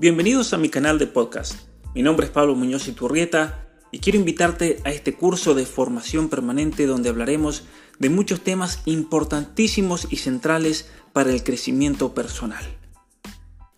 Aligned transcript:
Bienvenidos 0.00 0.52
a 0.52 0.58
mi 0.58 0.68
canal 0.68 0.96
de 1.00 1.08
podcast. 1.08 1.56
Mi 1.92 2.04
nombre 2.04 2.26
es 2.26 2.30
Pablo 2.30 2.54
Muñoz 2.54 2.86
Iturrieta 2.86 3.66
y 3.90 3.98
quiero 3.98 4.16
invitarte 4.16 4.80
a 4.84 4.92
este 4.92 5.14
curso 5.14 5.54
de 5.56 5.66
formación 5.66 6.28
permanente 6.28 6.86
donde 6.86 7.08
hablaremos 7.08 7.64
de 7.98 8.08
muchos 8.08 8.42
temas 8.42 8.80
importantísimos 8.84 10.06
y 10.08 10.18
centrales 10.18 10.88
para 11.12 11.32
el 11.32 11.42
crecimiento 11.42 12.14
personal. 12.14 12.64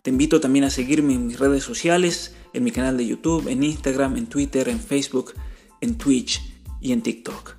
Te 0.03 0.11
invito 0.11 0.39
también 0.39 0.65
a 0.65 0.69
seguirme 0.69 1.15
en 1.15 1.25
mis 1.25 1.39
redes 1.39 1.63
sociales, 1.63 2.35
en 2.53 2.65
mi 2.65 2.69
canal 2.69 2.97
de 2.97 3.07
YouTube, 3.07 3.47
en 3.47 3.63
Instagram, 3.63 4.15
en 4.15 4.27
Twitter, 4.27 4.69
en 4.69 4.79
Facebook, 4.79 5.33
en 5.81 5.97
Twitch 5.97 6.39
y 6.79 6.91
en 6.91 7.01
TikTok. 7.01 7.55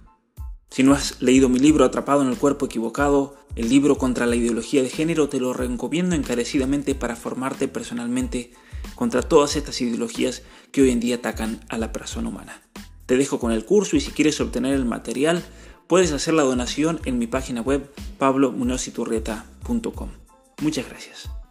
Si 0.71 0.85
no 0.85 0.93
has 0.93 1.21
leído 1.21 1.49
mi 1.49 1.59
libro 1.59 1.85
Atrapado 1.85 2.23
en 2.23 2.29
el 2.29 2.39
cuerpo 2.39 2.67
equivocado, 2.67 3.42
el 3.57 3.69
libro 3.69 3.99
contra 3.99 4.27
la 4.27 4.37
ideología 4.37 4.83
de 4.83 4.89
género, 4.89 5.29
te 5.29 5.41
lo 5.41 5.53
recomiendo 5.53 6.15
encarecidamente 6.17 6.95
para 6.95 7.17
formarte 7.17 7.69
personalmente 7.69 8.53
contra 8.95 9.23
todas 9.23 9.57
estas 9.57 9.81
ideologías 9.81 10.43
que 10.71 10.83
hoy 10.83 10.91
en 10.91 11.01
día 11.01 11.17
atacan 11.17 11.61
a 11.69 11.79
la 11.79 11.93
persona 11.93 12.29
humana. 12.29 12.63
Te 13.07 13.17
dejo 13.17 13.39
con 13.39 13.53
el 13.53 13.65
curso 13.65 13.97
y 13.97 14.01
si 14.01 14.13
quieres 14.13 14.41
obtener 14.41 14.75
el 14.75 14.85
material, 14.85 15.43
puedes 15.87 16.13
hacer 16.13 16.35
la 16.35 16.45
donación 16.45 17.01
en 17.05 17.19
mi 17.19 17.27
página 17.27 17.61
web 17.61 17.91
pablomunociturrieta.com. 18.19 20.09
Muchas 20.61 20.89
gracias. 20.89 21.42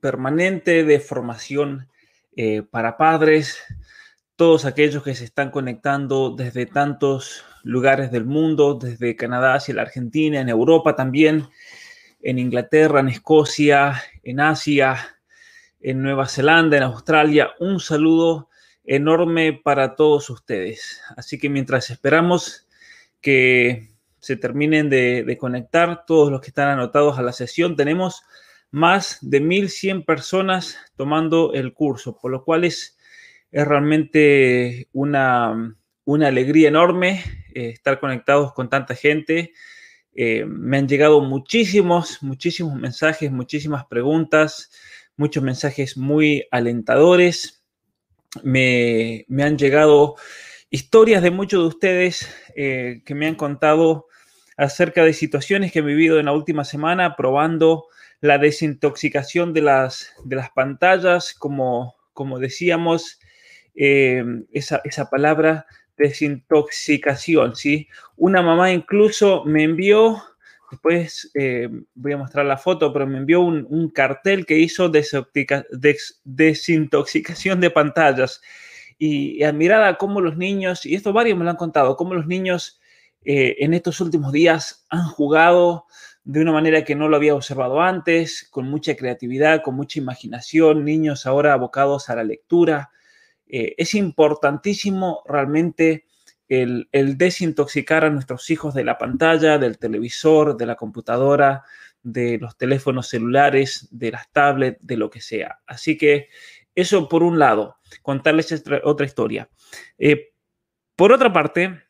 Permanente 0.00 0.84
de 0.84 1.00
formación 1.00 1.88
eh, 2.36 2.62
para 2.62 2.96
padres, 2.96 3.58
todos 4.36 4.64
aquellos 4.64 5.02
que 5.02 5.14
se 5.14 5.24
están 5.24 5.50
conectando 5.50 6.30
desde 6.30 6.64
tantos 6.66 7.44
lugares 7.62 8.10
del 8.10 8.24
mundo, 8.24 8.74
desde 8.74 9.16
Canadá 9.16 9.54
hacia 9.54 9.74
la 9.74 9.82
Argentina, 9.82 10.40
en 10.40 10.48
Europa 10.48 10.96
también, 10.96 11.48
en 12.22 12.38
Inglaterra, 12.38 13.00
en 13.00 13.08
Escocia, 13.08 14.02
en 14.22 14.40
Asia, 14.40 15.18
en 15.80 16.02
Nueva 16.02 16.26
Zelanda, 16.26 16.76
en 16.76 16.84
Australia. 16.84 17.50
Un 17.58 17.80
saludo 17.80 18.48
enorme 18.84 19.52
para 19.52 19.94
todos 19.94 20.30
ustedes. 20.30 21.02
Así 21.16 21.38
que 21.38 21.48
mientras 21.48 21.90
esperamos 21.90 22.66
que 23.20 23.90
se 24.20 24.36
terminen 24.36 24.88
de, 24.88 25.24
de 25.24 25.36
conectar 25.36 26.04
todos 26.06 26.30
los 26.30 26.40
que 26.40 26.48
están 26.48 26.68
anotados 26.68 27.18
a 27.18 27.22
la 27.22 27.32
sesión, 27.32 27.76
tenemos 27.76 28.22
más 28.70 29.18
de 29.20 29.42
1.100 29.42 30.04
personas 30.04 30.78
tomando 30.96 31.52
el 31.54 31.72
curso, 31.72 32.18
por 32.18 32.30
lo 32.30 32.44
cual 32.44 32.64
es, 32.64 32.96
realmente 33.52 34.88
una, 34.92 35.74
alegría 36.06 36.68
enorme 36.68 37.24
eh, 37.54 37.70
estar 37.70 37.98
conectados 37.98 38.52
con 38.52 38.68
tanta 38.68 38.94
gente. 38.94 39.52
Eh, 40.14 40.44
me 40.46 40.78
han 40.78 40.88
llegado 40.88 41.20
muchísimos, 41.20 42.22
muchísimos 42.22 42.74
mensajes, 42.74 43.30
muchísimas 43.30 43.86
preguntas, 43.86 44.70
muchos 45.16 45.42
mensajes 45.42 45.96
muy 45.96 46.46
alentadores. 46.50 47.64
Me, 48.44 49.26
han 49.40 49.58
llegado 49.58 50.14
historias 50.70 51.22
de 51.22 51.32
muchos 51.32 51.62
de 51.62 51.68
ustedes 51.68 52.34
eh, 52.54 53.02
que 53.04 53.14
me 53.14 53.26
han 53.26 53.34
contado 53.34 54.06
acerca 54.56 55.04
de 55.04 55.12
situaciones 55.12 55.72
que 55.72 55.80
he 55.80 55.82
vivido 55.82 56.20
en 56.20 56.26
la 56.26 56.32
última 56.32 56.64
semana 56.64 57.16
probando 57.16 57.86
la 58.20 58.38
desintoxicación 58.38 59.52
de 59.52 59.62
las, 59.62 60.12
de 60.24 60.36
las 60.36 60.50
pantallas, 60.50 61.34
como, 61.34 61.96
como 62.12 62.38
decíamos, 62.38 63.18
eh, 63.74 64.22
esa, 64.52 65.10
palabra 65.10 65.66
desintoxicación, 65.96 67.56
¿sí? 67.56 67.88
Una 68.16 68.42
mamá 68.42 68.70
incluso 68.72 69.44
me 69.44 69.64
envió, 69.64 70.22
después 70.70 71.30
eh, 71.34 71.68
voy 71.94 72.12
a 72.12 72.18
mostrar 72.18 72.46
la 72.46 72.58
foto, 72.58 72.92
pero 72.92 73.06
me 73.06 73.18
envió 73.18 73.40
un, 73.40 73.90
cartel 73.90 74.44
que 74.44 74.58
hizo 74.58 74.90
desintoxicación 74.90 77.60
de 77.60 77.70
pantallas. 77.70 78.42
Y, 78.98 79.42
admirada 79.42 79.96
cómo 79.96 80.20
los 80.20 80.36
niños, 80.36 80.84
y 80.84 80.94
esto 80.94 81.14
varios 81.14 81.38
me 81.38 81.44
lo 81.44 81.50
han 81.50 81.56
contado, 81.56 81.96
cómo 81.96 82.12
los 82.12 82.26
niños 82.26 82.78
eh, 83.24 83.56
en 83.60 83.72
estos 83.72 84.00
últimos 84.00 84.32
días 84.32 84.84
han 84.90 85.06
jugado 85.06 85.86
de 86.24 86.40
una 86.40 86.52
manera 86.52 86.84
que 86.84 86.94
no 86.94 87.08
lo 87.08 87.16
había 87.16 87.34
observado 87.34 87.80
antes, 87.80 88.46
con 88.50 88.66
mucha 88.68 88.94
creatividad, 88.96 89.62
con 89.62 89.74
mucha 89.74 89.98
imaginación, 89.98 90.84
niños 90.84 91.26
ahora 91.26 91.52
abocados 91.52 92.10
a 92.10 92.16
la 92.16 92.24
lectura. 92.24 92.90
Eh, 93.46 93.74
es 93.78 93.94
importantísimo 93.94 95.22
realmente 95.26 96.04
el, 96.50 96.88
desintoxicar 97.16 98.04
a 98.04 98.10
nuestros 98.10 98.50
hijos 98.50 98.74
de 98.74 98.84
la 98.84 98.98
pantalla, 98.98 99.56
del 99.58 99.78
televisor, 99.78 100.56
de 100.56 100.66
la 100.66 100.74
computadora, 100.74 101.62
de 102.02 102.38
los 102.38 102.56
teléfonos 102.56 103.08
celulares, 103.08 103.88
de 103.90 104.10
las 104.10 104.30
tablets, 104.32 104.78
de 104.80 104.96
lo 104.96 105.10
que 105.10 105.20
sea. 105.20 105.60
Así 105.66 105.96
que 105.96 106.28
eso 106.74 107.08
por 107.08 107.22
un 107.22 107.38
lado, 107.38 107.76
contarles 108.02 108.62
otra 108.84 109.06
historia. 109.06 109.48
Eh, 109.96 110.32
por 110.96 111.12
otra 111.12 111.32
parte, 111.32 111.82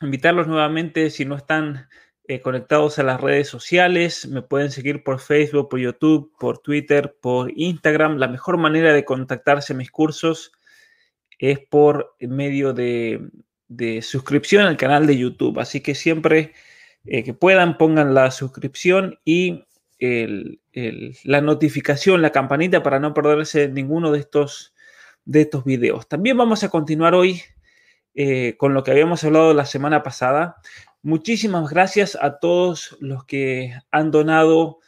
invitarlos 0.00 0.48
nuevamente, 0.48 1.10
si 1.10 1.24
no 1.24 1.36
están 1.36 1.88
eh, 2.26 2.40
conectados 2.40 2.98
a 2.98 3.02
las 3.02 3.20
redes 3.20 3.48
sociales. 3.48 4.26
Me 4.26 4.42
pueden 4.42 4.70
seguir 4.70 5.04
por 5.04 5.20
Facebook, 5.20 5.68
por 5.68 5.78
YouTube, 5.78 6.32
por 6.38 6.58
Twitter, 6.58 7.16
por 7.20 7.52
Instagram. 7.54 8.16
La 8.16 8.28
mejor 8.28 8.56
manera 8.56 8.92
de 8.92 9.04
contactarse 9.04 9.72
a 9.72 9.76
mis 9.76 9.90
cursos 9.90 10.52
es 11.38 11.58
por 11.58 12.16
medio 12.20 12.72
de, 12.72 13.30
suscripción 14.02 14.66
al 14.66 14.76
canal 14.76 15.06
de 15.06 15.18
YouTube. 15.18 15.58
Así 15.58 15.80
que 15.80 15.94
siempre 15.94 16.52
eh, 17.04 17.22
que 17.24 17.34
puedan 17.34 17.76
pongan 17.76 18.14
la 18.14 18.30
suscripción 18.30 19.18
y 19.24 19.64
la 21.24 21.40
notificación, 21.40 22.20
la 22.20 22.30
campanita 22.30 22.82
para 22.82 22.98
no 22.98 23.14
perderse 23.14 23.68
ninguno 23.68 24.12
de 24.12 24.18
estos, 24.20 24.74
de 25.24 25.42
estos 25.42 25.64
videos. 25.64 26.08
También 26.08 26.36
vamos 26.36 26.62
a 26.62 26.68
continuar 26.68 27.14
hoy 27.14 27.40
eh, 28.14 28.54
con 28.58 28.74
lo 28.74 28.84
que 28.84 28.92
habíamos 28.92 29.24
hablado 29.24 29.52
la 29.54 29.66
semana 29.66 30.02
pasada. 30.02 30.56
Muchísimas 31.04 31.68
gracias 31.68 32.16
a 32.18 32.38
todos 32.38 32.96
los 32.98 33.26
que 33.26 33.74
han 33.90 34.10
donado 34.10 34.78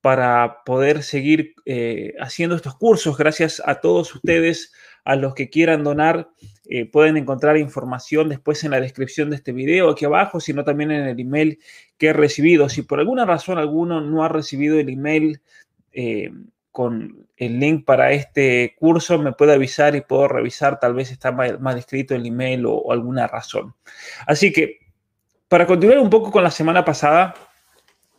para 0.00 0.62
poder 0.64 1.02
seguir 1.02 1.56
eh, 1.66 2.14
haciendo 2.20 2.54
estos 2.54 2.76
cursos. 2.76 3.18
Gracias 3.18 3.60
a 3.66 3.80
todos 3.80 4.14
ustedes, 4.14 4.72
a 5.04 5.16
los 5.16 5.34
que 5.34 5.50
quieran 5.50 5.82
donar. 5.82 6.28
Eh, 6.68 6.88
pueden 6.88 7.16
encontrar 7.16 7.56
información 7.56 8.28
después 8.28 8.62
en 8.62 8.70
la 8.70 8.80
descripción 8.80 9.30
de 9.30 9.36
este 9.36 9.50
video 9.50 9.90
aquí 9.90 10.04
abajo, 10.04 10.38
sino 10.38 10.62
también 10.62 10.92
en 10.92 11.08
el 11.08 11.18
email 11.18 11.58
que 11.98 12.06
he 12.06 12.12
recibido. 12.12 12.68
Si 12.68 12.82
por 12.82 13.00
alguna 13.00 13.24
razón 13.24 13.58
alguno 13.58 14.00
no 14.00 14.22
ha 14.22 14.28
recibido 14.28 14.78
el 14.78 14.90
email 14.90 15.40
eh, 15.90 16.30
con 16.70 17.26
el 17.36 17.58
link 17.58 17.84
para 17.84 18.12
este 18.12 18.76
curso, 18.78 19.18
me 19.18 19.32
puede 19.32 19.54
avisar 19.54 19.96
y 19.96 20.02
puedo 20.02 20.28
revisar. 20.28 20.78
Tal 20.78 20.94
vez 20.94 21.10
está 21.10 21.32
mal, 21.32 21.58
escrito 21.76 22.14
el 22.14 22.26
email 22.26 22.64
o 22.64 22.92
alguna 22.92 23.26
razón. 23.26 23.74
Así 24.24 24.52
que 24.52 24.83
para 25.48 25.66
continuar 25.66 25.98
un 25.98 26.10
poco 26.10 26.30
con 26.30 26.42
la 26.42 26.50
semana 26.50 26.84
pasada, 26.84 27.34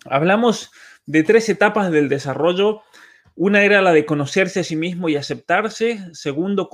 hablamos 0.06 0.72
de 1.06 1.24
tres 1.24 1.50
etapas 1.50 1.92
del 1.92 2.10
desarrollo. 2.10 2.82
Una 3.36 3.64
era 3.64 3.82
la 3.82 3.92
de 3.92 4.06
conocerse 4.06 4.62
a 4.62 4.64
sí 4.64 4.76
mismo 4.76 5.10
y 5.10 5.16
aceptarse. 5.16 6.00
Segundo, 6.14 6.70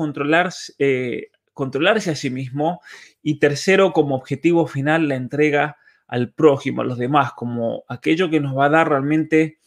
eh, 0.77 1.27
controlarse 1.53 2.11
a 2.11 2.15
sí 2.15 2.29
mismo. 2.29 2.81
Y 3.23 3.39
tercero, 3.39 3.93
como 3.93 4.15
objetivo 4.15 4.67
final, 4.67 5.07
la 5.07 5.15
entrega 5.15 5.77
al 6.07 6.33
prójimo, 6.33 6.81
a 6.81 6.85
los 6.85 6.97
demás, 6.97 7.31
como 7.33 7.83
aquello 7.87 8.29
que 8.29 8.41
nos 8.41 8.57
va 8.57 8.65
a 8.65 8.69
dar 8.69 8.89
realmente 8.89 9.59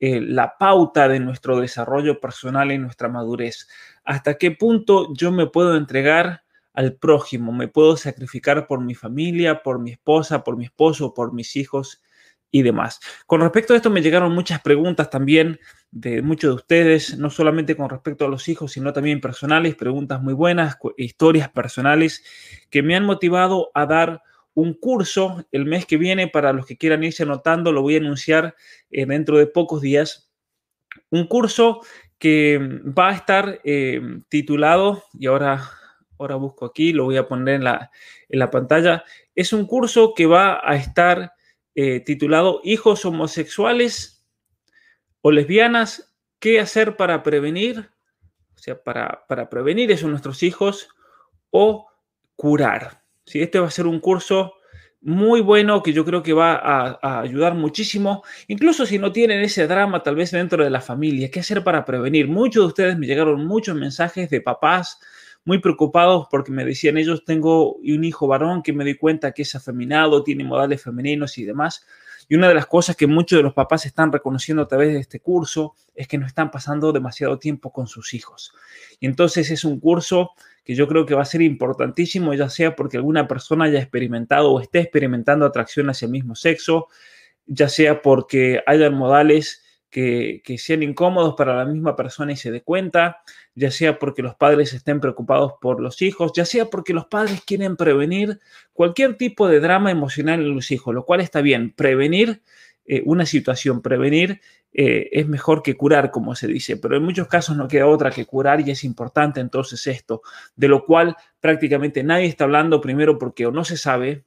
eh, 0.00 0.20
la 0.20 0.56
pauta 0.58 1.08
de 1.08 1.20
nuestro 1.20 1.60
desarrollo 1.60 2.20
personal 2.20 2.72
y 2.72 2.78
nuestra 2.78 3.08
madurez. 3.08 3.68
¿Hasta 4.04 4.34
qué 4.34 4.50
punto 4.50 5.12
yo 5.14 5.30
me 5.30 5.46
puedo 5.46 5.76
entregar 5.76 6.43
al 6.74 6.96
prójimo, 6.96 7.52
me 7.52 7.68
puedo 7.68 7.96
sacrificar 7.96 8.66
por 8.66 8.82
mi 8.82 8.94
familia, 8.94 9.62
por 9.62 9.78
mi 9.78 9.92
esposa, 9.92 10.42
por 10.44 10.56
mi 10.56 10.64
esposo, 10.64 11.14
por 11.14 11.32
mis 11.32 11.56
hijos 11.56 12.02
y 12.50 12.62
demás. 12.62 13.00
Con 13.26 13.40
respecto 13.40 13.72
a 13.72 13.76
esto 13.76 13.90
me 13.90 14.02
llegaron 14.02 14.34
muchas 14.34 14.60
preguntas 14.60 15.08
también 15.08 15.58
de 15.92 16.20
muchos 16.22 16.50
de 16.50 16.54
ustedes, 16.56 17.18
no 17.18 17.30
solamente 17.30 17.76
con 17.76 17.88
respecto 17.88 18.24
a 18.24 18.28
los 18.28 18.48
hijos, 18.48 18.72
sino 18.72 18.92
también 18.92 19.20
personales, 19.20 19.76
preguntas 19.76 20.20
muy 20.20 20.34
buenas, 20.34 20.76
historias 20.96 21.48
personales 21.48 22.24
que 22.70 22.82
me 22.82 22.96
han 22.96 23.04
motivado 23.04 23.70
a 23.74 23.86
dar 23.86 24.22
un 24.54 24.74
curso 24.74 25.44
el 25.52 25.66
mes 25.66 25.86
que 25.86 25.96
viene 25.96 26.28
para 26.28 26.52
los 26.52 26.66
que 26.66 26.76
quieran 26.76 27.04
irse 27.04 27.22
anotando, 27.22 27.72
lo 27.72 27.82
voy 27.82 27.94
a 27.96 27.98
anunciar 27.98 28.54
eh, 28.90 29.06
dentro 29.06 29.38
de 29.38 29.46
pocos 29.46 29.80
días. 29.80 30.30
Un 31.10 31.26
curso 31.26 31.80
que 32.18 32.58
va 32.86 33.10
a 33.10 33.14
estar 33.14 33.60
eh, 33.64 34.00
titulado, 34.28 35.02
y 35.18 35.26
ahora 35.26 35.68
ahora 36.24 36.36
busco 36.36 36.66
aquí, 36.66 36.92
lo 36.92 37.04
voy 37.04 37.16
a 37.16 37.28
poner 37.28 37.56
en 37.56 37.64
la, 37.64 37.90
en 38.28 38.38
la 38.38 38.50
pantalla, 38.50 39.04
es 39.34 39.52
un 39.52 39.66
curso 39.66 40.14
que 40.14 40.26
va 40.26 40.60
a 40.62 40.76
estar 40.76 41.32
eh, 41.74 42.00
titulado 42.00 42.60
Hijos 42.64 43.04
homosexuales 43.04 44.24
o 45.20 45.30
lesbianas, 45.30 46.14
¿qué 46.38 46.60
hacer 46.60 46.96
para 46.96 47.22
prevenir 47.22 47.90
o 48.54 48.58
sea, 48.58 48.82
para, 48.82 49.24
para 49.28 49.50
prevenir 49.50 49.90
eso 49.90 50.08
nuestros 50.08 50.42
hijos 50.42 50.88
o 51.50 51.86
curar. 52.36 53.02
¿sí? 53.26 53.42
Este 53.42 53.58
va 53.58 53.66
a 53.66 53.70
ser 53.70 53.86
un 53.86 54.00
curso 54.00 54.54
muy 55.00 55.42
bueno 55.42 55.82
que 55.82 55.92
yo 55.92 56.04
creo 56.04 56.22
que 56.22 56.32
va 56.32 56.54
a, 56.54 57.20
ayudar 57.20 57.54
muchísimo, 57.54 58.24
incluso 58.48 58.86
si 58.86 58.98
no 58.98 59.12
tienen 59.12 59.42
ese 59.42 59.66
drama 59.66 60.02
tal 60.02 60.16
vez 60.16 60.30
dentro 60.30 60.64
de 60.64 60.70
la 60.70 60.80
familia, 60.80 61.30
¿qué 61.30 61.40
hacer 61.40 61.62
para 61.62 61.84
prevenir? 61.84 62.26
Muchos 62.26 62.62
de 62.62 62.68
ustedes 62.68 62.98
me 62.98 63.06
llegaron 63.06 63.44
muchos 63.44 63.76
mensajes 63.76 64.30
de 64.30 64.40
papás 64.40 64.98
muy 65.44 65.58
preocupados 65.58 66.26
porque 66.30 66.52
me 66.52 66.64
decían 66.64 66.96
ellos, 66.96 67.24
tengo 67.24 67.74
un 67.74 68.04
hijo 68.04 68.26
varón 68.26 68.62
que 68.62 68.72
me 68.72 68.84
di 68.84 68.94
cuenta 68.94 69.32
que 69.32 69.42
es 69.42 69.54
afeminado, 69.54 70.24
tiene 70.24 70.44
modales 70.44 70.82
femeninos 70.82 71.38
y 71.38 71.44
demás. 71.44 71.86
Y 72.28 72.36
una 72.36 72.48
de 72.48 72.54
las 72.54 72.66
cosas 72.66 72.96
que 72.96 73.06
muchos 73.06 73.36
de 73.36 73.42
los 73.42 73.52
papás 73.52 73.84
están 73.84 74.10
reconociendo 74.10 74.62
a 74.62 74.68
través 74.68 74.94
de 74.94 75.00
este 75.00 75.20
curso 75.20 75.74
es 75.94 76.08
que 76.08 76.16
no 76.16 76.26
están 76.26 76.50
pasando 76.50 76.92
demasiado 76.92 77.38
tiempo 77.38 77.72
con 77.72 77.86
sus 77.86 78.14
hijos. 78.14 78.52
Y 78.98 79.06
entonces 79.06 79.50
es 79.50 79.64
un 79.64 79.78
curso 79.78 80.30
que 80.64 80.74
yo 80.74 80.88
creo 80.88 81.04
que 81.04 81.14
va 81.14 81.22
a 81.22 81.26
ser 81.26 81.42
importantísimo, 81.42 82.32
ya 82.32 82.48
sea 82.48 82.74
porque 82.74 82.96
alguna 82.96 83.28
persona 83.28 83.66
haya 83.66 83.80
experimentado 83.80 84.52
o 84.52 84.60
esté 84.60 84.80
experimentando 84.80 85.44
atracción 85.44 85.90
hacia 85.90 86.06
el 86.06 86.12
mismo 86.12 86.34
sexo, 86.34 86.88
ya 87.46 87.68
sea 87.68 88.00
porque 88.00 88.62
hayan 88.66 88.94
modales 88.94 89.63
que, 89.94 90.58
sean 90.58 90.82
incómodos 90.82 91.34
para 91.36 91.54
la 91.54 91.64
misma 91.64 91.94
persona 91.94 92.32
y 92.32 92.36
se 92.36 92.50
dé 92.50 92.62
cuenta, 92.62 93.22
ya 93.54 93.70
sea 93.70 94.00
porque 94.00 94.22
los 94.22 94.34
padres 94.34 94.72
estén 94.72 95.00
preocupados 95.00 95.52
por 95.60 95.80
los 95.80 96.02
hijos, 96.02 96.32
ya 96.34 96.44
sea 96.44 96.64
porque 96.64 96.92
los 96.92 97.06
padres 97.06 97.42
quieren 97.46 97.76
prevenir 97.76 98.40
cualquier 98.72 99.16
tipo 99.16 99.46
de 99.46 99.60
drama 99.60 99.92
emocional 99.92 100.40
en 100.40 100.52
los 100.52 100.72
hijos, 100.72 100.92
lo 100.92 101.04
cual 101.04 101.20
está 101.20 101.42
bien. 101.42 101.72
Prevenir 101.72 102.42
eh, 102.86 103.02
una 103.04 103.24
situación, 103.24 103.82
prevenir 103.82 104.40
eh, 104.72 105.10
es 105.12 105.28
mejor 105.28 105.62
que 105.62 105.76
curar, 105.76 106.10
como 106.10 106.34
se 106.34 106.48
dice, 106.48 106.76
pero 106.76 106.96
en 106.96 107.04
muchos 107.04 107.28
casos 107.28 107.56
no 107.56 107.68
queda 107.68 107.86
otra 107.86 108.10
que 108.10 108.26
curar 108.26 108.66
y 108.66 108.72
es 108.72 108.82
importante 108.82 109.38
entonces 109.38 109.86
esto, 109.86 110.22
de 110.56 110.66
lo 110.66 110.84
cual 110.84 111.16
prácticamente 111.38 112.02
nadie 112.02 112.26
está 112.26 112.44
hablando 112.44 112.80
primero 112.80 113.16
porque 113.16 113.46
o 113.46 113.52
no 113.52 113.64
se 113.64 113.76
sabe, 113.76 114.24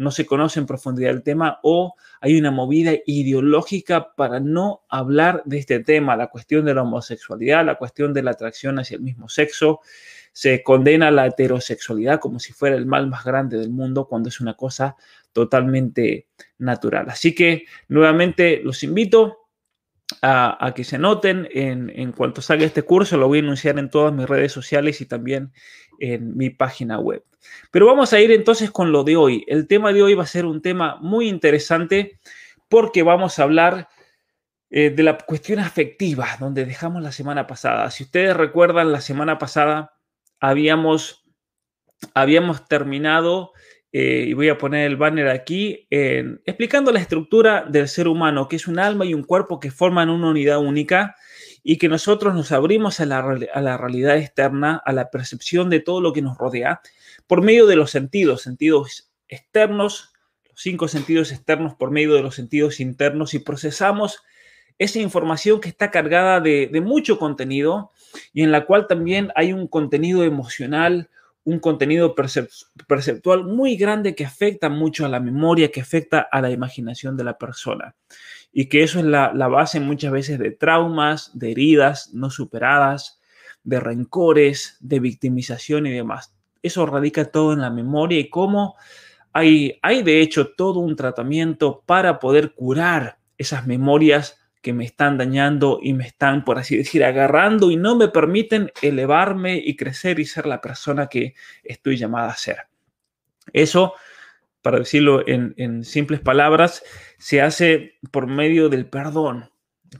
no 0.00 0.10
se 0.10 0.24
conoce 0.24 0.58
en 0.58 0.64
profundidad 0.64 1.10
el 1.10 1.22
tema 1.22 1.60
o 1.62 1.94
hay 2.22 2.38
una 2.38 2.50
movida 2.50 2.92
ideológica 3.04 4.14
para 4.14 4.40
no 4.40 4.80
hablar 4.88 5.42
de 5.44 5.58
este 5.58 5.80
tema, 5.80 6.16
la 6.16 6.28
cuestión 6.28 6.64
de 6.64 6.72
la 6.72 6.82
homosexualidad, 6.82 7.66
la 7.66 7.74
cuestión 7.76 8.14
de 8.14 8.22
la 8.22 8.30
atracción 8.30 8.78
hacia 8.78 8.94
el 8.96 9.02
mismo 9.02 9.28
sexo. 9.28 9.80
Se 10.32 10.62
condena 10.62 11.10
la 11.10 11.26
heterosexualidad 11.26 12.18
como 12.18 12.38
si 12.38 12.54
fuera 12.54 12.76
el 12.76 12.86
mal 12.86 13.08
más 13.08 13.24
grande 13.24 13.58
del 13.58 13.68
mundo 13.68 14.08
cuando 14.08 14.30
es 14.30 14.40
una 14.40 14.54
cosa 14.54 14.96
totalmente 15.34 16.28
natural. 16.56 17.10
Así 17.10 17.34
que 17.34 17.66
nuevamente 17.88 18.62
los 18.64 18.82
invito 18.82 19.39
a, 20.22 20.72
que 20.74 20.84
se 20.84 20.96
anoten 20.96 21.48
en, 21.52 21.90
en, 21.94 22.12
cuanto 22.12 22.42
salga 22.42 22.64
este 22.64 22.82
curso. 22.82 23.16
Lo 23.16 23.28
voy 23.28 23.38
a 23.38 23.42
anunciar 23.42 23.78
en 23.78 23.90
todas 23.90 24.12
mis 24.12 24.28
redes 24.28 24.52
sociales 24.52 25.00
y 25.00 25.06
también 25.06 25.52
en 25.98 26.36
mi 26.36 26.50
página 26.50 26.98
web. 26.98 27.24
Pero 27.70 27.86
vamos 27.86 28.12
a 28.12 28.20
ir 28.20 28.30
entonces 28.32 28.70
con 28.70 28.92
lo 28.92 29.04
de 29.04 29.16
hoy. 29.16 29.44
El 29.48 29.66
tema 29.66 29.92
de 29.92 30.02
hoy 30.02 30.14
va 30.14 30.24
a 30.24 30.26
ser 30.26 30.46
un 30.46 30.62
tema 30.62 30.96
muy 31.00 31.28
interesante 31.28 32.18
porque 32.68 33.02
vamos 33.02 33.38
a 33.38 33.42
hablar 33.44 33.88
eh, 34.70 34.90
de 34.90 35.02
la 35.02 35.18
cuestión 35.18 35.58
afectiva, 35.58 36.28
donde 36.38 36.64
dejamos 36.64 37.02
la 37.02 37.12
semana 37.12 37.46
pasada. 37.46 37.90
Si 37.90 38.04
ustedes 38.04 38.36
recuerdan, 38.36 38.92
la 38.92 39.00
semana 39.00 39.38
pasada 39.38 39.94
habíamos, 40.38 41.24
habíamos 42.14 42.68
terminado 42.68 43.52
eh, 43.92 44.26
y 44.28 44.32
voy 44.34 44.48
a 44.48 44.58
poner 44.58 44.86
el 44.86 44.96
banner 44.96 45.28
aquí, 45.28 45.86
explicando 45.90 46.92
la 46.92 47.00
estructura 47.00 47.64
del 47.68 47.88
ser 47.88 48.06
humano, 48.06 48.48
que 48.48 48.56
es 48.56 48.68
un 48.68 48.78
alma 48.78 49.04
y 49.04 49.14
un 49.14 49.24
cuerpo 49.24 49.58
que 49.58 49.70
forman 49.70 50.10
una 50.10 50.30
unidad 50.30 50.58
única 50.58 51.16
y 51.62 51.76
que 51.76 51.88
nosotros 51.88 52.34
nos 52.34 52.52
abrimos 52.52 53.00
a 53.00 53.06
la, 53.06 53.18
a 53.52 53.60
la 53.60 53.76
realidad 53.76 54.16
externa, 54.16 54.80
a 54.84 54.92
la 54.92 55.10
percepción 55.10 55.70
de 55.70 55.80
todo 55.80 56.00
lo 56.00 56.12
que 56.12 56.22
nos 56.22 56.38
rodea, 56.38 56.80
por 57.26 57.42
medio 57.42 57.66
de 57.66 57.76
los 57.76 57.90
sentidos, 57.90 58.42
sentidos 58.42 59.10
externos, 59.28 60.12
los 60.48 60.60
cinco 60.60 60.88
sentidos 60.88 61.32
externos 61.32 61.74
por 61.74 61.90
medio 61.90 62.14
de 62.14 62.22
los 62.22 62.34
sentidos 62.34 62.80
internos 62.80 63.34
y 63.34 63.38
procesamos 63.38 64.22
esa 64.78 64.98
información 64.98 65.60
que 65.60 65.68
está 65.68 65.90
cargada 65.90 66.40
de, 66.40 66.68
de 66.72 66.80
mucho 66.80 67.18
contenido 67.18 67.90
y 68.32 68.42
en 68.42 68.50
la 68.50 68.64
cual 68.64 68.86
también 68.86 69.30
hay 69.36 69.52
un 69.52 69.68
contenido 69.68 70.24
emocional, 70.24 71.10
un 71.44 71.58
contenido 71.58 72.14
perceptual 72.14 73.44
muy 73.44 73.76
grande 73.76 74.14
que 74.14 74.24
afecta 74.24 74.68
mucho 74.68 75.06
a 75.06 75.08
la 75.08 75.20
memoria, 75.20 75.70
que 75.70 75.80
afecta 75.80 76.20
a 76.20 76.40
la 76.40 76.50
imaginación 76.50 77.16
de 77.16 77.24
la 77.24 77.38
persona. 77.38 77.94
Y 78.52 78.66
que 78.68 78.82
eso 78.82 78.98
es 78.98 79.04
la, 79.04 79.30
base 79.48 79.80
muchas 79.80 80.12
veces 80.12 80.38
de 80.38 80.50
traumas, 80.50 81.30
de 81.38 81.52
heridas 81.52 82.10
no 82.12 82.30
superadas, 82.30 83.20
de 83.62 83.80
rencores, 83.80 84.76
de 84.80 85.00
victimización 85.00 85.86
y 85.86 85.92
demás. 85.92 86.34
Eso 86.62 86.84
radica 86.84 87.26
todo 87.26 87.52
en 87.52 87.60
la 87.60 87.70
memoria 87.70 88.18
y 88.18 88.28
cómo 88.28 88.76
hay, 89.32 89.78
hay 89.82 90.02
de 90.02 90.20
hecho 90.20 90.48
todo 90.48 90.80
un 90.80 90.96
tratamiento 90.96 91.82
para 91.86 92.18
poder 92.18 92.52
curar 92.52 93.18
esas 93.38 93.66
memorias 93.66 94.39
que 94.60 94.72
me 94.72 94.84
están 94.84 95.16
dañando 95.16 95.80
y 95.82 95.94
me 95.94 96.06
están, 96.06 96.44
por 96.44 96.58
así 96.58 96.76
decir, 96.76 97.04
agarrando 97.04 97.70
y 97.70 97.76
no 97.76 97.96
me 97.96 98.08
permiten 98.08 98.70
elevarme 98.82 99.56
y 99.56 99.76
crecer 99.76 100.20
y 100.20 100.26
ser 100.26 100.46
la 100.46 100.60
persona 100.60 101.06
que 101.06 101.34
estoy 101.62 101.96
llamada 101.96 102.30
a 102.30 102.36
ser. 102.36 102.58
Eso, 103.52 103.94
para 104.62 104.78
decirlo 104.78 105.26
en, 105.26 105.84
simples 105.84 106.20
palabras, 106.20 106.82
se 107.18 107.40
hace 107.40 107.98
por 108.10 108.26
medio 108.26 108.68
del 108.68 108.86
perdón. 108.86 109.50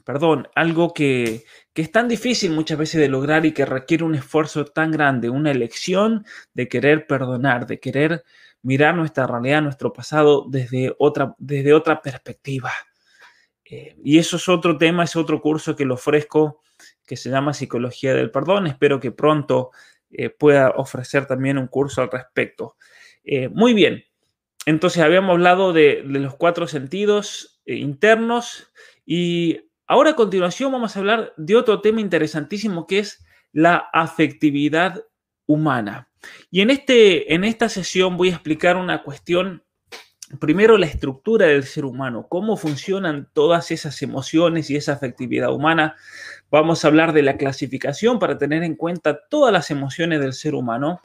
perdón, 0.04 0.48
algo 0.54 0.92
que, 0.94 1.44
que 1.72 1.82
es 1.82 1.90
tan 1.90 2.08
difícil 2.08 2.52
muchas 2.52 2.78
veces 2.78 3.00
de 3.00 3.08
lograr 3.08 3.46
y 3.46 3.52
que 3.52 3.64
requiere 3.64 4.04
un 4.04 4.14
esfuerzo 4.14 4.66
tan 4.66 4.90
grande, 4.92 5.30
una 5.30 5.50
elección 5.50 6.26
de 6.54 6.68
querer 6.68 7.06
perdonar, 7.06 7.66
de 7.66 7.80
querer 7.80 8.24
mirar 8.62 8.94
nuestra 8.94 9.26
realidad, 9.26 9.62
nuestro 9.62 9.92
pasado 9.92 10.46
desde 10.48 10.94
otra, 10.98 11.34
desde 11.38 11.72
otra 11.72 12.02
perspectiva 12.02 12.70
eh, 13.70 13.96
y 14.02 14.18
eso 14.18 14.36
es 14.36 14.48
otro 14.48 14.76
tema, 14.76 15.04
es 15.04 15.14
otro 15.14 15.40
curso 15.40 15.76
que 15.76 15.84
lo 15.84 15.94
ofrezco 15.94 16.60
que 17.06 17.16
se 17.16 17.30
llama 17.30 17.54
Psicología 17.54 18.14
del 18.14 18.30
Perdón. 18.30 18.66
Espero 18.66 18.98
que 18.98 19.12
pronto 19.12 19.70
eh, 20.10 20.28
pueda 20.28 20.70
ofrecer 20.70 21.26
también 21.26 21.56
un 21.56 21.68
curso 21.68 22.02
al 22.02 22.10
respecto. 22.10 22.76
Eh, 23.22 23.48
muy 23.48 23.72
bien, 23.72 24.04
entonces 24.66 25.02
habíamos 25.02 25.30
hablado 25.34 25.72
de, 25.72 26.02
de 26.04 26.18
los 26.18 26.34
cuatro 26.34 26.66
sentidos 26.66 27.60
internos 27.64 28.72
y 29.06 29.60
ahora 29.86 30.10
a 30.10 30.16
continuación 30.16 30.72
vamos 30.72 30.96
a 30.96 30.98
hablar 30.98 31.32
de 31.36 31.54
otro 31.54 31.80
tema 31.80 32.00
interesantísimo 32.00 32.86
que 32.86 32.98
es 32.98 33.24
la 33.52 33.88
afectividad 33.92 35.04
humana. 35.46 36.08
Y 36.50 36.60
en, 36.62 36.70
este, 36.70 37.32
en 37.32 37.44
esta 37.44 37.68
sesión 37.68 38.16
voy 38.16 38.30
a 38.30 38.34
explicar 38.34 38.76
una 38.76 39.02
cuestión 39.02 39.62
primero 40.38 40.78
la 40.78 40.86
estructura 40.86 41.46
del 41.46 41.64
ser 41.64 41.84
humano, 41.84 42.26
cómo 42.28 42.56
funcionan 42.56 43.28
todas 43.32 43.70
esas 43.70 44.00
emociones 44.02 44.70
y 44.70 44.76
esa 44.76 44.92
afectividad 44.92 45.52
humana. 45.52 45.96
Vamos 46.50 46.84
a 46.84 46.88
hablar 46.88 47.12
de 47.12 47.22
la 47.22 47.36
clasificación 47.36 48.18
para 48.18 48.38
tener 48.38 48.62
en 48.62 48.76
cuenta 48.76 49.26
todas 49.28 49.52
las 49.52 49.70
emociones 49.70 50.20
del 50.20 50.32
ser 50.32 50.54
humano. 50.54 51.00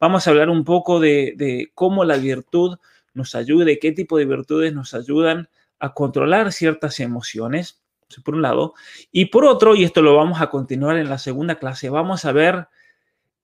Vamos 0.00 0.26
a 0.26 0.30
hablar 0.30 0.50
un 0.50 0.64
poco 0.64 0.98
de, 1.00 1.70
cómo 1.74 2.04
la 2.04 2.16
virtud 2.16 2.78
nos 3.14 3.34
ayuda 3.34 3.70
qué 3.80 3.92
tipo 3.92 4.18
de 4.18 4.26
virtudes 4.26 4.74
nos 4.74 4.94
ayudan 4.94 5.48
a 5.78 5.94
controlar 5.94 6.52
ciertas 6.52 7.00
emociones, 7.00 7.80
por 8.24 8.34
un 8.34 8.42
lado. 8.42 8.74
Y 9.12 9.26
por 9.26 9.44
otro, 9.44 9.74
y 9.74 9.84
esto 9.84 10.02
lo 10.02 10.16
vamos 10.16 10.40
a 10.40 10.50
continuar 10.50 10.96
en 10.98 11.08
la 11.08 11.18
segunda 11.18 11.56
clase, 11.56 11.88
vamos 11.88 12.24
a 12.24 12.32
ver 12.32 12.68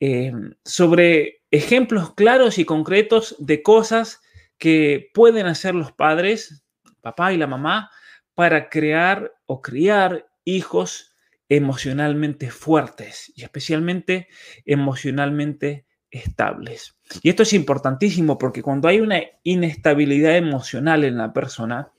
eh, 0.00 0.32
sobre 0.64 1.42
ejemplos 1.50 2.14
claros 2.14 2.58
y 2.58 2.64
concretos 2.64 3.36
de 3.38 3.62
cosas 3.62 4.21
que 4.62 5.10
pueden 5.12 5.46
hacer 5.46 5.74
los 5.74 5.90
padres, 5.90 6.62
papá 7.00 7.32
y 7.32 7.36
la 7.36 7.48
mamá, 7.48 7.90
para 8.32 8.68
crear 8.68 9.34
o 9.46 9.60
criar 9.60 10.30
hijos 10.44 11.16
emocionalmente 11.48 12.48
fuertes 12.48 13.32
y 13.34 13.42
especialmente 13.42 14.28
emocionalmente 14.64 15.84
estables. 16.12 16.96
Y 17.24 17.30
esto 17.30 17.42
es 17.42 17.54
importantísimo 17.54 18.38
porque 18.38 18.62
cuando 18.62 18.86
hay 18.86 19.00
una 19.00 19.20
inestabilidad 19.42 20.36
emocional 20.36 21.02
en 21.02 21.18
la 21.18 21.32
persona, 21.32 21.90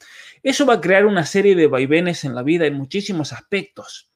eso 0.41 0.65
va 0.65 0.75
a 0.75 0.81
crear 0.81 1.05
una 1.05 1.25
serie 1.25 1.57
de 1.57 1.67
vaivenes 1.67 2.23
en 2.23 2.33
la 2.33 2.43
vida 2.43 2.65
en 2.65 2.75
muchísimos 2.75 3.33
aspectos. 3.33 4.09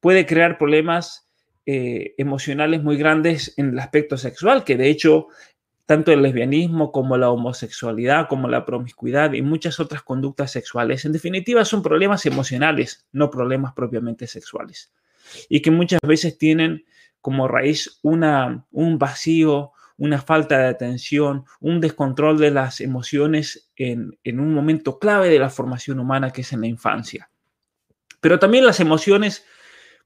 Puede 0.00 0.26
crear 0.26 0.58
problemas 0.58 1.30
eh, 1.66 2.16
emocionales 2.18 2.82
muy 2.82 2.96
grandes 2.96 3.54
en 3.58 3.68
el 3.68 3.78
aspecto 3.78 4.16
sexual, 4.16 4.64
que 4.64 4.76
de 4.76 4.88
hecho 4.88 5.28
tanto 5.90 6.12
el 6.12 6.22
lesbianismo 6.22 6.92
como 6.92 7.16
la 7.16 7.30
homosexualidad, 7.30 8.28
como 8.28 8.46
la 8.46 8.64
promiscuidad 8.64 9.32
y 9.32 9.42
muchas 9.42 9.80
otras 9.80 10.02
conductas 10.04 10.52
sexuales. 10.52 11.04
En 11.04 11.10
definitiva, 11.10 11.64
son 11.64 11.82
problemas 11.82 12.24
emocionales, 12.26 13.08
no 13.10 13.28
problemas 13.28 13.72
propiamente 13.72 14.28
sexuales. 14.28 14.92
Y 15.48 15.62
que 15.62 15.72
muchas 15.72 15.98
veces 16.02 16.38
tienen 16.38 16.84
como 17.20 17.48
raíz 17.48 17.98
una, 18.02 18.64
un 18.70 19.00
vacío, 19.00 19.72
una 19.96 20.22
falta 20.22 20.58
de 20.58 20.68
atención, 20.68 21.44
un 21.58 21.80
descontrol 21.80 22.38
de 22.38 22.52
las 22.52 22.80
emociones 22.80 23.72
en, 23.74 24.16
en 24.22 24.38
un 24.38 24.54
momento 24.54 25.00
clave 25.00 25.28
de 25.28 25.40
la 25.40 25.50
formación 25.50 25.98
humana 25.98 26.30
que 26.30 26.42
es 26.42 26.52
en 26.52 26.60
la 26.60 26.68
infancia. 26.68 27.30
Pero 28.20 28.38
también 28.38 28.64
las 28.64 28.78
emociones 28.78 29.44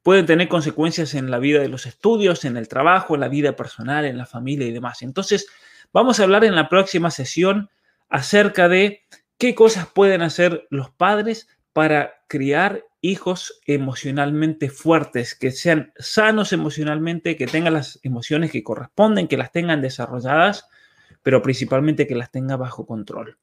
pueden 0.02 0.24
tener 0.24 0.48
consecuencias 0.48 1.12
en 1.12 1.30
la 1.30 1.38
vida 1.38 1.60
de 1.60 1.68
los 1.68 1.84
estudios, 1.84 2.46
en 2.46 2.56
el 2.56 2.68
trabajo, 2.68 3.16
en 3.16 3.20
la 3.20 3.28
vida 3.28 3.54
personal, 3.54 4.06
en 4.06 4.16
la 4.16 4.24
familia 4.24 4.66
y 4.66 4.72
demás. 4.72 5.02
Entonces, 5.02 5.46
vamos 5.94 6.18
a 6.18 6.24
hablar 6.24 6.44
en 6.44 6.56
la 6.56 6.68
próxima 6.68 7.10
sesión 7.10 7.70
acerca 8.10 8.68
de 8.68 9.04
qué 9.38 9.54
cosas 9.54 9.86
pueden 9.86 10.20
hacer 10.20 10.66
los 10.68 10.90
padres 10.90 11.48
para 11.72 12.24
criar 12.28 12.84
hijos 13.00 13.60
emocionalmente 13.66 14.70
fuertes, 14.70 15.34
que 15.34 15.52
sean 15.52 15.92
sanos 15.96 16.52
emocionalmente, 16.52 17.36
que 17.36 17.46
tengan 17.46 17.74
las 17.74 18.00
emociones 18.02 18.50
que 18.50 18.64
corresponden, 18.64 19.28
que 19.28 19.36
las 19.36 19.52
tengan 19.52 19.82
desarrolladas, 19.82 20.66
pero 21.22 21.42
principalmente 21.42 22.06
que 22.06 22.16
las 22.16 22.30
tenga 22.30 22.56
bajo 22.56 22.86
control. 22.86 23.38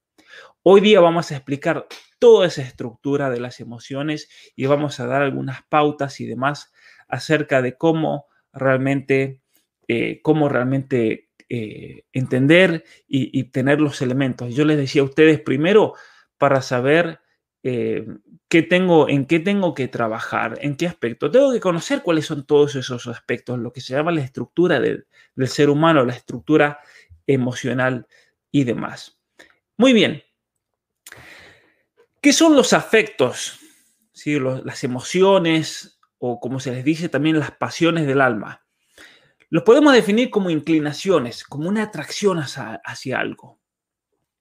Hoy 0.63 0.81
día 0.81 0.99
vamos 0.99 1.31
a 1.31 1.35
explicar 1.35 1.87
toda 2.19 2.47
esa 2.47 2.61
estructura 2.61 3.29
de 3.29 3.39
las 3.39 3.59
emociones 3.59 4.29
y 4.55 4.65
vamos 4.65 4.99
a 4.99 5.07
dar 5.07 5.21
algunas 5.21 5.63
pautas 5.63 6.19
y 6.19 6.25
demás 6.25 6.73
acerca 7.07 7.61
de 7.61 7.77
cómo 7.77 8.25
realmente, 8.51 9.41
eh, 9.87 10.21
cómo 10.21 10.49
realmente 10.49 11.30
eh, 11.53 12.05
entender 12.13 12.85
y, 13.09 13.43
tener 13.51 13.81
los 13.81 14.01
elementos. 14.01 14.55
Yo 14.55 14.63
les 14.63 14.77
decía 14.77 15.01
a 15.01 15.05
ustedes 15.05 15.37
primero 15.37 15.95
para 16.37 16.61
saber 16.61 17.19
eh, 17.61 18.07
qué 18.47 18.61
tengo, 18.61 19.09
en 19.09 19.25
qué 19.25 19.41
tengo 19.41 19.73
que 19.73 19.89
trabajar, 19.89 20.59
en 20.61 20.77
qué 20.77 20.87
aspecto. 20.87 21.29
Tengo 21.29 21.51
que 21.51 21.59
conocer 21.59 22.03
cuáles 22.03 22.25
son 22.25 22.45
todos 22.45 22.77
esos 22.77 23.05
aspectos, 23.07 23.59
lo 23.59 23.73
que 23.73 23.81
se 23.81 23.93
llama 23.93 24.13
la 24.13 24.21
estructura 24.21 24.79
del, 24.79 25.05
ser 25.45 25.69
humano, 25.69 26.05
la 26.05 26.13
estructura 26.13 26.79
emocional 27.27 28.07
y 28.49 28.63
demás. 28.63 29.19
Muy 29.75 29.91
bien. 29.91 30.23
¿Qué 32.21 32.31
son 32.31 32.55
los 32.55 32.71
afectos? 32.71 33.59
¿Sí? 34.13 34.39
las 34.39 34.85
emociones 34.85 35.99
o 36.17 36.39
como 36.39 36.61
se 36.61 36.71
les 36.71 36.85
dice 36.85 37.09
también 37.09 37.39
las 37.39 37.51
pasiones 37.51 38.07
del 38.07 38.21
alma. 38.21 38.63
Los 39.51 39.63
podemos 39.63 39.93
definir 39.93 40.29
como 40.29 40.49
inclinaciones, 40.49 41.43
como 41.43 41.67
una 41.69 41.83
atracción 41.83 42.39
hacia 42.39 43.19
algo. 43.19 43.59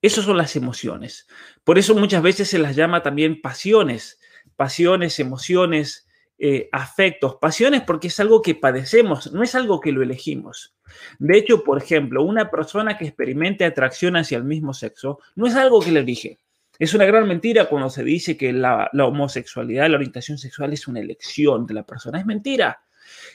Esas 0.01 0.25
son 0.25 0.37
las 0.37 0.55
emociones. 0.57 1.27
Por 1.65 1.79
eso 1.79 1.95
muchas 1.95 2.23
veces 2.23 2.49
se 2.49 2.59
las 2.59 2.77
llama 2.77 3.03
también 3.03 3.43
pasiones, 3.43 4.21
pasiones, 4.55 5.19
emociones, 5.19 6.09
eh, 6.39 6.69
afectos, 6.71 7.37
pasiones 7.41 7.83
porque 7.83 8.07
es 8.07 8.21
algo 8.21 8.41
que 8.41 8.55
padecemos, 8.55 9.33
no 9.33 9.43
es 9.43 9.55
algo 9.55 9.81
que 9.81 9.93
lo 9.93 10.03
elegimos. 10.03 10.77
De 11.19 11.37
hecho, 11.37 11.65
por 11.65 11.77
ejemplo, 11.77 12.23
una 12.23 12.49
persona 12.49 12.97
que 12.97 13.05
experimente 13.05 13.65
atracción 13.65 14.17
hacia 14.17 14.39
el 14.39 14.45
mismo 14.45 14.73
sexo 14.73 15.19
no 15.35 15.47
es 15.47 15.57
algo 15.57 15.81
que 15.81 15.91
le 15.91 16.01
elige. 16.01 16.39
Es 16.79 16.95
una 16.95 17.05
gran 17.05 17.27
mentira 17.27 17.67
cuando 17.67 17.91
se 17.91 18.05
dice 18.05 18.37
que 18.37 18.53
la, 18.53 18.89
homosexualidad, 18.95 19.91
la 19.91 19.97
orientación 19.97 20.39
sexual 20.39 20.73
es 20.73 20.87
una 20.87 21.01
elección 21.01 21.67
de 21.67 21.75
la 21.75 21.85
persona. 21.85 22.21
Es 22.21 22.27
mentira. 22.27 22.81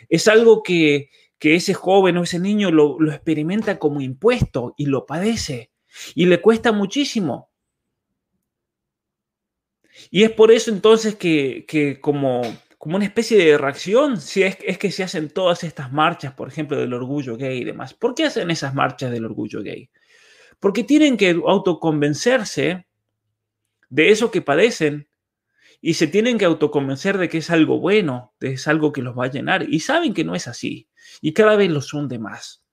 Es 0.09 0.27
algo 0.27 0.63
que, 0.63 1.09
ese 1.53 1.75
joven 1.75 2.17
o 2.17 2.23
ese 2.23 2.39
niño 2.39 2.71
lo, 2.71 2.99
lo 2.99 3.11
experimenta 3.11 3.77
como 3.77 4.01
impuesto 4.01 4.73
y 4.77 4.87
lo 4.87 5.05
padece. 5.05 5.71
Y 6.15 6.25
le 6.25 6.41
cuesta 6.41 6.71
muchísimo. 6.71 7.51
Y 10.09 10.23
es 10.23 10.31
por 10.31 10.51
eso 10.51 10.71
entonces 10.71 11.15
que, 11.15 11.99
como, 12.01 12.41
como 12.77 12.95
una 12.97 13.05
especie 13.05 13.37
de 13.37 13.57
reacción, 13.57 14.19
si 14.19 14.43
es, 14.43 14.57
es 14.63 14.77
que 14.77 14.91
se 14.91 15.03
hacen 15.03 15.29
todas 15.29 15.63
estas 15.63 15.91
marchas, 15.91 16.33
por 16.33 16.47
ejemplo, 16.47 16.77
del 16.77 16.93
orgullo 16.93 17.37
gay 17.37 17.59
y 17.59 17.63
demás. 17.63 17.93
¿Por 17.93 18.13
qué 18.13 18.25
hacen 18.25 18.51
esas 18.51 18.73
marchas 18.73 19.11
del 19.11 19.25
orgullo 19.25 19.61
gay? 19.61 19.89
Porque 20.59 20.83
tienen 20.83 21.17
que 21.17 21.29
autoconvencerse 21.45 22.87
de 23.89 24.09
eso 24.09 24.31
que 24.31 24.41
padecen 24.41 25.07
y 25.87 25.93
se 25.93 26.07
tienen 26.07 26.39
que 26.39 26.45
autoconvencer 26.45 27.19
de 27.19 27.29
que 27.29 27.37
es 27.37 27.51
algo 27.51 27.79
bueno, 27.79 28.33
de 28.39 28.47
que 28.47 28.53
es 28.55 28.67
algo 28.67 28.91
que 28.91 29.03
los 29.03 29.15
va 29.15 29.25
a 29.25 29.29
llenar 29.29 29.67
y 29.69 29.81
saben 29.81 30.15
que 30.15 30.23
no 30.23 30.33
es 30.33 30.47
así 30.47 30.89
y 31.21 31.31
cada 31.33 31.55
vez 31.55 31.69
lo 31.69 31.79
son 31.79 32.07
de 32.07 32.17
más. 32.17 32.65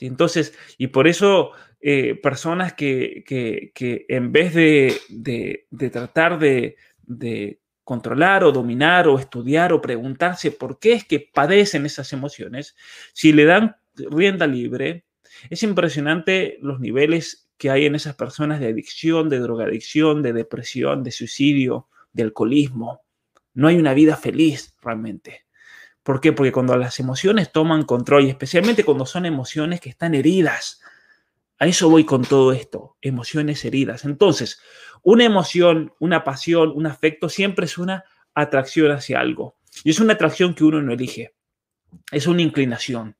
Entonces, 0.00 0.54
y 0.78 0.86
por 0.86 1.06
eso 1.06 1.50
eh, 1.82 2.14
personas 2.14 2.72
que, 2.72 3.24
en 4.08 4.32
vez 4.32 4.54
de, 4.54 5.66
tratar 5.92 6.38
de, 6.38 6.76
controlar 7.84 8.42
o 8.42 8.52
dominar 8.52 9.06
o 9.06 9.18
estudiar 9.18 9.74
o 9.74 9.82
preguntarse 9.82 10.50
por 10.50 10.78
qué 10.78 10.94
es 10.94 11.04
que 11.04 11.20
padecen 11.20 11.84
esas 11.84 12.14
emociones, 12.14 12.74
si 13.12 13.34
le 13.34 13.44
dan 13.44 13.76
rienda 13.96 14.46
libre, 14.46 15.04
es 15.50 15.62
impresionante 15.62 16.56
los 16.62 16.80
niveles 16.80 17.50
que 17.58 17.68
hay 17.68 17.84
en 17.84 17.96
esas 17.96 18.14
personas 18.14 18.60
de 18.60 18.68
adicción, 18.68 19.28
de 19.28 19.40
drogadicción, 19.40 20.22
de 20.22 20.32
depresión, 20.32 21.02
de 21.02 21.10
suicidio, 21.10 21.86
alcoholismo. 22.22 23.02
No 23.54 23.68
hay 23.68 23.76
una 23.76 23.94
vida 23.94 24.16
feliz 24.16 24.74
realmente. 24.80 25.46
¿Por 26.02 26.20
qué? 26.20 26.32
Porque 26.32 26.52
cuando 26.52 26.76
las 26.76 27.00
emociones 27.00 27.52
toman 27.52 27.84
control, 27.84 28.24
y 28.24 28.30
especialmente 28.30 28.84
cuando 28.84 29.04
son 29.04 29.26
emociones 29.26 29.80
que 29.80 29.90
están 29.90 30.14
heridas, 30.14 30.80
a 31.58 31.66
eso 31.66 31.90
voy 31.90 32.04
con 32.04 32.22
todo 32.22 32.52
esto, 32.52 32.96
emociones 33.02 33.64
heridas. 33.64 34.04
Entonces, 34.04 34.60
una 35.02 35.24
emoción, 35.24 35.92
una 35.98 36.24
pasión, 36.24 36.72
un 36.74 36.86
afecto 36.86 37.28
siempre 37.28 37.66
es 37.66 37.78
una 37.78 38.04
atracción 38.34 38.90
hacia 38.92 39.20
algo. 39.20 39.58
Y 39.84 39.90
es 39.90 40.00
una 40.00 40.14
atracción 40.14 40.54
que 40.54 40.64
uno 40.64 40.80
no 40.80 40.92
elige. 40.92 41.34
Es 42.10 42.26
una 42.26 42.42
inclinación. 42.42 43.16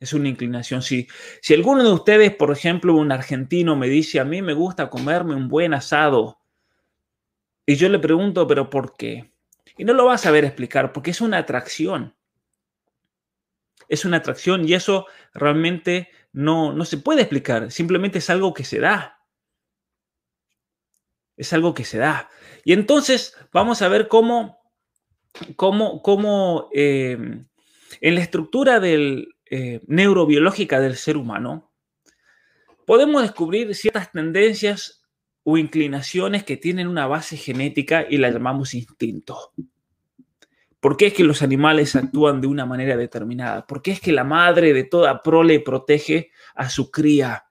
Es 0.00 0.12
una 0.12 0.28
inclinación. 0.28 0.82
Si, 0.82 1.08
si 1.42 1.54
alguno 1.54 1.82
de 1.82 1.92
ustedes, 1.92 2.34
por 2.34 2.52
ejemplo, 2.52 2.94
un 2.94 3.10
argentino 3.10 3.74
me 3.74 3.88
dice, 3.88 4.20
a 4.20 4.24
mí 4.24 4.40
me 4.42 4.54
gusta 4.54 4.88
comerme 4.88 5.34
un 5.34 5.48
buen 5.48 5.74
asado, 5.74 6.37
y 7.68 7.76
yo 7.76 7.90
le 7.90 7.98
pregunto, 7.98 8.46
pero 8.46 8.70
¿por 8.70 8.96
qué? 8.96 9.30
Y 9.76 9.84
no 9.84 9.92
lo 9.92 10.06
va 10.06 10.14
a 10.14 10.18
saber 10.18 10.42
explicar, 10.46 10.90
porque 10.90 11.10
es 11.10 11.20
una 11.20 11.36
atracción. 11.36 12.16
Es 13.90 14.06
una 14.06 14.16
atracción 14.16 14.66
y 14.66 14.72
eso 14.72 15.04
realmente 15.34 16.08
no, 16.32 16.72
no 16.72 16.86
se 16.86 16.96
puede 16.96 17.20
explicar, 17.20 17.70
simplemente 17.70 18.20
es 18.20 18.30
algo 18.30 18.54
que 18.54 18.64
se 18.64 18.80
da. 18.80 19.18
Es 21.36 21.52
algo 21.52 21.74
que 21.74 21.84
se 21.84 21.98
da. 21.98 22.30
Y 22.64 22.72
entonces 22.72 23.36
vamos 23.52 23.82
a 23.82 23.88
ver 23.88 24.08
cómo, 24.08 24.62
cómo, 25.56 26.00
cómo 26.00 26.70
em, 26.72 27.48
en 28.00 28.14
la 28.14 28.22
estructura 28.22 28.80
del, 28.80 29.36
eh, 29.50 29.82
neurobiológica 29.86 30.80
del 30.80 30.96
ser 30.96 31.18
humano, 31.18 31.70
podemos 32.86 33.20
descubrir 33.20 33.74
ciertas 33.74 34.10
tendencias 34.10 34.97
o 35.50 35.56
inclinaciones 35.56 36.44
que 36.44 36.58
tienen 36.58 36.88
una 36.88 37.06
base 37.06 37.38
genética 37.38 38.04
y 38.06 38.18
la 38.18 38.28
llamamos 38.28 38.74
instinto. 38.74 39.54
¿Por 40.78 40.98
qué 40.98 41.06
es 41.06 41.14
que 41.14 41.24
los 41.24 41.40
animales 41.40 41.96
actúan 41.96 42.42
de 42.42 42.48
una 42.48 42.66
manera 42.66 42.98
determinada? 42.98 43.66
¿Por 43.66 43.80
qué 43.80 43.92
es 43.92 44.00
que 44.02 44.12
la 44.12 44.24
madre 44.24 44.74
de 44.74 44.84
toda 44.84 45.22
prole 45.22 45.60
protege 45.60 46.32
a 46.54 46.68
su 46.68 46.90
cría? 46.90 47.46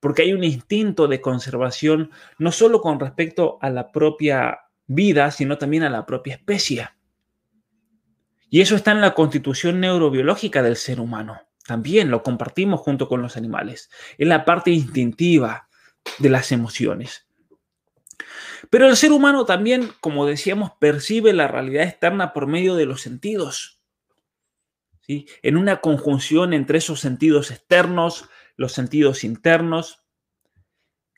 Porque 0.00 0.22
hay 0.22 0.32
un 0.32 0.42
instinto 0.42 1.06
de 1.06 1.20
conservación 1.20 2.10
no 2.38 2.50
solo 2.50 2.80
con 2.80 2.98
respecto 2.98 3.58
a 3.62 3.70
la 3.70 3.92
propia 3.92 4.62
vida, 4.88 5.30
sino 5.30 5.56
también 5.56 5.84
a 5.84 5.90
la 5.90 6.06
propia 6.06 6.34
especie. 6.34 6.88
Y 8.50 8.60
eso 8.60 8.74
está 8.74 8.90
en 8.90 9.00
la 9.00 9.14
constitución 9.14 9.78
neurobiológica 9.78 10.64
del 10.64 10.74
ser 10.74 10.98
humano. 10.98 11.40
También 11.64 12.10
lo 12.10 12.24
compartimos 12.24 12.80
junto 12.80 13.08
con 13.08 13.22
los 13.22 13.36
animales. 13.36 13.88
Es 14.18 14.26
la 14.26 14.44
parte 14.44 14.72
instintiva 14.72 15.68
de 16.18 16.30
las 16.30 16.52
emociones. 16.52 17.26
Pero 18.70 18.88
el 18.88 18.96
ser 18.96 19.12
humano 19.12 19.44
también, 19.44 19.90
como 20.00 20.26
decíamos, 20.26 20.72
percibe 20.78 21.32
la 21.32 21.48
realidad 21.48 21.84
externa 21.84 22.32
por 22.32 22.46
medio 22.46 22.74
de 22.74 22.86
los 22.86 23.02
sentidos. 23.02 23.80
¿sí? 25.00 25.26
En 25.42 25.56
una 25.56 25.80
conjunción 25.80 26.52
entre 26.52 26.78
esos 26.78 27.00
sentidos 27.00 27.50
externos, 27.50 28.28
los 28.56 28.72
sentidos 28.72 29.24
internos, 29.24 30.04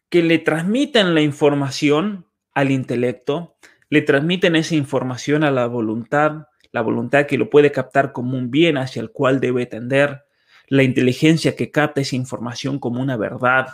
que 0.09 0.23
le 0.23 0.39
transmiten 0.39 1.15
la 1.15 1.21
información 1.21 2.27
al 2.53 2.71
intelecto, 2.71 3.57
le 3.89 4.03
transmiten 4.03 4.57
esa 4.57 4.75
información 4.75 5.45
a 5.45 5.51
la 5.51 5.67
voluntad, 5.67 6.49
la 6.73 6.81
voluntad 6.81 7.27
que 7.27 7.39
lo 7.39 7.51
puede 7.51 7.73
captar 7.73 8.13
como 8.13 8.37
un 8.37 8.51
bien 8.51 8.79
hacia 8.79 9.01
el 9.01 9.13
cual 9.13 9.41
debe 9.41 9.67
tender, 9.67 10.25
la 10.69 10.83
inteligencia 10.83 11.55
que 11.55 11.71
capta 11.71 12.01
esa 12.01 12.17
información 12.17 12.79
como 12.79 13.01
una 13.01 13.17
verdad 13.17 13.69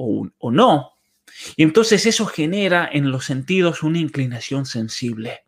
o, 0.00 0.50
no, 0.50 0.92
y 1.56 1.62
entonces 1.62 2.06
eso 2.06 2.26
genera 2.26 2.88
en 2.90 3.10
los 3.10 3.24
sentidos 3.24 3.82
una 3.82 3.98
inclinación 3.98 4.66
sensible. 4.66 5.44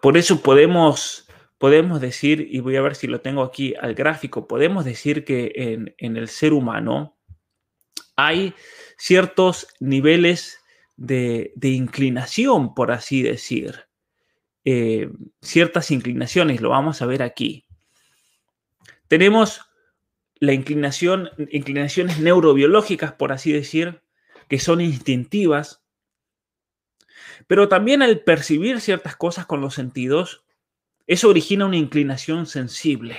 Por 0.00 0.16
eso 0.16 0.42
podemos, 0.42 1.28
podemos 1.58 2.00
decir, 2.00 2.48
y 2.50 2.60
voy 2.60 2.76
a 2.76 2.82
ver 2.82 2.94
si 2.94 3.06
lo 3.06 3.20
tengo 3.20 3.42
aquí 3.42 3.74
al 3.80 3.94
gráfico, 3.94 4.46
podemos 4.48 4.84
decir 4.84 5.24
que 5.24 5.52
en, 5.98 6.16
el 6.16 6.28
ser 6.28 6.52
humano 6.52 7.16
hay 8.16 8.54
ciertos 8.96 9.68
niveles 9.78 10.58
de, 10.96 11.52
inclinación, 11.62 12.74
por 12.74 12.92
así 12.92 13.22
decir. 13.22 13.86
Eh, 14.64 15.10
ciertas 15.40 15.90
inclinaciones, 15.90 16.60
lo 16.60 16.68
vamos 16.70 17.00
a 17.00 17.06
ver 17.06 17.22
aquí. 17.22 17.64
Tenemos 19.08 19.62
la 20.40 20.52
inclinación, 20.52 21.30
inclinaciones 21.50 22.18
neurobiológicas, 22.18 23.12
por 23.12 23.32
así 23.32 23.52
decir, 23.52 24.02
que 24.48 24.58
son 24.58 24.80
instintivas, 24.80 25.80
Pero 27.46 27.68
también 27.68 28.02
al 28.02 28.20
percibir 28.20 28.80
ciertas 28.80 29.16
cosas 29.16 29.46
con 29.46 29.60
los 29.60 29.74
sentidos, 29.74 30.44
eso 31.06 31.28
origina 31.28 31.66
una 31.66 31.76
inclinación 31.76 32.46
sensible. 32.46 33.18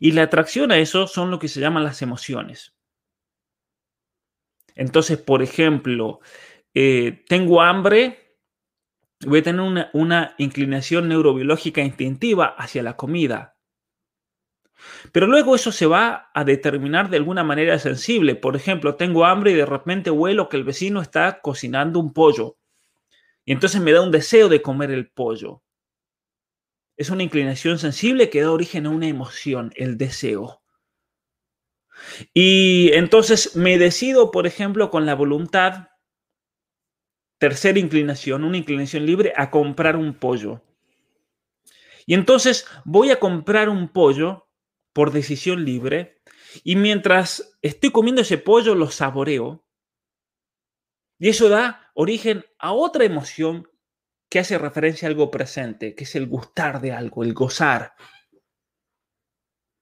Y 0.00 0.12
la 0.12 0.24
atracción 0.24 0.72
a 0.72 0.78
eso 0.78 1.06
son 1.06 1.30
lo 1.30 1.38
que 1.38 1.48
se 1.48 1.60
llaman 1.60 1.84
las 1.84 2.02
emociones. 2.02 2.74
Entonces, 4.74 5.18
por 5.18 5.42
ejemplo, 5.42 6.20
eh, 6.74 7.24
tengo 7.28 7.60
hambre, 7.60 8.38
voy 9.24 9.40
a 9.40 9.42
tener 9.42 9.60
una, 9.60 9.90
una 9.92 10.34
inclinación 10.38 11.08
neurobiológica 11.08 11.82
instintiva 11.82 12.54
hacia 12.56 12.82
la 12.82 12.96
comida. 12.96 13.51
Pero 15.12 15.26
luego 15.26 15.54
eso 15.54 15.72
se 15.72 15.86
va 15.86 16.30
a 16.34 16.44
determinar 16.44 17.10
de 17.10 17.18
alguna 17.18 17.44
manera 17.44 17.78
sensible. 17.78 18.34
Por 18.34 18.56
ejemplo, 18.56 18.96
tengo 18.96 19.24
hambre 19.24 19.52
y 19.52 19.54
de 19.54 19.66
repente 19.66 20.10
huelo 20.10 20.48
que 20.48 20.56
el 20.56 20.64
vecino 20.64 21.00
está 21.00 21.40
cocinando 21.40 21.98
un 21.98 22.12
pollo. 22.12 22.56
Y 23.44 23.52
entonces 23.52 23.80
me 23.80 23.92
da 23.92 24.02
un 24.02 24.10
deseo 24.10 24.48
de 24.48 24.62
comer 24.62 24.90
el 24.90 25.10
pollo. 25.10 25.62
Es 26.96 27.10
una 27.10 27.22
inclinación 27.22 27.78
sensible 27.78 28.30
que 28.30 28.42
da 28.42 28.50
origen 28.50 28.86
a 28.86 28.90
una 28.90 29.08
emoción, 29.08 29.72
el 29.76 29.98
deseo. 29.98 30.62
Y 32.32 32.92
entonces 32.92 33.56
me 33.56 33.78
decido, 33.78 34.30
por 34.30 34.46
ejemplo, 34.46 34.90
con 34.90 35.06
la 35.06 35.14
voluntad, 35.14 35.88
tercera 37.38 37.78
inclinación, 37.78 38.44
una 38.44 38.56
inclinación 38.56 39.06
libre, 39.06 39.32
a 39.36 39.50
comprar 39.50 39.96
un 39.96 40.14
pollo. 40.14 40.62
Y 42.06 42.14
entonces 42.14 42.66
voy 42.84 43.10
a 43.10 43.18
comprar 43.18 43.68
un 43.68 43.88
pollo 43.88 44.48
por 44.92 45.12
decisión 45.12 45.64
libre 45.64 46.22
y 46.64 46.76
mientras 46.76 47.56
estoy 47.62 47.90
comiendo 47.90 48.22
ese 48.22 48.38
pollo 48.38 48.74
lo 48.74 48.90
saboreo. 48.90 49.64
Y 51.18 51.28
eso 51.28 51.48
da 51.48 51.90
origen 51.94 52.44
a 52.58 52.72
otra 52.72 53.04
emoción 53.04 53.68
que 54.28 54.38
hace 54.38 54.58
referencia 54.58 55.06
a 55.06 55.10
algo 55.10 55.30
presente, 55.30 55.94
que 55.94 56.04
es 56.04 56.14
el 56.14 56.26
gustar 56.26 56.80
de 56.80 56.92
algo, 56.92 57.22
el 57.22 57.34
gozar. 57.34 57.94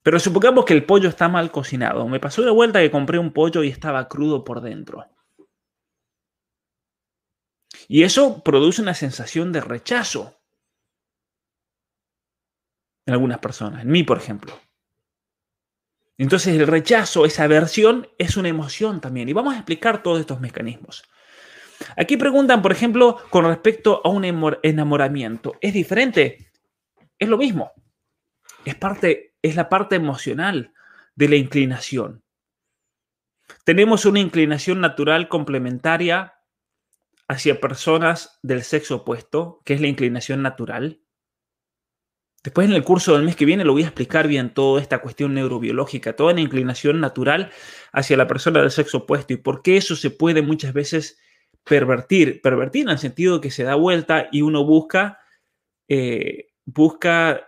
Pero 0.02 0.18
supongamos 0.18 0.64
que 0.64 0.74
el 0.74 0.84
pollo 0.84 1.08
está 1.08 1.28
mal 1.28 1.50
cocinado. 1.50 2.06
Me 2.08 2.20
pasó 2.20 2.42
una 2.42 2.52
vuelta 2.52 2.80
que 2.80 2.90
compré 2.90 3.18
un 3.18 3.32
pollo 3.32 3.62
y 3.62 3.68
estaba 3.68 4.08
crudo 4.08 4.44
por 4.44 4.60
dentro. 4.60 5.06
Y 7.88 8.02
eso 8.02 8.42
produce 8.42 8.82
una 8.82 8.94
sensación 8.94 9.52
de 9.52 9.60
rechazo 9.60 10.40
en 13.06 13.14
algunas 13.14 13.38
personas, 13.38 13.82
en 13.82 13.90
mí 13.90 14.02
por 14.02 14.18
ejemplo. 14.18 14.58
Entonces 16.20 16.54
el 16.54 16.66
rechazo, 16.66 17.24
esa 17.24 17.44
aversión, 17.44 18.06
es 18.18 18.36
una 18.36 18.50
emoción 18.50 19.00
también. 19.00 19.30
Y 19.30 19.32
vamos 19.32 19.54
a 19.54 19.56
explicar 19.56 20.02
todos 20.02 20.20
estos 20.20 20.38
mecanismos. 20.38 21.02
Aquí 21.96 22.18
preguntan, 22.18 22.60
por 22.60 22.72
ejemplo, 22.72 23.16
con 23.30 23.46
respecto 23.46 24.02
a 24.04 24.10
un 24.10 24.26
enamoramiento. 24.62 25.54
¿Es 25.62 25.72
diferente? 25.72 26.52
Es 27.18 27.26
lo 27.26 27.38
mismo. 27.38 27.72
Es, 28.66 28.74
parte, 28.74 29.34
es 29.40 29.56
la 29.56 29.70
parte 29.70 29.96
emocional 29.96 30.74
de 31.14 31.28
la 31.30 31.36
inclinación. 31.36 32.22
Tenemos 33.64 34.04
una 34.04 34.20
inclinación 34.20 34.78
natural 34.82 35.26
complementaria 35.26 36.34
hacia 37.28 37.62
personas 37.62 38.38
del 38.42 38.62
sexo 38.62 38.96
opuesto, 38.96 39.62
que 39.64 39.72
es 39.72 39.80
la 39.80 39.86
inclinación 39.86 40.42
natural. 40.42 41.00
Después 42.42 42.66
en 42.68 42.75
el 42.75 42.85
curso 42.85 43.12
del 43.14 43.25
mes 43.25 43.37
que 43.37 43.44
viene 43.44 43.64
lo 43.64 43.73
voy 43.73 43.82
a 43.82 43.87
explicar 43.87 44.26
bien 44.26 44.54
toda 44.54 44.80
esta 44.80 45.00
cuestión 45.00 45.35
neurobiológica, 45.35 46.16
toda 46.16 46.32
la 46.32 46.40
inclinación 46.40 46.99
natural 46.99 47.50
hacia 47.92 48.16
la 48.16 48.26
persona 48.26 48.61
del 48.61 48.70
sexo 48.70 48.99
opuesto 48.99 49.35
y 49.35 49.37
por 49.37 49.61
qué 49.62 49.76
eso 49.76 49.94
se 49.94 50.11
puede 50.11 50.40
muchas 50.40 50.73
veces 50.73 51.18
pervertir. 51.64 52.40
Pervertir 52.40 52.82
en 52.84 52.91
el 52.91 52.99
sentido 52.99 53.34
de 53.34 53.41
que 53.43 53.50
se 53.50 53.64
da 53.64 53.75
vuelta 53.75 54.28
y 54.32 54.41
uno 54.41 54.64
busca, 54.64 55.19
eh, 55.86 56.49
busca 56.64 57.47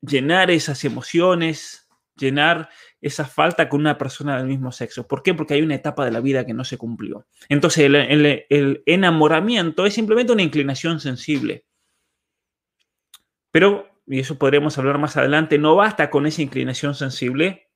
llenar 0.00 0.52
esas 0.52 0.84
emociones, 0.84 1.88
llenar 2.14 2.68
esa 3.00 3.24
falta 3.24 3.68
con 3.68 3.80
una 3.80 3.98
persona 3.98 4.36
del 4.36 4.46
mismo 4.46 4.70
sexo. 4.70 5.08
¿Por 5.08 5.24
qué? 5.24 5.34
Porque 5.34 5.54
hay 5.54 5.62
una 5.62 5.74
etapa 5.74 6.04
de 6.04 6.12
la 6.12 6.20
vida 6.20 6.46
que 6.46 6.54
no 6.54 6.62
se 6.62 6.78
cumplió. 6.78 7.26
Entonces 7.48 7.84
el 7.86 8.82
enamoramiento 8.86 9.86
es 9.86 9.94
simplemente 9.94 10.32
una 10.32 10.42
inclinación 10.42 11.00
sensible. 11.00 11.64
Pero 13.50 13.93
y 14.06 14.20
eso 14.20 14.38
podremos 14.38 14.76
hablar 14.78 14.98
más 14.98 15.16
adelante, 15.16 15.58
no 15.58 15.76
basta 15.76 16.10
con 16.10 16.26
esa 16.26 16.42
inclinación 16.42 16.94
sensible 16.94 17.68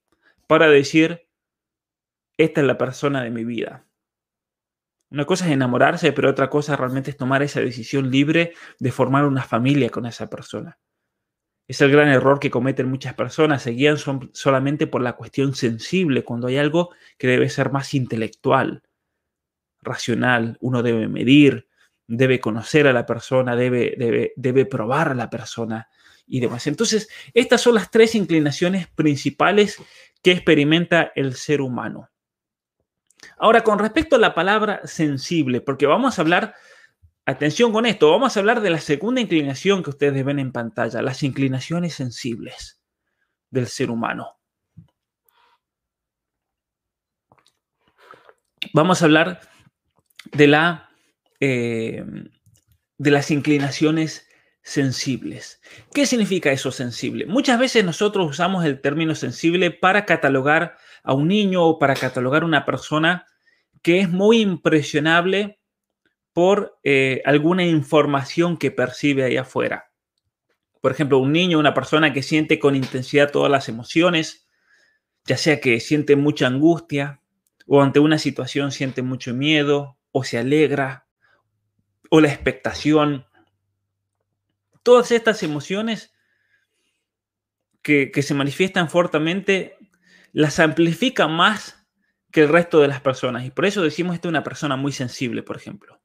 para 0.46 0.68
decir, 0.68 1.26
esta 2.36 2.60
es 2.60 2.66
la 2.66 2.78
persona 2.78 3.22
de 3.22 3.30
mi 3.30 3.44
vida. 3.44 3.86
Una 5.10 5.24
cosa 5.24 5.46
es 5.46 5.52
enamorarse, 5.52 6.12
pero 6.12 6.30
otra 6.30 6.50
cosa 6.50 6.76
realmente 6.76 7.10
es 7.10 7.16
tomar 7.16 7.42
esa 7.42 7.60
decisión 7.60 8.10
libre 8.10 8.52
de 8.78 8.92
formar 8.92 9.24
una 9.24 9.42
familia 9.42 9.88
con 9.88 10.04
esa 10.04 10.28
persona. 10.28 10.78
Es 11.66 11.80
el 11.80 11.90
gran 11.90 12.08
error 12.08 12.38
que 12.40 12.50
cometen 12.50 12.88
muchas 12.88 13.14
personas, 13.14 13.62
se 13.62 13.72
guían 13.72 13.96
solamente 14.32 14.86
por 14.86 15.02
la 15.02 15.14
cuestión 15.14 15.54
sensible, 15.54 16.24
cuando 16.24 16.46
hay 16.46 16.56
algo 16.56 16.94
que 17.18 17.26
debe 17.26 17.48
ser 17.50 17.72
más 17.72 17.92
intelectual, 17.94 18.82
racional, 19.82 20.56
uno 20.60 20.82
debe 20.82 21.08
medir, 21.08 21.68
debe 22.06 22.40
conocer 22.40 22.86
a 22.86 22.92
la 22.92 23.04
persona, 23.04 23.54
debe, 23.54 23.94
debe, 23.98 24.32
debe 24.36 24.64
probar 24.64 25.10
a 25.10 25.14
la 25.14 25.28
persona, 25.28 25.88
y 26.28 26.40
demás. 26.40 26.66
Entonces, 26.66 27.08
estas 27.34 27.60
son 27.60 27.74
las 27.74 27.90
tres 27.90 28.14
inclinaciones 28.14 28.86
principales 28.88 29.78
que 30.22 30.32
experimenta 30.32 31.12
el 31.14 31.34
ser 31.34 31.60
humano. 31.60 32.10
Ahora, 33.38 33.62
con 33.62 33.78
respecto 33.78 34.16
a 34.16 34.20
la 34.20 34.34
palabra 34.34 34.80
sensible, 34.84 35.60
porque 35.60 35.86
vamos 35.86 36.18
a 36.18 36.22
hablar, 36.22 36.54
atención 37.24 37.72
con 37.72 37.86
esto, 37.86 38.10
vamos 38.10 38.36
a 38.36 38.40
hablar 38.40 38.60
de 38.60 38.70
la 38.70 38.80
segunda 38.80 39.20
inclinación 39.20 39.82
que 39.82 39.90
ustedes 39.90 40.24
ven 40.24 40.38
en 40.38 40.52
pantalla, 40.52 41.02
las 41.02 41.22
inclinaciones 41.22 41.94
sensibles 41.94 42.80
del 43.50 43.66
ser 43.66 43.90
humano. 43.90 44.38
Vamos 48.72 49.00
a 49.00 49.04
hablar 49.06 49.40
de, 50.32 50.46
la, 50.46 50.90
eh, 51.40 52.04
de 52.98 53.10
las 53.10 53.30
inclinaciones 53.30 54.27
sensibles. 54.68 55.62
¿Qué 55.94 56.04
significa 56.04 56.52
eso 56.52 56.70
sensible? 56.70 57.24
Muchas 57.24 57.58
veces 57.58 57.86
nosotros 57.86 58.28
usamos 58.28 58.66
el 58.66 58.82
término 58.82 59.14
sensible 59.14 59.70
para 59.70 60.04
catalogar 60.04 60.76
a 61.02 61.14
un 61.14 61.28
niño 61.28 61.64
o 61.64 61.78
para 61.78 61.94
catalogar 61.94 62.42
a 62.42 62.46
una 62.46 62.66
persona 62.66 63.26
que 63.80 64.00
es 64.00 64.10
muy 64.10 64.42
impresionable 64.42 65.58
por 66.34 66.78
eh, 66.84 67.22
alguna 67.24 67.64
información 67.64 68.58
que 68.58 68.70
percibe 68.70 69.24
ahí 69.24 69.38
afuera. 69.38 69.90
Por 70.82 70.92
ejemplo, 70.92 71.16
un 71.16 71.32
niño, 71.32 71.58
una 71.58 71.72
persona 71.72 72.12
que 72.12 72.22
siente 72.22 72.58
con 72.58 72.76
intensidad 72.76 73.32
todas 73.32 73.50
las 73.50 73.70
emociones, 73.70 74.46
ya 75.24 75.38
sea 75.38 75.60
que 75.60 75.80
siente 75.80 76.14
mucha 76.14 76.46
angustia 76.46 77.22
o 77.66 77.80
ante 77.80 78.00
una 78.00 78.18
situación 78.18 78.70
siente 78.70 79.00
mucho 79.00 79.32
miedo 79.32 79.96
o 80.12 80.24
se 80.24 80.36
alegra 80.36 81.06
o 82.10 82.20
la 82.20 82.28
expectación 82.28 83.24
todas 84.88 85.12
estas 85.12 85.42
emociones 85.42 86.14
que, 87.82 88.10
se 88.22 88.32
manifiestan 88.32 88.88
fuertemente 88.88 89.76
las 90.32 90.58
amplifica 90.60 91.28
más 91.28 91.86
que 92.32 92.44
el 92.44 92.48
resto 92.48 92.80
de 92.80 92.88
las 92.88 93.02
personas. 93.02 93.44
Y 93.44 93.50
por 93.50 93.66
eso 93.66 93.82
decimos 93.82 94.14
esta 94.14 94.28
es 94.28 94.30
una 94.30 94.42
persona 94.42 94.76
muy 94.76 94.92
sensible, 94.92 95.42
por 95.42 95.58
ejemplo. 95.58 96.00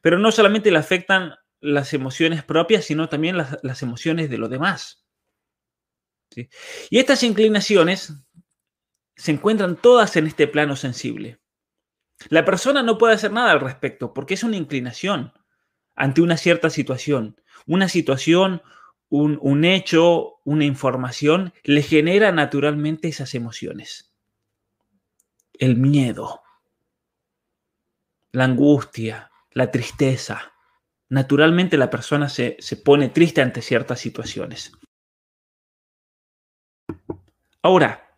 Pero 0.00 0.18
no 0.18 0.32
solamente 0.32 0.70
le 0.70 0.78
afectan 0.78 1.34
las 1.60 1.92
emociones 1.92 2.42
propias, 2.42 2.86
sino 2.86 3.10
también 3.10 3.36
las, 3.36 3.82
emociones 3.82 4.30
de 4.30 4.38
los 4.38 4.48
demás. 4.48 5.04
Y 6.34 6.98
estas 6.98 7.22
inclinaciones 7.24 8.14
se 9.16 9.32
encuentran 9.32 9.76
todas 9.76 10.16
en 10.16 10.28
este 10.28 10.48
plano 10.48 10.76
sensible. 10.76 11.42
La 12.30 12.46
persona 12.46 12.82
no 12.82 12.96
puede 12.96 13.16
hacer 13.16 13.32
nada 13.32 13.50
al 13.50 13.60
respecto 13.60 14.14
porque 14.14 14.32
es 14.32 14.44
una 14.44 14.56
inclinación 14.56 15.34
ante 15.98 16.22
una 16.22 16.36
cierta 16.36 16.70
situación. 16.70 17.40
Una 17.66 17.88
situación, 17.88 18.62
un, 19.10 19.64
hecho, 19.64 20.36
una 20.44 20.64
información, 20.64 21.52
le 21.64 21.82
genera 21.82 22.30
naturalmente 22.30 23.08
esas 23.08 23.34
emociones. 23.34 24.14
El 25.54 25.76
miedo, 25.76 26.42
la 28.30 28.44
angustia, 28.44 29.32
la 29.50 29.72
tristeza. 29.72 30.52
Naturalmente 31.08 31.76
la 31.76 31.90
persona 31.90 32.28
se, 32.28 32.56
se 32.60 32.76
pone 32.76 33.08
triste 33.08 33.42
ante 33.42 33.60
ciertas 33.60 33.98
situaciones. 33.98 34.72
Ahora, 37.60 38.16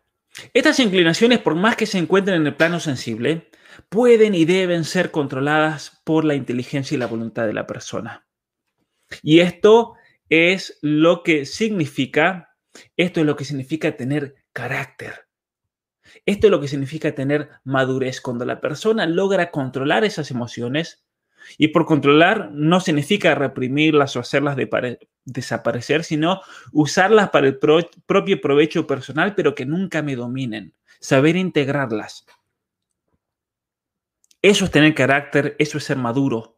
estas 0.53 0.79
inclinaciones, 0.79 1.39
por 1.39 1.55
más 1.55 1.75
que 1.75 1.87
se 1.87 1.97
encuentren 1.97 2.41
en 2.41 2.47
el 2.47 2.55
plano 2.55 2.79
sensible, 2.79 3.49
pueden 3.89 4.35
y 4.35 4.45
deben 4.45 4.83
ser 4.83 5.11
controladas 5.11 6.01
por 6.03 6.25
la 6.25 6.35
inteligencia 6.35 6.95
y 6.95 6.99
la 6.99 7.07
voluntad 7.07 7.45
de 7.47 7.53
la 7.53 7.67
persona. 7.67 8.27
Y 9.21 9.39
esto 9.39 9.95
es 10.29 10.79
lo 10.81 11.23
que 11.23 11.45
significa, 11.45 12.55
esto 12.95 13.19
es 13.19 13.25
lo 13.25 13.35
que 13.35 13.45
significa 13.45 13.95
tener 13.97 14.35
carácter. 14.53 15.27
Esto 16.25 16.47
es 16.47 16.51
lo 16.51 16.59
que 16.59 16.67
significa 16.67 17.13
tener 17.13 17.49
madurez, 17.63 18.21
cuando 18.21 18.45
la 18.45 18.61
persona 18.61 19.05
logra 19.05 19.51
controlar 19.51 20.03
esas 20.03 20.31
emociones, 20.31 21.05
y 21.57 21.69
por 21.69 21.85
controlar 21.85 22.51
no 22.51 22.79
significa 22.79 23.35
reprimirlas 23.35 24.15
o 24.15 24.19
hacerlas 24.19 24.55
desaparecer, 25.25 26.03
sino 26.03 26.41
usarlas 26.71 27.29
para 27.29 27.47
el 27.47 27.57
propio 27.57 28.41
provecho 28.41 28.85
personal, 28.87 29.35
pero 29.35 29.55
que 29.55 29.65
nunca 29.65 30.01
me 30.01 30.15
dominen, 30.15 30.75
saber 30.99 31.35
integrarlas. 31.35 32.25
Eso 34.41 34.65
es 34.65 34.71
tener 34.71 34.95
carácter, 34.95 35.55
eso 35.59 35.77
es 35.77 35.83
ser 35.83 35.97
maduro. 35.97 36.57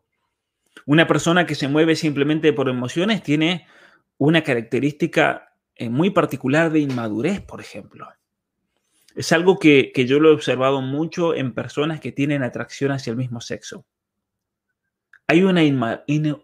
Una 0.86 1.08
persona 1.08 1.46
que 1.46 1.56
se 1.56 1.68
mueve 1.68 1.96
simplemente 1.96 2.54
por 2.54 2.70
emociones 2.70 3.24
tiene 3.24 3.68
una 4.18 4.44
característica 4.44 5.54
eh, 5.76 5.90
muy 5.90 6.10
particular 6.10 6.72
de 6.72 6.80
inmadurez, 6.80 7.42
por 7.42 7.60
ejemplo. 7.60 8.08
Es 9.16 9.32
algo 9.32 9.60
que, 9.60 9.92
yo 9.96 10.20
lo 10.20 10.30
he 10.30 10.34
observado 10.34 10.82
mucho 10.82 11.36
en 11.36 11.54
personas 11.54 12.00
que 12.00 12.12
tienen 12.12 12.44
atracción 12.44 12.92
hacia 12.92 13.12
el 13.12 13.18
mismo 13.18 13.42
sexo. 13.42 13.86
Hay 15.28 15.44
una, 15.44 15.62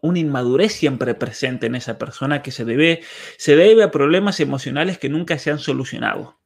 una, 0.01 0.19
inmadurez 0.19 0.73
siempre 0.73 1.13
presente 1.13 1.67
en 1.67 1.75
esa 1.75 1.97
persona 1.97 2.41
que 2.41 2.51
se 2.51 2.65
debe, 2.65 3.01
se 3.37 3.55
debe 3.55 3.83
a 3.83 3.91
problemas 3.91 4.39
emocionales 4.39 4.97
que 4.97 5.09
nunca 5.09 5.37
se 5.37 5.51
han 5.51 5.59
solucionado. 5.59 6.39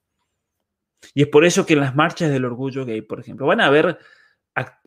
Y 1.14 1.24
es 1.24 1.28
por 1.28 1.46
eso 1.46 1.66
que 1.66 1.74
en 1.74 1.82
las 1.82 1.96
marchas 1.96 2.32
del 2.32 2.46
orgullo 2.46 2.86
gay, 2.86 3.02
por 3.02 3.20
ejemplo, 3.20 3.46
van 3.46 3.62
a 3.62 3.66
haber 3.66 4.00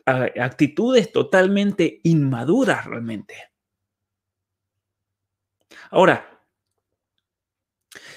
actitudes 0.07 1.11
totalmente 1.11 1.99
inmaduras 2.03 2.85
realmente. 2.85 3.35
Ahora, 5.91 6.45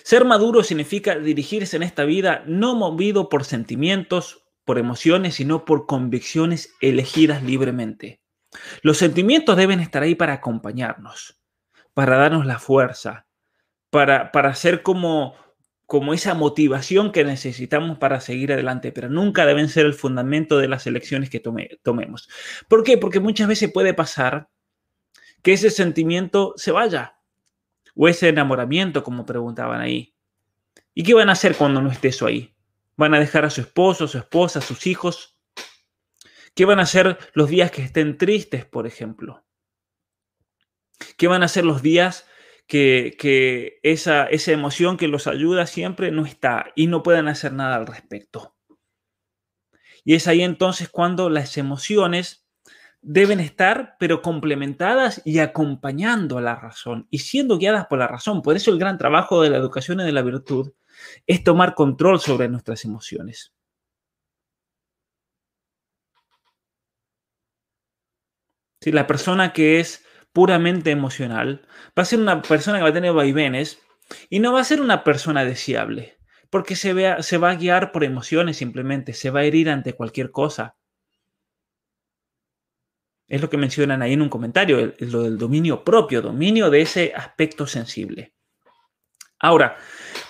ser 0.03 0.24
maduro 0.24 0.62
significa 0.62 1.16
dirigirse 1.16 1.76
en 1.76 1.83
esta 1.83 2.05
vida 2.05 2.44
no 2.46 2.74
movido 2.74 3.29
por 3.29 3.44
sentimientos, 3.44 4.44
por 4.64 4.79
emociones, 4.79 5.35
sino 5.35 5.64
por 5.64 5.87
convicciones 5.87 6.74
elegidas 6.81 7.42
libremente. 7.42 8.20
Los 8.83 8.98
sentimientos 8.98 9.57
deben 9.57 9.81
estar 9.81 10.03
ahí 10.03 10.14
para 10.14 10.35
acompañarnos, 10.35 11.40
para 11.94 12.16
darnos 12.16 12.46
la 12.46 12.59
fuerza, 12.59 13.26
para, 13.90 14.33
para 14.33 14.55
ser 14.55 14.83
como, 14.83 15.35
como 15.90 16.14
esa 16.14 16.35
motivación 16.35 17.11
que 17.11 17.24
necesitamos 17.24 17.98
para 17.98 18.20
seguir 18.20 18.53
adelante, 18.53 18.92
pero 18.92 19.09
nunca 19.09 19.44
deben 19.44 19.68
ser 19.68 19.87
el 19.87 19.94
fundamento 19.94 20.57
de 20.59 20.68
las 20.68 20.87
elecciones 20.87 21.31
que 21.31 21.40
tomemos. 21.40 22.29
¿Por 22.68 22.85
qué? 22.85 22.96
Porque 22.96 23.18
muchas 23.18 23.48
veces 23.48 23.72
puede 23.72 23.92
pasar 23.92 24.48
que 25.42 25.53
ese 25.53 25.68
sentimiento 25.68 26.55
se 26.55 26.70
vaya, 26.70 27.18
o 27.96 28.07
ese 28.07 28.29
enamoramiento, 28.29 29.03
como 29.03 29.26
preguntaban 29.26 29.81
ahí. 29.81 30.14
¿Y 30.94 31.03
qué 31.03 31.12
van 31.12 31.29
a 31.29 31.33
hacer 31.33 31.57
cuando 31.57 31.83
no 31.83 31.90
esté 31.90 32.07
eso 32.07 32.24
ahí? 32.24 32.55
¿Van 32.94 33.12
a 33.12 33.18
dejar 33.18 33.44
a 33.44 33.50
su 33.50 33.61
esposo, 33.61 34.07
su 34.07 34.18
esposa, 34.18 34.61
a 34.61 34.62
sus 34.62 34.87
hijos? 34.87 35.40
¿Qué 36.55 36.66
van 36.66 36.79
a 36.79 36.85
hacer 36.85 37.18
los 37.33 37.48
días 37.48 37.72
que 37.72 37.83
estén 37.83 38.16
tristes, 38.16 38.64
por 38.64 38.87
ejemplo? 38.87 39.44
¿Qué 41.16 41.26
van 41.26 41.42
a 41.42 41.46
hacer 41.46 41.64
los 41.64 41.83
días 41.83 42.26
que, 42.70 43.80
esa, 43.83 44.26
esa 44.26 44.52
emoción 44.52 44.96
que 44.96 45.09
los 45.09 45.26
ayuda 45.26 45.66
siempre 45.66 46.12
no 46.12 46.24
está 46.24 46.66
y 46.76 46.87
no 46.87 47.02
puedan 47.02 47.26
hacer 47.28 47.52
nada 47.52 47.76
al 47.76 47.87
respecto? 47.87 48.54
Y 50.04 50.14
es 50.14 50.28
ahí 50.28 50.42
entonces 50.42 50.88
cuando 50.88 51.28
las 51.28 51.59
emociones 51.59 52.46
deben 53.02 53.40
estar, 53.40 53.96
pero 53.98 54.22
complementadas 54.22 55.20
y 55.24 55.40
acompañando 55.40 56.38
a 56.38 56.42
la 56.42 56.54
razón 56.54 57.09
y 57.11 57.18
siendo 57.18 57.59
guiadas 57.59 57.87
por 57.87 57.98
la 57.98 58.06
razón. 58.06 58.40
Por 58.40 58.56
eso 58.56 58.70
el 58.70 58.78
gran 58.78 58.98
trabajo 58.98 59.42
de 59.42 59.50
la 59.50 59.56
educación 59.56 60.00
y 60.00 60.04
de 60.04 60.12
la 60.12 60.22
virtud 60.22 60.72
es 61.26 61.42
tomar 61.42 61.74
control 61.74 62.20
sobre 62.20 62.48
nuestras 62.48 62.85
emociones. 62.85 63.52
Si 68.80 68.92
la 68.92 69.06
persona 69.06 69.52
que 69.52 69.80
es 69.80 70.06
puramente 70.32 70.90
emocional 70.90 71.66
va 71.98 72.02
a 72.02 72.06
ser 72.06 72.18
una 72.18 72.42
persona 72.42 72.78
que 72.78 72.84
va 72.84 72.90
a 72.90 72.94
tener 72.94 73.12
vaivenes 73.12 73.80
y 74.28 74.40
no 74.40 74.52
va 74.52 74.60
a 74.60 74.64
ser 74.64 74.80
una 74.80 75.04
persona 75.04 75.44
deseable, 75.44 76.18
porque 76.50 76.76
se, 76.76 76.92
vea, 76.92 77.22
se 77.22 77.38
va 77.38 77.50
a 77.50 77.56
guiar 77.56 77.92
por 77.92 78.04
emociones 78.04 78.56
simplemente, 78.56 79.12
se 79.12 79.30
va 79.30 79.40
a 79.40 79.44
herir 79.44 79.70
ante 79.70 79.94
cualquier 79.94 80.30
cosa. 80.30 80.76
Es 83.28 83.40
lo 83.40 83.48
que 83.48 83.56
mencionan 83.56 84.02
ahí 84.02 84.14
en 84.14 84.22
un 84.22 84.28
comentario, 84.28 84.94
lo 84.98 85.22
del 85.22 85.38
dominio 85.38 85.84
propio, 85.84 86.20
dominio 86.20 86.68
de 86.68 86.82
ese 86.82 87.12
aspecto 87.14 87.66
sensible. 87.66 88.34
Ahora, 89.38 89.76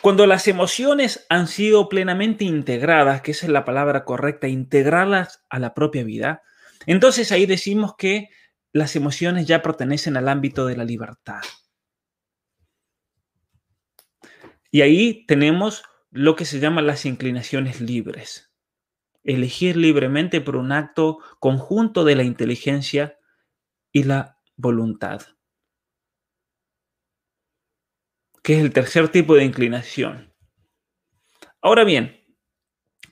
cuando 0.02 0.26
las 0.26 0.46
emociones 0.46 1.26
han 1.28 1.48
sido 1.48 1.88
plenamente 1.88 2.44
integradas, 2.44 3.22
que 3.22 3.32
esa 3.32 3.46
es 3.46 3.52
la 3.52 3.64
palabra 3.64 4.04
correcta, 4.04 4.46
integrarlas 4.46 5.44
a 5.48 5.58
la 5.58 5.74
propia 5.74 6.04
vida, 6.04 6.42
entonces 6.86 7.32
ahí 7.32 7.46
decimos 7.46 7.96
que 7.96 8.28
las 8.72 8.96
emociones 8.96 9.46
ya 9.46 9.62
pertenecen 9.62 10.16
al 10.16 10.28
ámbito 10.28 10.66
de 10.66 10.76
la 10.76 10.84
libertad. 10.84 11.42
Y 14.70 14.82
ahí 14.82 15.26
tenemos 15.26 15.82
lo 16.10 16.36
que 16.36 16.44
se 16.44 16.60
llaman 16.60 16.86
las 16.86 17.04
inclinaciones 17.04 17.80
libres 17.80 18.50
elegir 19.24 19.76
libremente 19.76 20.40
por 20.40 20.56
un 20.56 20.72
acto 20.72 21.18
conjunto 21.38 22.04
de 22.04 22.16
la 22.16 22.22
inteligencia 22.22 23.18
y 23.92 24.04
la 24.04 24.38
voluntad, 24.56 25.22
que 28.42 28.56
es 28.56 28.60
el 28.60 28.72
tercer 28.72 29.08
tipo 29.08 29.34
de 29.34 29.44
inclinación. 29.44 30.34
Ahora 31.60 31.84
bien, 31.84 32.24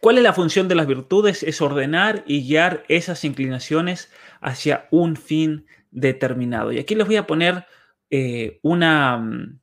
¿cuál 0.01 0.17
es 0.17 0.23
la 0.23 0.33
función 0.33 0.69
de 0.69 0.75
las 0.75 0.87
virtudes? 0.87 1.43
Es 1.43 1.61
ordenar 1.61 2.25
y 2.27 2.47
guiar 2.47 2.85
esas 2.89 3.25
inclinaciones 3.25 4.11
hacia 4.41 4.89
un 4.91 5.17
fin 5.17 5.67
determinado. 5.91 6.73
Y 6.73 6.79
aquí 6.79 6.95
les 6.95 7.07
voy 7.07 7.17
a 7.17 7.27
poner 7.27 7.65
eh, 8.11 8.59
una, 8.63 9.19
mm, 9.19 9.61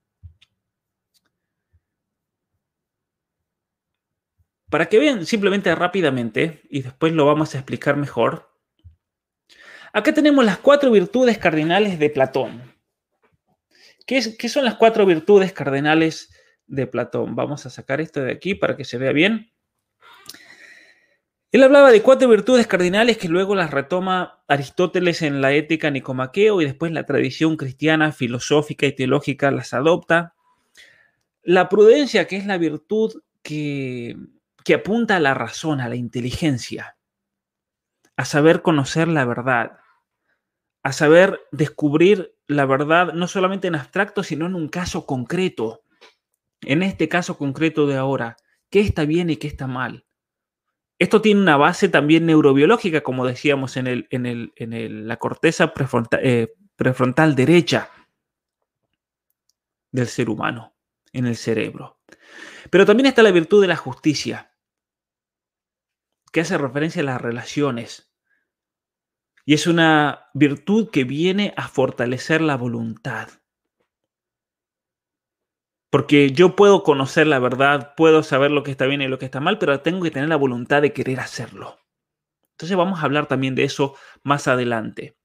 Para 4.70 4.88
que 4.88 5.00
vean 5.00 5.26
simplemente 5.26 5.74
rápidamente, 5.74 6.62
y 6.70 6.82
después 6.82 7.14
lo 7.14 7.26
vamos 7.26 7.54
a 7.54 7.60
explicar 7.60 7.96
mejor, 7.96 8.52
acá 9.94 10.14
tenemos 10.14 10.44
las 10.44 10.58
cuatro 10.58 10.92
virtudes 10.92 11.38
cardinales 11.38 11.98
de 11.98 12.10
Platón. 12.10 12.62
¿Qué, 14.06 14.22
son 14.22 14.66
las 14.66 14.76
cuatro 14.76 15.06
virtudes 15.06 15.54
cardinales 15.54 16.30
de 16.68 16.88
Platón? 16.88 17.36
Vamos 17.36 17.66
a 17.66 17.70
sacar 17.70 18.02
esto 18.02 18.22
de 18.22 18.34
aquí 18.34 18.54
para 18.54 18.76
que 18.76 18.86
se 18.86 18.98
vea 18.98 19.14
bien. 19.14 19.52
Él 21.52 21.64
hablaba 21.64 21.92
de 21.92 22.02
cuatro 22.02 22.28
virtudes 22.28 22.68
cardinales 22.68 23.18
que 23.18 23.30
luego 23.30 23.56
las 23.56 23.72
retoma 23.72 24.44
Aristóteles 24.48 25.22
en 25.22 25.42
la 25.42 25.54
ética 25.54 25.90
nicomaqueo 25.90 26.62
y 26.62 26.66
después 26.66 26.92
la 26.92 27.06
tradición 27.06 27.56
cristiana, 27.56 28.12
filosófica 28.12 28.86
y 28.86 28.94
teológica 28.94 29.52
las 29.52 29.74
adopta. 29.74 30.36
La 31.44 31.70
prudencia, 31.70 32.28
que 32.28 32.38
es 32.38 32.46
la 32.46 32.58
virtud 32.58 33.22
que 33.42 34.18
que 34.66 34.74
apunta 34.74 35.16
a 35.16 35.20
la 35.20 35.36
razón, 35.36 35.80
a 35.80 35.88
la 35.88 35.96
inteligencia, 35.96 36.98
a 38.18 38.26
saber 38.26 38.64
conocer 38.64 39.08
la 39.08 39.24
verdad, 39.24 39.78
a 40.82 40.92
saber 40.92 41.40
descubrir 41.52 42.36
la 42.48 42.66
verdad 42.66 43.14
no 43.14 43.28
solamente 43.28 43.68
en 43.68 43.76
abstracto, 43.76 44.24
sino 44.24 44.48
en 44.48 44.56
un 44.56 44.68
caso 44.68 45.06
concreto. 45.06 45.84
En 46.62 46.82
este 46.82 47.08
caso 47.08 47.38
concreto 47.38 47.86
de 47.86 47.96
ahora, 47.96 48.38
¿qué 48.72 48.80
está 48.80 49.06
bien 49.06 49.30
y 49.30 49.38
qué 49.38 49.48
está 49.48 49.68
mal? 49.68 50.08
Esto 50.98 51.22
tiene 51.22 51.42
una 51.42 51.58
base 51.58 51.90
también 51.90 52.26
neurobiológica, 52.26 53.02
como 53.02 53.26
decíamos 53.26 53.76
en, 53.78 53.88
el, 53.88 54.08
en, 54.10 55.08
la 55.08 55.18
corteza 55.18 55.74
eh, 56.22 56.54
prefrontal 56.76 57.36
derecha 57.36 57.90
del 59.92 60.08
ser 60.08 60.30
humano, 60.30 60.76
en 61.12 61.26
el 61.26 61.36
cerebro. 61.36 62.00
Pero 62.70 62.86
también 62.86 63.08
está 63.08 63.24
la 63.24 63.32
virtud 63.32 63.62
de 63.62 63.68
la 63.68 63.76
justicia 63.76 64.54
que 66.32 66.42
hace 66.42 66.58
referencia 66.58 67.02
a 67.02 67.06
las 67.06 67.22
relaciones. 67.22 68.14
Y 69.46 69.54
es 69.54 69.68
una 69.68 70.28
virtud 70.34 70.90
que 70.90 71.04
viene 71.04 71.54
a 71.56 71.68
fortalecer 71.68 72.42
la 72.42 72.58
voluntad. 72.58 73.30
Porque 75.96 76.34
yo 76.34 76.58
puedo 76.58 76.84
conocer 76.84 77.26
la 77.26 77.40
verdad, 77.40 77.94
puedo 77.96 78.22
saber 78.22 78.52
lo 78.52 78.64
que 78.64 78.72
está 78.72 78.86
bien 78.86 79.02
y 79.02 79.08
lo 79.08 79.18
que 79.18 79.24
está 79.24 79.40
mal, 79.40 79.58
pero 79.58 79.80
tengo 79.80 80.04
que 80.04 80.12
tener 80.12 80.28
la 80.28 80.36
voluntad 80.36 80.82
de 80.82 80.92
querer 80.92 81.22
hacerlo. 81.22 81.80
Entonces 82.52 82.76
vamos 82.76 83.00
a 83.00 83.04
hablar 83.04 83.28
también 83.28 83.56
de 83.56 83.64
eso 83.64 83.96
más 84.22 84.50
adelante. 84.50 85.18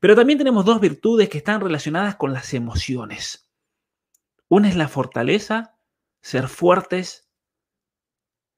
Pero 0.00 0.16
también 0.16 0.36
tenemos 0.36 0.64
dos 0.64 0.80
virtudes 0.80 1.28
que 1.28 1.38
están 1.38 1.60
relacionadas 1.60 2.16
con 2.16 2.32
las 2.32 2.54
emociones. 2.54 3.52
Una 4.48 4.68
es 4.68 4.74
la 4.74 4.88
fortaleza, 4.88 5.78
ser 6.22 6.48
fuertes, 6.48 7.30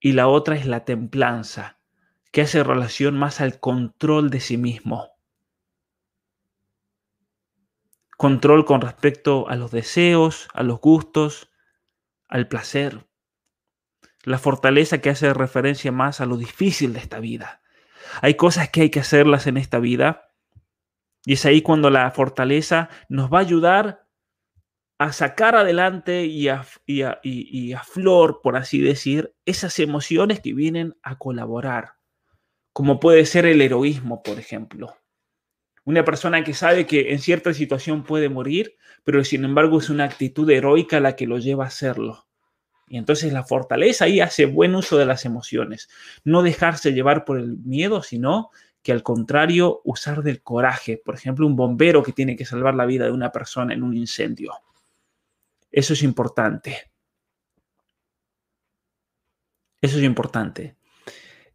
y 0.00 0.12
la 0.12 0.26
otra 0.26 0.57
es 0.57 0.64
la 0.64 0.87
templanza, 0.87 1.81
que 2.33 2.40
hace 2.40 2.64
relación 2.64 3.18
más 3.18 3.42
al 3.42 3.61
control 3.61 4.31
de 4.31 4.40
sí 4.40 4.57
mismo. 4.57 5.11
Control 8.16 8.64
con 8.64 8.81
respecto 8.81 9.50
a 9.50 9.57
los 9.57 9.70
deseos, 9.70 10.48
a 10.54 10.62
los 10.62 10.81
gustos, 10.81 11.50
al 12.28 12.48
placer. 12.48 13.06
la 14.24 14.38
fortaleza 14.38 14.98
que 14.98 15.10
hace 15.10 15.32
referencia 15.32 15.90
más 15.90 16.20
a 16.20 16.26
lo 16.26 16.36
difícil 16.36 16.92
de 16.92 16.98
esta 16.98 17.18
vida. 17.18 17.62
Hay 18.20 18.34
cosas 18.34 18.68
que 18.68 18.82
hay 18.82 18.90
que 18.90 19.00
hacerlas 19.00 19.46
en 19.46 19.56
esta 19.56 19.78
vida 19.78 20.28
y 21.24 21.34
es 21.34 21.46
ahí 21.46 21.62
cuando 21.62 21.88
la 21.88 22.10
fortaleza 22.10 22.90
nos 23.08 23.32
va 23.32 23.38
a 23.38 23.42
ayudar 23.42 24.08
a 24.98 25.12
sacar 25.12 25.54
adelante 25.54 26.26
y 26.26 26.48
a, 26.48 26.66
y 26.86 27.02
a, 27.72 27.82
flor, 27.84 28.40
por 28.42 28.56
así 28.56 28.80
decir, 28.80 29.34
esas 29.46 29.78
emociones 29.78 30.40
que 30.40 30.52
vienen 30.52 30.96
a 31.02 31.18
colaborar, 31.18 31.94
como 32.72 32.98
puede 32.98 33.24
ser 33.24 33.46
el 33.46 33.60
heroísmo, 33.60 34.22
por 34.22 34.38
ejemplo. 34.40 34.96
Una 35.88 36.05
persona 36.05 36.44
que 36.44 36.53
sabe 36.53 36.87
que 36.87 37.12
en 37.14 37.18
cierta 37.18 37.55
situación 37.55 38.05
puede 38.05 38.29
morir, 38.29 38.77
pero 39.05 39.24
sin 39.24 39.46
embargo 39.46 39.79
es 39.79 39.88
una 39.88 40.05
actitud 40.05 40.51
heroica 40.51 41.01
la 41.01 41.16
que 41.16 41.27
lo 41.27 41.38
lleva 41.38 41.64
a 41.64 41.68
hacerlo. 41.68 42.27
Y 42.88 42.98
entonces 42.98 43.33
la 43.33 43.42
fortaleza 43.42 44.05
ahí 44.05 44.20
hace 44.20 44.44
buen 44.44 44.74
uso 44.74 44.98
de 44.98 45.07
las 45.07 45.24
emociones. 45.24 45.88
No 46.24 46.42
dejarse 46.42 46.92
llevar 46.92 47.24
por 47.24 47.38
el 47.38 47.57
miedo, 47.57 48.03
sino 48.03 48.51
que 48.83 48.92
al 48.92 49.03
contrario 49.03 49.81
usar 49.83 50.22
del 50.22 50.42
coraje. 50.42 51.01
Por 51.03 51.14
ejemplo, 51.14 51.46
un 51.46 51.57
bombero 51.57 52.03
que 52.03 52.12
tiene 52.12 52.37
que 52.37 52.44
salvar 52.44 52.74
la 52.74 52.85
vida 52.85 53.07
de 53.07 53.12
una 53.12 53.33
persona 53.33 53.72
en 53.72 53.83
un 53.83 53.96
incendio. 53.96 54.53
Eso 55.70 55.94
es 55.94 56.03
importante. 56.03 56.90
Eso 59.81 59.96
es 59.96 60.05
importante. 60.05 60.77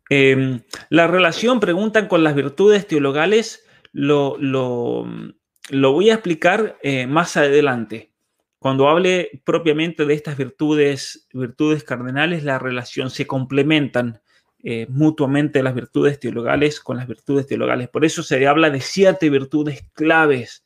Em, 0.09 0.63
la 0.89 1.05
relación, 1.05 1.59
preguntan, 1.59 2.07
con 2.07 2.23
las 2.23 2.33
virtudes 2.33 2.87
teologales, 2.87 3.63
lo, 3.93 4.37
lo, 4.39 5.93
voy 5.93 6.09
a 6.09 6.15
explicar 6.15 6.77
eh, 6.81 7.07
más 7.07 7.37
adelante. 7.37 8.11
Cuando 8.59 8.89
hable 8.89 9.41
propiamente 9.45 10.05
de 10.05 10.13
estas 10.13 10.37
virtudes, 10.37 11.27
virtudes 11.33 11.83
cardenales, 11.83 12.43
la 12.43 12.59
relación 12.59 13.09
se 13.09 13.27
complementan 13.27 14.21
eh, 14.63 14.87
mutuamente 14.89 15.61
las 15.61 15.75
virtudes 15.75 16.19
teologales 16.19 16.79
con 16.79 16.97
las 16.97 17.07
virtudes 17.07 17.45
teologales. 17.45 17.89
Por 17.89 18.05
eso 18.05 18.23
se 18.23 18.47
habla 18.47 18.69
de 18.69 18.81
siete 18.81 19.29
virtudes 19.29 19.85
claves 19.93 20.65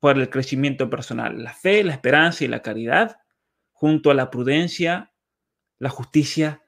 para 0.00 0.20
el 0.20 0.30
crecimiento 0.30 0.88
personal. 0.88 1.42
La 1.42 1.52
fe, 1.52 1.82
la 1.82 1.92
esperanza 1.92 2.44
y 2.44 2.48
la 2.48 2.62
caridad, 2.62 3.16
junto 3.72 4.10
a 4.10 4.14
la 4.14 4.30
prudencia, 4.30 5.12
la 5.80 5.90
justicia, 5.90 6.62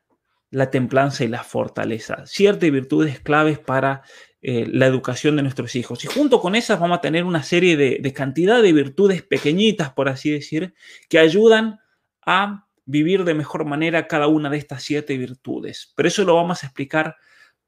la 0.50 0.70
templanza 0.70 1.22
y 1.24 1.28
la 1.28 1.44
fortaleza. 1.44 2.24
Siete 2.26 2.72
virtudes 2.72 3.20
claves 3.20 3.60
para 3.60 4.02
eh, 4.42 4.66
la 4.66 4.86
educación 4.86 5.36
de 5.36 5.42
nuestros 5.42 5.74
hijos. 5.76 6.02
Y 6.02 6.08
junto 6.08 6.40
con 6.40 6.54
esas 6.54 6.80
vamos 6.80 6.96
a 6.96 7.00
tener 7.02 7.24
una 7.24 7.42
serie 7.42 7.76
de, 7.76 8.12
cantidad 8.14 8.62
de 8.62 8.72
virtudes 8.72 9.22
pequeñitas, 9.22 9.92
por 9.92 10.08
así 10.08 10.30
decir, 10.30 10.72
que 11.10 11.18
ayudan 11.18 11.78
a 12.24 12.66
vivir 12.86 13.24
de 13.24 13.34
mejor 13.34 13.66
manera 13.66 14.06
cada 14.06 14.28
una 14.28 14.48
de 14.48 14.56
estas 14.56 14.82
siete 14.82 15.18
virtudes. 15.18 15.92
Pero 15.94 16.08
eso 16.08 16.24
lo 16.24 16.36
vamos 16.36 16.62
a 16.62 16.68
explicar 16.68 17.16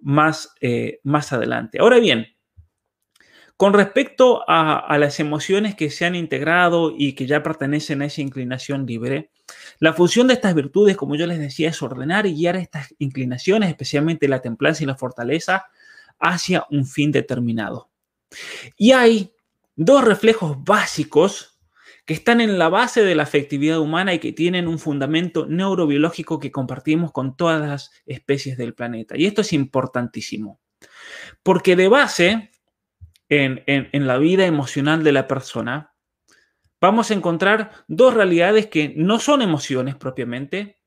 más, 0.01 0.55
eh, 0.63 1.01
más 1.03 1.35
adelante. 1.35 1.79
Ahora 1.79 1.99
bien, 1.99 2.29
con 3.59 3.75
respecto 3.75 4.43
a, 4.49 4.79
a, 4.79 4.97
las 4.97 5.21
emociones 5.21 5.75
que 5.75 5.91
se 5.91 6.07
han 6.07 6.15
integrado 6.15 6.95
y 6.97 7.13
que 7.13 7.27
ya 7.27 7.43
pertenecen 7.43 8.01
a 8.01 8.07
esa 8.07 8.23
inclinación 8.23 8.87
libre, 8.87 9.31
la 9.79 9.93
función 9.93 10.27
de 10.27 10.35
estas 10.35 10.55
virtudes, 10.55 10.97
como 10.97 11.17
yo 11.17 11.27
les 11.27 11.39
decía, 11.39 11.69
es 11.69 11.83
ordenar 11.83 12.25
y 12.25 12.35
guiar 12.35 12.57
estas 12.57 12.95
inclinaciones, 12.99 13.69
especialmente 13.69 14.27
la 14.27 14.41
templanza 14.41 14.83
y 14.83 14.87
la 14.87 14.97
fortaleza, 14.97 15.67
hacia 16.23 16.67
un 16.71 16.87
fin 16.87 17.13
determinado. 17.13 17.91
Y 18.77 18.93
hay 18.93 19.35
dos 19.77 20.05
reflejos 20.05 20.63
básicos 20.65 21.59
que 22.05 22.15
están 22.15 22.41
en 22.41 22.59
la 22.59 22.69
base 22.69 23.05
de 23.05 23.15
la 23.15 23.23
afectividad 23.25 23.79
humana 23.79 24.15
y 24.15 24.19
que 24.19 24.33
tienen 24.33 24.67
un 24.67 24.79
fundamento 24.79 25.47
neurobiológico 25.47 26.39
que 26.39 26.51
compartimos 26.51 27.13
con 27.13 27.37
todas 27.37 27.61
las 27.61 27.91
especies 28.07 28.57
del 28.57 28.75
planeta. 28.75 29.17
Y 29.17 29.27
esto 29.27 29.43
es 29.43 29.53
importantísimo, 29.53 30.61
porque 31.43 31.77
de 31.77 31.89
base, 31.89 32.51
en, 33.29 34.07
la 34.07 34.19
vida 34.19 34.47
emocional 34.47 35.05
de 35.05 35.13
la 35.13 35.29
persona, 35.29 35.95
vamos 36.81 37.11
a 37.11 37.15
encontrar 37.15 37.71
dos 37.87 38.15
realidades 38.15 38.67
que 38.67 38.93
no 38.97 39.21
son 39.21 39.41
emociones 39.41 39.95
propiamente, 39.95 40.81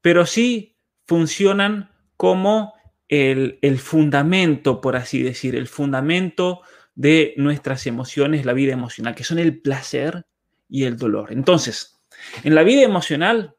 pero 0.00 0.26
sí 0.26 0.76
funcionan 1.06 1.92
como 2.16 2.75
el, 3.08 3.78
fundamento, 3.78 4.80
por 4.80 4.96
así 4.96 5.22
decir, 5.22 5.54
el 5.54 5.68
fundamento 5.68 6.62
de 6.94 7.34
nuestras 7.36 7.86
emociones, 7.86 8.46
la 8.46 8.52
vida 8.52 8.72
emocional, 8.72 9.14
que 9.14 9.24
son 9.24 9.38
el 9.38 9.60
placer 9.60 10.26
y 10.68 10.84
el 10.84 10.96
dolor. 10.96 11.32
Entonces, 11.32 12.00
en 12.42 12.54
la 12.54 12.62
vida 12.62 12.82
emocional, 12.82 13.54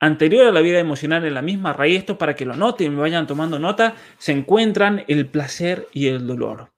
anterior 0.00 0.46
a 0.46 0.52
la 0.52 0.60
vida 0.60 0.80
emocional, 0.80 1.24
en 1.24 1.34
la 1.34 1.42
misma 1.42 1.72
raíz, 1.72 2.00
esto 2.00 2.18
para 2.18 2.34
que 2.34 2.44
lo 2.44 2.56
noten 2.56 2.94
me 2.94 3.00
vayan 3.00 3.26
tomando 3.26 3.58
nota, 3.58 3.94
se 4.18 4.32
encuentran 4.32 5.04
el 5.08 5.26
placer 5.28 5.88
y 5.92 6.08
el 6.08 6.26
dolor. 6.26 6.72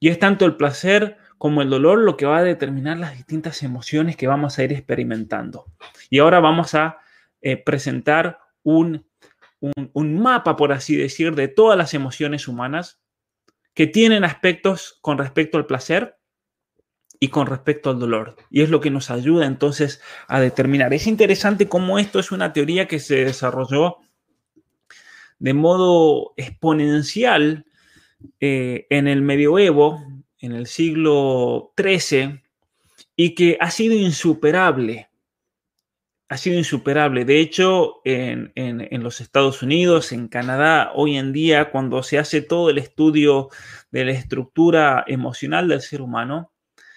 Y 0.00 0.08
es 0.08 0.18
tanto 0.18 0.44
el 0.46 0.56
placer 0.56 1.18
como 1.38 1.62
el 1.62 1.70
dolor 1.70 1.98
lo 1.98 2.16
que 2.16 2.26
va 2.26 2.38
a 2.38 2.42
determinar 2.42 2.96
las 2.98 3.14
distintas 3.14 3.62
emociones 3.62 4.16
que 4.16 4.26
vamos 4.26 4.58
a 4.58 4.64
ir 4.64 4.72
experimentando. 4.72 5.66
Y 6.08 6.20
ahora 6.20 6.40
vamos 6.40 6.74
a 6.74 6.98
eh, 7.42 7.56
presentar 7.56 8.38
un 8.62 9.06
un, 9.60 10.20
mapa, 10.20 10.56
por 10.56 10.72
así 10.72 10.96
decir, 10.96 11.34
de 11.34 11.48
todas 11.48 11.78
las 11.78 11.94
emociones 11.94 12.48
humanas 12.48 13.00
que 13.74 13.86
tienen 13.86 14.24
aspectos 14.24 14.98
con 15.00 15.18
respecto 15.18 15.58
al 15.58 15.66
placer 15.66 16.18
y 17.20 17.28
con 17.28 17.46
respecto 17.46 17.90
al 17.90 17.98
dolor. 17.98 18.36
Y 18.50 18.62
es 18.62 18.70
lo 18.70 18.80
que 18.80 18.90
nos 18.90 19.10
ayuda 19.10 19.46
entonces 19.46 20.00
a 20.28 20.40
determinar. 20.40 20.92
Es 20.92 21.06
interesante 21.06 21.68
cómo 21.68 21.98
esto 21.98 22.18
es 22.18 22.32
una 22.32 22.52
teoría 22.52 22.86
que 22.86 22.98
se 22.98 23.24
desarrolló 23.24 23.98
de 25.38 25.54
modo 25.54 26.32
exponencial 26.36 27.66
eh, 28.40 28.86
en 28.90 29.08
el 29.08 29.22
medioevo, 29.22 30.02
en 30.38 30.52
el 30.52 30.66
siglo 30.66 31.72
XIII, 31.76 32.42
y 33.14 33.34
que 33.34 33.58
ha 33.60 33.70
sido 33.70 33.94
insuperable 33.94 35.08
ha 36.28 36.36
sido 36.36 36.58
insuperable. 36.58 37.24
De 37.24 37.40
hecho, 37.40 38.00
en, 38.04 38.52
los 39.02 39.20
Estados 39.20 39.62
Unidos, 39.62 40.12
en 40.12 40.28
Canadá, 40.28 40.90
hoy 40.94 41.16
en 41.16 41.32
día, 41.32 41.70
cuando 41.70 42.02
se 42.02 42.18
hace 42.18 42.42
todo 42.42 42.70
el 42.70 42.78
estudio 42.78 43.48
de 43.90 44.04
la 44.04 44.12
estructura 44.12 45.04
emocional 45.06 45.68
del 45.68 45.80
ser 45.80 46.02
humano, 46.02 46.52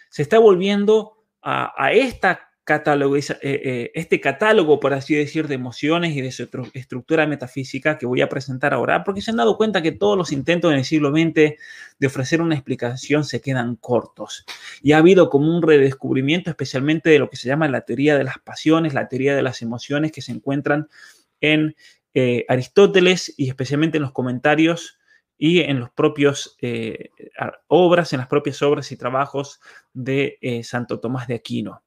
se 0.10 0.24
está 0.24 0.40
volviendo 0.40 1.26
a, 1.42 1.74
a 1.78 1.94
esta 1.94 2.49
eh, 2.76 3.32
eh, 3.42 3.92
este 3.96 4.22
catálogo, 4.22 4.80
por 4.80 4.94
así 4.94 5.16
decir, 5.16 5.48
de 5.48 5.56
emociones 5.56 6.16
y 6.16 6.22
de 6.22 6.32
su 6.32 6.48
estructura 6.74 7.26
metafísica 7.26 7.98
que 7.98 8.06
voy 8.06 8.22
a 8.22 8.30
presentar 8.30 8.74
ahora, 8.74 9.04
porque 9.04 9.22
se 9.22 9.32
han 9.32 9.38
dado 9.38 9.58
cuenta 9.58 9.82
que 9.82 9.92
todos 9.92 10.18
los 10.18 10.32
intentos 10.32 10.72
en 10.72 10.78
el 10.78 10.86
siglo 10.86 11.10
XX 11.10 11.34
de 11.34 12.08
ofrecer 12.08 12.42
una 12.42 12.56
explicación 12.56 13.24
se 13.24 13.42
quedan 13.42 13.76
cortos. 13.76 14.46
Y 14.84 14.92
ha 14.92 15.00
habido 15.00 15.30
como 15.30 15.56
un 15.56 15.64
redescubrimiento, 15.64 16.52
especialmente 16.52 17.10
de 17.10 17.20
lo 17.20 17.30
que 17.30 17.38
se 17.38 17.48
llama 17.48 17.68
la 17.68 17.82
teoría 17.82 18.18
de 18.18 18.24
las 18.24 18.38
pasiones, 18.38 18.94
la 18.94 19.08
teoría 19.08 19.36
de 19.36 19.42
las 19.42 19.62
emociones 19.62 20.12
que 20.12 20.22
se 20.22 20.32
encuentran 20.32 20.88
en 21.42 21.76
eh, 22.14 22.46
Aristóteles 22.50 23.34
y 23.36 23.50
especialmente 23.50 23.98
en 23.98 24.04
los 24.04 24.12
comentarios 24.12 25.00
y 25.38 25.62
en 25.62 25.80
los 25.80 25.90
propios 25.90 26.58
obras, 27.68 28.14
en 28.14 28.20
las 28.20 28.28
propias 28.28 28.62
obras 28.62 28.92
y 28.92 28.98
trabajos 28.98 29.62
de 29.94 30.38
Santo 30.64 31.00
Tomás 31.00 31.28
de 31.28 31.36
Aquino. 31.36 31.82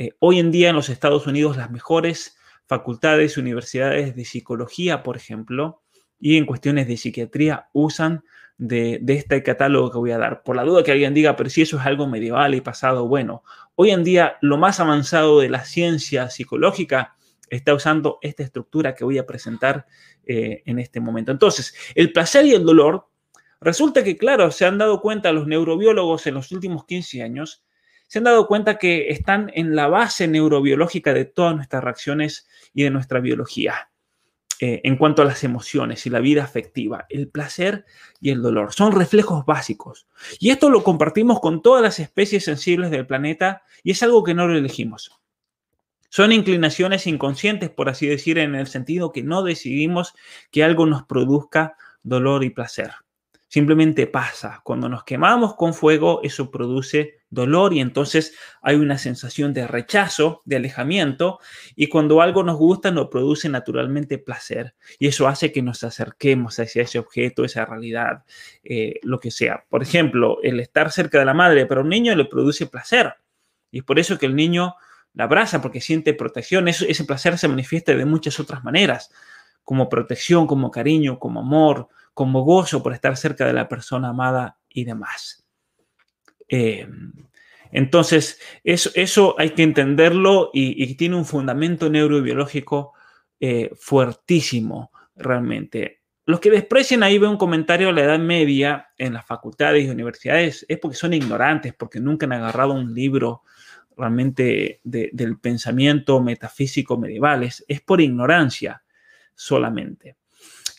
Eh, 0.00 0.12
hoy 0.20 0.38
en 0.38 0.52
día 0.52 0.70
en 0.70 0.76
los 0.76 0.90
Estados 0.90 1.26
Unidos 1.26 1.56
las 1.56 1.72
mejores 1.72 2.38
facultades, 2.66 3.36
universidades 3.36 4.14
de 4.14 4.24
psicología, 4.24 5.02
por 5.02 5.16
ejemplo, 5.16 5.82
y 6.20 6.36
en 6.36 6.46
cuestiones 6.46 6.86
de 6.86 6.96
psiquiatría 6.96 7.68
usan 7.72 8.22
de, 8.58 9.02
este 9.08 9.42
catálogo 9.42 9.90
que 9.90 9.98
voy 9.98 10.12
a 10.12 10.18
dar. 10.18 10.44
Por 10.44 10.54
la 10.54 10.62
duda 10.62 10.84
que 10.84 10.92
alguien 10.92 11.14
diga, 11.14 11.34
pero 11.34 11.50
si 11.50 11.62
eso 11.62 11.80
es 11.80 11.84
algo 11.84 12.06
medieval 12.06 12.54
y 12.54 12.60
pasado, 12.60 13.08
bueno, 13.08 13.42
hoy 13.74 13.90
en 13.90 14.04
día 14.04 14.36
lo 14.40 14.56
más 14.56 14.78
avanzado 14.78 15.40
de 15.40 15.48
la 15.48 15.64
ciencia 15.64 16.30
psicológica 16.30 17.16
está 17.50 17.74
usando 17.74 18.18
esta 18.22 18.44
estructura 18.44 18.94
que 18.94 19.04
voy 19.04 19.18
a 19.18 19.26
presentar 19.26 19.86
eh, 20.24 20.62
en 20.64 20.78
este 20.78 21.00
momento. 21.00 21.32
Entonces, 21.32 21.74
el 21.96 22.12
placer 22.12 22.46
y 22.46 22.54
el 22.54 22.64
dolor, 22.64 23.08
resulta 23.60 24.04
que, 24.04 24.16
claro, 24.16 24.52
se 24.52 24.64
han 24.64 24.78
dado 24.78 25.00
cuenta 25.00 25.32
los 25.32 25.48
neurobiólogos 25.48 26.28
en 26.28 26.34
los 26.34 26.52
últimos 26.52 26.84
15 26.84 27.20
años 27.24 27.64
se 28.08 28.18
han 28.18 28.24
dado 28.24 28.48
cuenta 28.48 28.78
que 28.78 29.10
están 29.10 29.52
en 29.54 29.76
la 29.76 29.86
base 29.86 30.26
neurobiológica 30.26 31.14
de 31.14 31.26
todas 31.26 31.54
nuestras 31.54 31.84
reacciones 31.84 32.48
y 32.74 32.82
de 32.82 32.90
nuestra 32.90 33.20
biología. 33.20 33.90
Eh, 34.60 34.80
en 34.82 34.96
cuanto 34.96 35.22
a 35.22 35.24
las 35.24 35.44
emociones 35.44 36.04
y 36.04 36.10
la 36.10 36.18
vida 36.18 36.42
afectiva, 36.42 37.06
el 37.10 37.28
placer 37.28 37.84
y 38.20 38.30
el 38.30 38.42
dolor. 38.42 38.72
Son 38.72 38.90
reflejos 38.90 39.46
básicos. 39.46 40.08
Y 40.40 40.50
esto 40.50 40.68
lo 40.68 40.82
compartimos 40.82 41.38
con 41.38 41.62
todas 41.62 41.80
las 41.80 42.00
especies 42.00 42.44
sensibles 42.44 42.90
del 42.90 43.06
planeta 43.06 43.62
y 43.84 43.92
es 43.92 44.02
algo 44.02 44.24
que 44.24 44.34
no 44.34 44.48
lo 44.48 44.58
elegimos. 44.58 45.12
Son 46.08 46.32
inclinaciones 46.32 47.06
inconscientes, 47.06 47.70
por 47.70 47.88
así 47.88 48.08
decir, 48.08 48.38
en 48.38 48.56
el 48.56 48.66
sentido 48.66 49.12
que 49.12 49.22
no 49.22 49.44
decidimos 49.44 50.14
que 50.50 50.64
algo 50.64 50.86
nos 50.86 51.04
produzca 51.04 51.76
dolor 52.02 52.42
y 52.42 52.50
placer. 52.50 52.92
Simplemente 53.48 54.06
pasa. 54.06 54.60
Cuando 54.62 54.90
nos 54.90 55.04
quemamos 55.04 55.54
con 55.54 55.72
fuego, 55.72 56.20
eso 56.22 56.50
produce 56.50 57.20
dolor 57.30 57.72
y 57.72 57.80
entonces 57.80 58.34
hay 58.60 58.76
una 58.76 58.98
sensación 58.98 59.54
de 59.54 59.66
rechazo, 59.66 60.42
de 60.44 60.56
alejamiento, 60.56 61.38
y 61.74 61.88
cuando 61.88 62.20
algo 62.20 62.42
nos 62.42 62.58
gusta, 62.58 62.90
nos 62.90 63.08
produce 63.08 63.48
naturalmente 63.48 64.18
placer. 64.18 64.74
Y 64.98 65.08
eso 65.08 65.26
hace 65.26 65.50
que 65.50 65.62
nos 65.62 65.82
acerquemos 65.82 66.58
hacia 66.58 66.82
ese 66.82 66.98
objeto, 66.98 67.42
esa 67.42 67.64
realidad, 67.64 68.24
eh, 68.64 69.00
lo 69.02 69.18
que 69.18 69.30
sea. 69.30 69.64
Por 69.70 69.82
ejemplo, 69.82 70.38
el 70.42 70.60
estar 70.60 70.92
cerca 70.92 71.18
de 71.18 71.24
la 71.24 71.34
madre 71.34 71.64
para 71.64 71.80
un 71.80 71.88
niño 71.88 72.14
le 72.14 72.26
produce 72.26 72.66
placer. 72.66 73.14
Y 73.70 73.78
es 73.78 73.84
por 73.84 73.98
eso 73.98 74.18
que 74.18 74.26
el 74.26 74.36
niño 74.36 74.74
la 75.14 75.24
abraza, 75.24 75.62
porque 75.62 75.80
siente 75.80 76.12
protección. 76.12 76.68
ese 76.68 77.04
placer 77.04 77.38
se 77.38 77.48
manifiesta 77.48 77.94
de 77.94 78.04
muchas 78.04 78.38
otras 78.40 78.62
maneras, 78.62 79.10
como 79.64 79.88
protección, 79.88 80.46
como 80.46 80.70
cariño, 80.70 81.18
como 81.18 81.40
amor, 81.40 81.88
como 82.18 82.42
gozo 82.42 82.82
por 82.82 82.94
estar 82.94 83.16
cerca 83.16 83.46
de 83.46 83.52
la 83.52 83.68
persona 83.68 84.08
amada 84.08 84.58
y 84.68 84.84
demás. 84.84 85.46
Eh, 86.48 86.84
entonces, 87.70 88.40
eso, 88.64 88.90
eso, 88.96 89.36
hay 89.38 89.50
que 89.50 89.62
entenderlo 89.62 90.50
y, 90.52 90.96
tiene 90.96 91.14
un 91.14 91.24
fundamento 91.24 91.88
neurobiológico 91.88 92.92
eh, 93.38 93.70
fuertísimo, 93.76 94.90
realmente. 95.14 96.00
Los 96.24 96.40
que 96.40 96.50
desprecian 96.50 97.04
ahí 97.04 97.18
veo 97.18 97.30
un 97.30 97.36
comentario 97.36 97.86
de 97.86 97.92
la 97.92 98.02
Edad 98.02 98.18
Media 98.18 98.88
en 98.98 99.12
las 99.12 99.24
facultades 99.24 99.86
y 99.86 99.88
universidades 99.88 100.66
es 100.68 100.78
porque 100.80 100.96
son 100.96 101.14
ignorantes, 101.14 101.72
porque 101.72 102.00
nunca 102.00 102.26
han 102.26 102.32
agarrado 102.32 102.72
un 102.72 102.94
libro 102.94 103.42
realmente 103.96 104.80
del 104.82 105.38
pensamiento 105.38 106.20
metafísico 106.20 106.98
medieval. 106.98 107.44
es 107.44 107.80
por 107.82 108.00
ignorancia 108.00 108.82
solamente. 109.36 110.17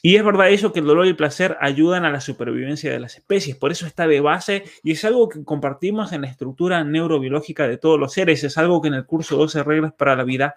Y 0.01 0.15
es 0.15 0.23
verdad 0.23 0.49
eso 0.49 0.71
que 0.71 0.79
el 0.79 0.85
dolor 0.85 1.05
y 1.05 1.09
el 1.09 1.15
placer 1.17 1.57
ayudan 1.59 2.05
a 2.05 2.11
la 2.11 2.21
supervivencia 2.21 2.91
de 2.91 2.99
las 2.99 3.17
especies, 3.17 3.57
por 3.57 3.71
eso 3.71 3.85
está 3.85 4.07
de 4.07 4.21
base 4.21 4.63
y 4.81 4.91
es 4.91 5.03
algo 5.03 5.27
que 5.27 5.43
compartimos 5.43 6.13
en 6.13 6.21
la 6.21 6.27
estructura 6.27 6.83
neurobiológica 6.85 7.67
de 7.67 7.77
todos 7.77 7.99
los 7.99 8.13
seres, 8.13 8.43
es 8.45 8.57
algo 8.57 8.81
que 8.81 8.87
en 8.87 8.93
el 8.93 9.05
curso 9.05 9.35
12 9.35 9.63
reglas 9.63 9.93
para 9.93 10.15
la 10.15 10.23
vida 10.23 10.55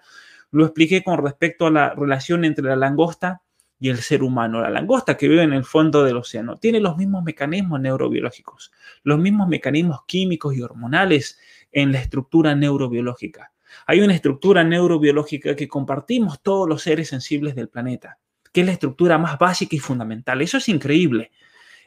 lo 0.51 0.63
expliqué 0.63 1.03
con 1.03 1.21
respecto 1.21 1.65
a 1.65 1.71
la 1.71 1.93
relación 1.93 2.45
entre 2.45 2.65
la 2.65 2.77
langosta 2.77 3.41
y 3.79 3.89
el 3.89 3.97
ser 3.97 4.23
humano. 4.23 4.61
La 4.61 4.69
langosta 4.69 5.17
que 5.17 5.27
vive 5.27 5.43
en 5.43 5.51
el 5.51 5.65
fondo 5.65 6.05
del 6.05 6.15
océano 6.15 6.55
tiene 6.55 6.79
los 6.79 6.95
mismos 6.95 7.23
mecanismos 7.23 7.81
neurobiológicos, 7.81 8.71
los 9.03 9.19
mismos 9.19 9.49
mecanismos 9.49 10.05
químicos 10.05 10.55
y 10.55 10.61
hormonales 10.61 11.37
en 11.71 11.91
la 11.91 11.99
estructura 11.99 12.55
neurobiológica. 12.55 13.51
Hay 13.87 13.99
una 13.99 14.13
estructura 14.13 14.63
neurobiológica 14.63 15.55
que 15.55 15.67
compartimos 15.67 16.41
todos 16.41 16.69
los 16.69 16.83
seres 16.83 17.09
sensibles 17.09 17.55
del 17.55 17.67
planeta 17.67 18.19
que 18.53 18.61
es 18.61 18.67
la 18.67 18.73
estructura 18.73 19.17
más 19.17 19.37
básica 19.37 19.75
y 19.75 19.79
fundamental. 19.79 20.41
Eso 20.41 20.57
es 20.57 20.69
increíble, 20.69 21.31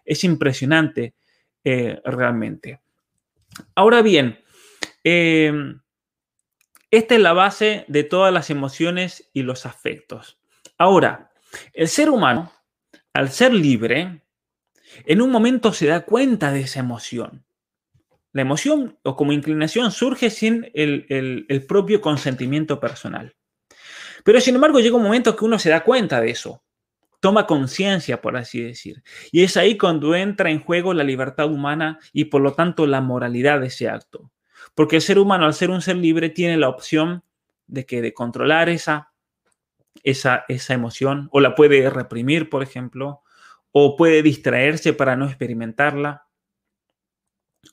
es 0.05 0.25
impresionante 0.25 1.15
eh, 1.65 2.01
realmente. 2.05 2.81
Ahora 3.75 4.03
bien, 4.03 4.41
em, 5.05 5.81
esta 6.91 7.15
es 7.15 7.21
la 7.21 7.33
base 7.33 7.85
de 7.89 8.05
todas 8.05 8.35
las 8.35 8.51
emociones 8.51 9.31
y 9.33 9.43
los 9.43 9.65
afectos. 9.65 10.39
Ahora, 10.77 11.31
el 11.73 11.89
ser 11.89 12.11
humano, 12.11 12.53
al 13.15 13.31
ser 13.31 13.55
libre, 13.55 14.23
en 15.05 15.23
un 15.23 15.31
momento 15.31 15.73
se 15.73 15.87
da 15.87 16.05
cuenta 16.05 16.51
de 16.51 16.63
esa 16.63 16.81
emoción. 16.81 17.45
La 18.33 18.43
emoción 18.43 18.99
o 19.03 19.17
como 19.17 19.33
inclinación 19.33 19.93
surge 19.93 20.31
sin 20.31 20.71
el 20.75 21.65
propio 21.67 22.01
consentimiento 22.01 22.81
personal. 22.81 23.35
Pero 24.27 24.41
sin 24.41 24.57
embargo 24.57 24.81
llega 24.81 24.97
un 24.97 25.05
momento 25.05 25.37
que 25.37 25.45
uno 25.45 25.57
se 25.57 25.71
da 25.71 25.85
cuenta 25.85 26.21
de 26.21 26.31
eso, 26.31 26.61
toma 27.21 27.47
conciencia, 27.47 28.21
por 28.21 28.37
así 28.37 28.61
decir. 28.61 29.05
Y 29.31 29.45
es 29.45 29.57
ahí 29.57 29.79
cuando 29.79 30.17
entra 30.17 30.51
en 30.51 30.61
juego 30.61 30.93
la 30.95 31.05
libertad 31.05 31.47
humana 31.47 32.01
y 32.13 32.25
por 32.25 32.43
lo 32.43 32.53
tanto 32.53 32.89
la 32.89 33.01
moralidad 33.01 33.61
de 33.61 33.69
ese 33.69 33.89
acto. 33.89 34.33
Porque 34.75 34.97
el 34.97 35.03
ser 35.03 35.21
humano, 35.21 35.47
al 35.47 35.55
ser 35.55 35.71
un 35.71 35.81
ser 35.81 35.95
libre, 35.95 36.29
tiene 36.29 36.57
la 36.57 36.69
opción 36.69 37.23
de 37.69 37.87
que 37.87 38.03
de 38.03 38.15
controlar 38.15 38.69
esa, 38.69 39.13
esa, 40.03 40.45
esa 40.49 40.75
emoción, 40.75 41.29
o 41.31 41.39
la 41.39 41.55
puede 41.55 41.89
reprimir, 41.89 42.51
por 42.51 42.65
ejemplo, 42.65 43.23
o 43.71 43.95
puede 43.95 44.25
distraerse 44.25 44.93
para 44.93 45.15
no 45.15 45.27
experimentarla, 45.27 46.27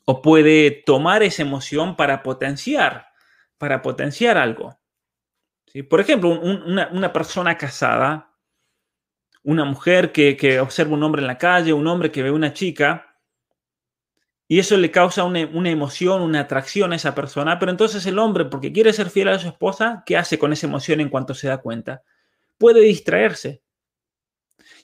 o 0.04 0.22
puede 0.22 0.70
tomar 0.86 1.24
esa 1.24 1.42
emoción 1.42 1.96
para 1.96 2.22
potenciar, 2.22 3.08
para 3.58 3.82
potenciar 3.82 4.38
algo. 4.38 4.78
Por 5.82 6.00
ejemplo, 6.00 6.30
una, 6.30 7.12
persona 7.12 7.58
casada, 7.58 8.32
una 9.42 9.64
mujer 9.64 10.12
que, 10.12 10.60
observa 10.60 10.94
un 10.94 11.02
hombre 11.02 11.20
en 11.20 11.26
la 11.26 11.38
calle, 11.38 11.72
un 11.72 11.86
hombre 11.88 12.12
que 12.12 12.22
ve 12.22 12.30
una 12.30 12.52
chica, 12.52 13.18
y 14.46 14.60
eso 14.60 14.76
le 14.76 14.92
causa 14.92 15.24
una, 15.24 15.46
una, 15.46 15.70
emoción, 15.70 16.22
una 16.22 16.40
atracción 16.40 16.92
a 16.92 16.96
esa 16.96 17.14
persona, 17.14 17.58
pero 17.58 17.72
entonces 17.72 18.06
el 18.06 18.20
hombre, 18.20 18.44
porque 18.44 18.72
quiere 18.72 18.92
ser 18.92 19.10
fiel 19.10 19.28
a 19.28 19.38
su 19.38 19.48
esposa, 19.48 20.04
¿qué 20.06 20.16
hace 20.16 20.38
con 20.38 20.52
esa 20.52 20.66
emoción 20.66 21.00
en 21.00 21.08
cuanto 21.08 21.34
se 21.34 21.48
da 21.48 21.58
cuenta? 21.58 22.02
Puede 22.56 22.80
distraerse. 22.80 23.64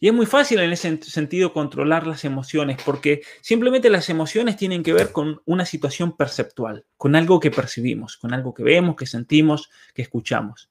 Y 0.00 0.08
es 0.08 0.14
muy 0.14 0.26
fácil 0.26 0.58
en 0.60 0.72
ese 0.72 1.00
sentido 1.02 1.52
controlar 1.52 2.06
las 2.06 2.24
emociones, 2.24 2.82
porque 2.84 3.20
simplemente 3.42 3.90
las 3.90 4.08
emociones 4.08 4.56
tienen 4.56 4.82
que 4.82 4.94
ver 4.94 5.12
con 5.12 5.42
una 5.44 5.66
situación 5.66 6.16
perceptual, 6.16 6.86
con 6.96 7.14
algo 7.14 7.38
que 7.38 7.50
percibimos, 7.50 8.16
con 8.16 8.32
algo 8.32 8.54
que 8.54 8.62
vemos, 8.62 8.96
que 8.96 9.06
sentimos, 9.06 9.70
que 9.94 10.02
escuchamos. 10.02 10.69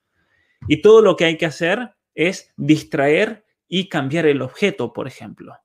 Y 0.67 0.81
todo 0.81 1.01
lo 1.01 1.15
que 1.15 1.25
hay 1.25 1.37
que 1.37 1.45
hacer 1.45 1.95
es 2.15 2.53
distraer 2.57 3.45
y 3.67 3.89
cambiar 3.89 4.25
el 4.25 4.41
objeto, 4.41 4.93
por 4.93 5.07
ejemplo, 5.07 5.57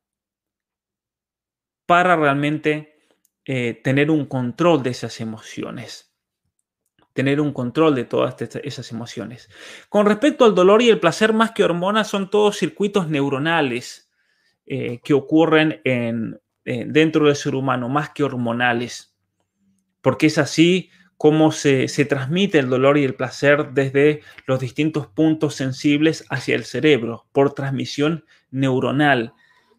para 1.86 2.16
realmente 2.16 2.96
eh, 3.44 3.80
tener 3.82 4.10
un 4.10 4.26
control 4.26 4.82
de 4.82 4.90
esas 4.90 5.20
emociones 5.20 6.14
tener 7.14 7.40
un 7.40 7.52
control 7.52 7.94
de 7.94 8.04
todas 8.04 8.34
esas 8.64 8.90
emociones. 8.90 9.48
Con 9.88 10.04
respecto 10.04 10.44
al 10.44 10.54
dolor 10.54 10.82
y 10.82 10.90
el 10.90 11.00
placer, 11.00 11.32
más 11.32 11.52
que 11.52 11.64
hormonas, 11.64 12.08
son 12.08 12.28
todos 12.28 12.58
circuitos 12.58 13.08
neuronales 13.08 14.10
eh, 14.66 15.00
que 15.02 15.14
ocurren 15.14 15.80
en, 15.84 16.40
eh, 16.64 16.84
dentro 16.86 17.26
del 17.26 17.36
ser 17.36 17.54
humano, 17.54 17.88
más 17.88 18.10
que 18.10 18.24
hormonales, 18.24 19.16
porque 20.02 20.26
es 20.26 20.38
así 20.38 20.90
cómo 21.24 21.52
se, 21.52 21.86
transmite 22.06 22.58
el 22.58 22.68
dolor 22.68 22.98
y 22.98 23.04
el 23.04 23.14
placer 23.14 23.70
desde 23.72 24.20
los 24.44 24.60
distintos 24.60 25.06
puntos 25.06 25.54
sensibles 25.54 26.26
hacia 26.28 26.54
el 26.54 26.64
cerebro, 26.64 27.24
por 27.32 27.54
transmisión 27.54 28.26
neuronal 28.50 29.32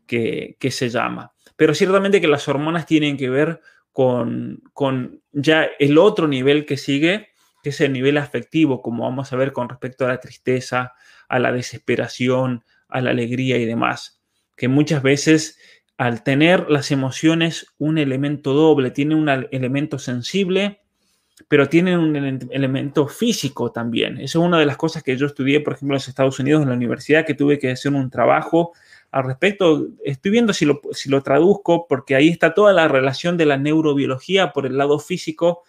que, 0.08 0.58
se 0.72 0.90
llama. 0.90 1.34
Pero 1.56 1.76
ciertamente 1.76 2.20
que 2.20 2.28
las 2.28 2.48
hormonas 2.48 2.88
tienen 2.88 3.16
que 3.16 3.30
ver 3.30 3.62
con, 3.92 4.64
con, 4.74 5.22
ya 5.34 5.70
el 5.78 6.00
otro 6.00 6.28
nivel 6.28 6.66
que 6.66 6.78
sigue, 6.78 7.28
que 7.62 7.70
es 7.70 7.80
el 7.80 7.94
nivel 7.94 8.18
afectivo, 8.18 8.82
como 8.82 9.04
vamos 9.04 9.32
a 9.32 9.36
ver 9.36 9.54
con 9.54 9.70
respecto 9.70 10.04
a 10.06 10.08
la 10.08 10.20
tristeza, 10.20 10.94
a 11.30 11.38
la 11.38 11.52
desesperación, 11.52 12.64
a 12.90 13.02
la 13.02 13.12
alegría 13.12 13.60
y 13.60 13.66
demás, 13.66 14.20
que 14.58 14.68
muchas 14.68 15.04
veces 15.04 15.60
al 15.96 16.24
tener 16.24 16.72
las 16.72 16.90
emociones 16.90 17.68
un 17.78 18.00
elemento 18.00 18.54
doble, 18.54 18.90
tiene 18.90 19.14
un 19.14 19.30
elemento 19.30 20.00
sensible 20.00 20.82
pero 21.48 21.68
tienen 21.68 22.00
un 22.00 22.16
elemento 22.52 23.08
físico 23.08 23.72
también. 23.72 24.18
Eso 24.18 24.40
es 24.40 24.46
una 24.46 24.58
de 24.58 24.66
las 24.66 24.78
cosas 24.78 25.04
que 25.04 25.18
yo 25.18 25.28
estudié, 25.28 25.60
por 25.60 25.74
ejemplo, 25.74 25.94
en 25.94 25.98
los 25.98 26.08
Estados 26.08 26.40
Unidos, 26.40 26.64
en 26.64 26.70
la 26.70 26.76
universidad, 26.76 27.26
que 27.26 27.34
tuve 27.34 27.60
que 27.60 27.72
hacer 27.72 27.94
un 27.94 28.10
trabajo 28.10 28.74
al 29.12 29.26
respecto. 29.26 29.88
Estoy 30.04 30.32
viendo 30.32 30.54
si 30.54 30.66
lo, 30.66 30.82
si 30.92 31.10
lo 31.10 31.22
traduzco, 31.24 31.88
porque 31.88 32.16
ahí 32.16 32.30
está 32.30 32.54
toda 32.54 32.72
la 32.72 32.88
relación 32.88 33.36
de 33.38 33.46
la 33.46 33.58
neurobiología 33.58 34.54
por 34.54 34.66
el 34.66 34.78
lado 34.78 34.98
físico, 34.98 35.64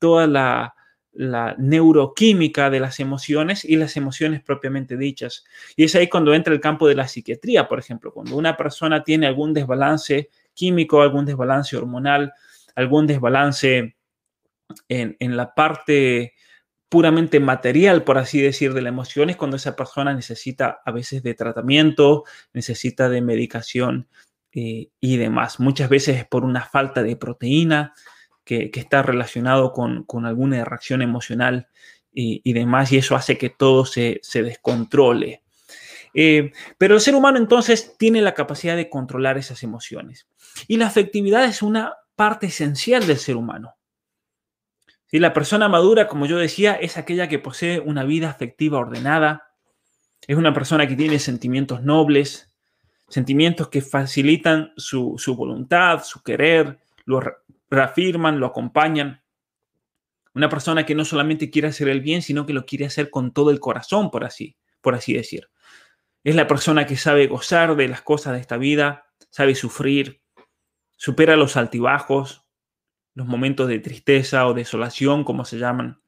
toda 0.00 0.26
la, 0.26 0.74
la 1.12 1.54
neuroquímica 1.58 2.68
de 2.70 2.80
las 2.80 2.98
emociones 2.98 3.64
y 3.64 3.76
las 3.76 3.96
emociones 3.96 4.42
propiamente 4.42 4.96
dichas. 4.96 5.44
Y 5.76 5.84
es 5.84 5.94
ahí 5.94 6.08
cuando 6.08 6.34
entra 6.34 6.52
el 6.52 6.60
campo 6.60 6.88
de 6.88 6.96
la 6.96 7.06
psiquiatría, 7.06 7.68
por 7.68 7.78
ejemplo, 7.78 8.12
cuando 8.12 8.36
una 8.36 8.56
persona 8.56 9.04
tiene 9.04 9.28
algún 9.28 9.54
desbalance 9.54 10.28
químico, 10.54 11.02
algún 11.02 11.24
desbalance 11.24 11.76
hormonal, 11.76 12.32
algún 12.74 13.06
desbalance 13.06 13.94
en, 14.88 15.36
la 15.36 15.54
parte 15.54 16.34
puramente 16.88 17.40
material, 17.40 18.04
por 18.04 18.18
así 18.18 18.40
decir, 18.40 18.72
de 18.72 18.82
la 18.82 18.88
emoción 18.88 19.30
es 19.30 19.36
cuando 19.36 19.56
esa 19.56 19.76
persona 19.76 20.14
necesita 20.14 20.80
a 20.84 20.92
veces 20.92 21.22
de 21.22 21.34
tratamiento, 21.34 22.24
necesita 22.52 23.08
de 23.08 23.20
medicación 23.20 24.08
eh, 24.52 24.90
y 25.00 25.16
demás. 25.16 25.58
Muchas 25.60 25.88
veces 25.88 26.18
es 26.18 26.26
por 26.26 26.44
una 26.44 26.62
falta 26.62 27.02
de 27.02 27.16
proteína 27.16 27.94
que, 28.44 28.70
está 28.74 29.02
relacionado 29.02 29.72
con, 29.72 30.06
alguna 30.26 30.64
reacción 30.64 31.02
emocional 31.02 31.68
y, 32.12 32.52
demás, 32.52 32.92
y 32.92 32.98
eso 32.98 33.16
hace 33.16 33.36
que 33.36 33.50
todo 33.50 33.84
se, 33.84 34.20
descontrole. 34.32 35.42
Eh, 36.16 36.52
pero 36.78 36.94
el 36.94 37.00
ser 37.00 37.16
humano 37.16 37.38
entonces 37.38 37.96
tiene 37.98 38.22
la 38.22 38.34
capacidad 38.34 38.76
de 38.76 38.88
controlar 38.88 39.36
esas 39.36 39.64
emociones. 39.64 40.28
Y 40.68 40.76
la 40.76 40.86
afectividad 40.86 41.44
es 41.44 41.60
una 41.60 41.94
parte 42.14 42.46
esencial 42.46 43.04
del 43.08 43.18
ser 43.18 43.34
humano. 43.34 43.74
Y 45.14 45.20
la 45.20 45.32
persona 45.32 45.68
madura, 45.68 46.08
como 46.08 46.26
yo 46.26 46.38
decía, 46.38 46.72
es 46.72 46.96
aquella 46.96 47.28
que 47.28 47.38
posee 47.38 47.78
una 47.78 48.02
vida 48.02 48.28
afectiva 48.28 48.80
ordenada, 48.80 49.54
es 50.26 50.36
una 50.36 50.52
persona 50.52 50.88
que 50.88 50.96
tiene 50.96 51.20
sentimientos 51.20 51.84
nobles, 51.84 52.52
Sentimientos 53.06 53.68
que 53.68 53.80
facilitan 53.80 54.72
su, 54.76 55.16
voluntad, 55.38 56.02
su 56.02 56.24
querer, 56.24 56.80
lo 57.04 57.22
reafirman, 57.70 58.40
lo 58.40 58.46
acompañan. 58.46 59.22
Una 60.34 60.48
persona 60.48 60.84
que 60.84 60.96
no 60.96 61.04
solamente 61.04 61.48
quiere 61.48 61.68
hacer 61.68 61.88
el 61.88 62.00
bien, 62.00 62.20
sino 62.20 62.44
que 62.44 62.52
lo 62.52 62.66
quiere 62.66 62.86
hacer 62.86 63.10
con 63.10 63.32
todo 63.32 63.50
el 63.50 63.60
corazón, 63.60 64.10
por 64.10 64.24
así, 64.24 64.56
por 64.80 64.96
así 64.96 65.12
decir. 65.12 65.48
Es 66.24 66.34
la 66.34 66.48
persona 66.48 66.86
que 66.86 66.96
sabe 66.96 67.28
gozar 67.28 67.76
de 67.76 67.86
las 67.86 68.02
cosas 68.02 68.32
de 68.32 68.40
esta 68.40 68.56
vida, 68.56 69.06
sabe 69.30 69.54
sufrir, 69.54 70.22
supera 70.96 71.36
los 71.36 71.56
altibajos, 71.56 72.43
los 73.14 73.26
momentos 73.26 73.68
de 73.68 73.78
tristeza 73.78 74.46
o 74.46 74.54
desolación, 74.54 75.24
como 75.24 75.44
se 75.44 75.58
llaman. 75.58 76.00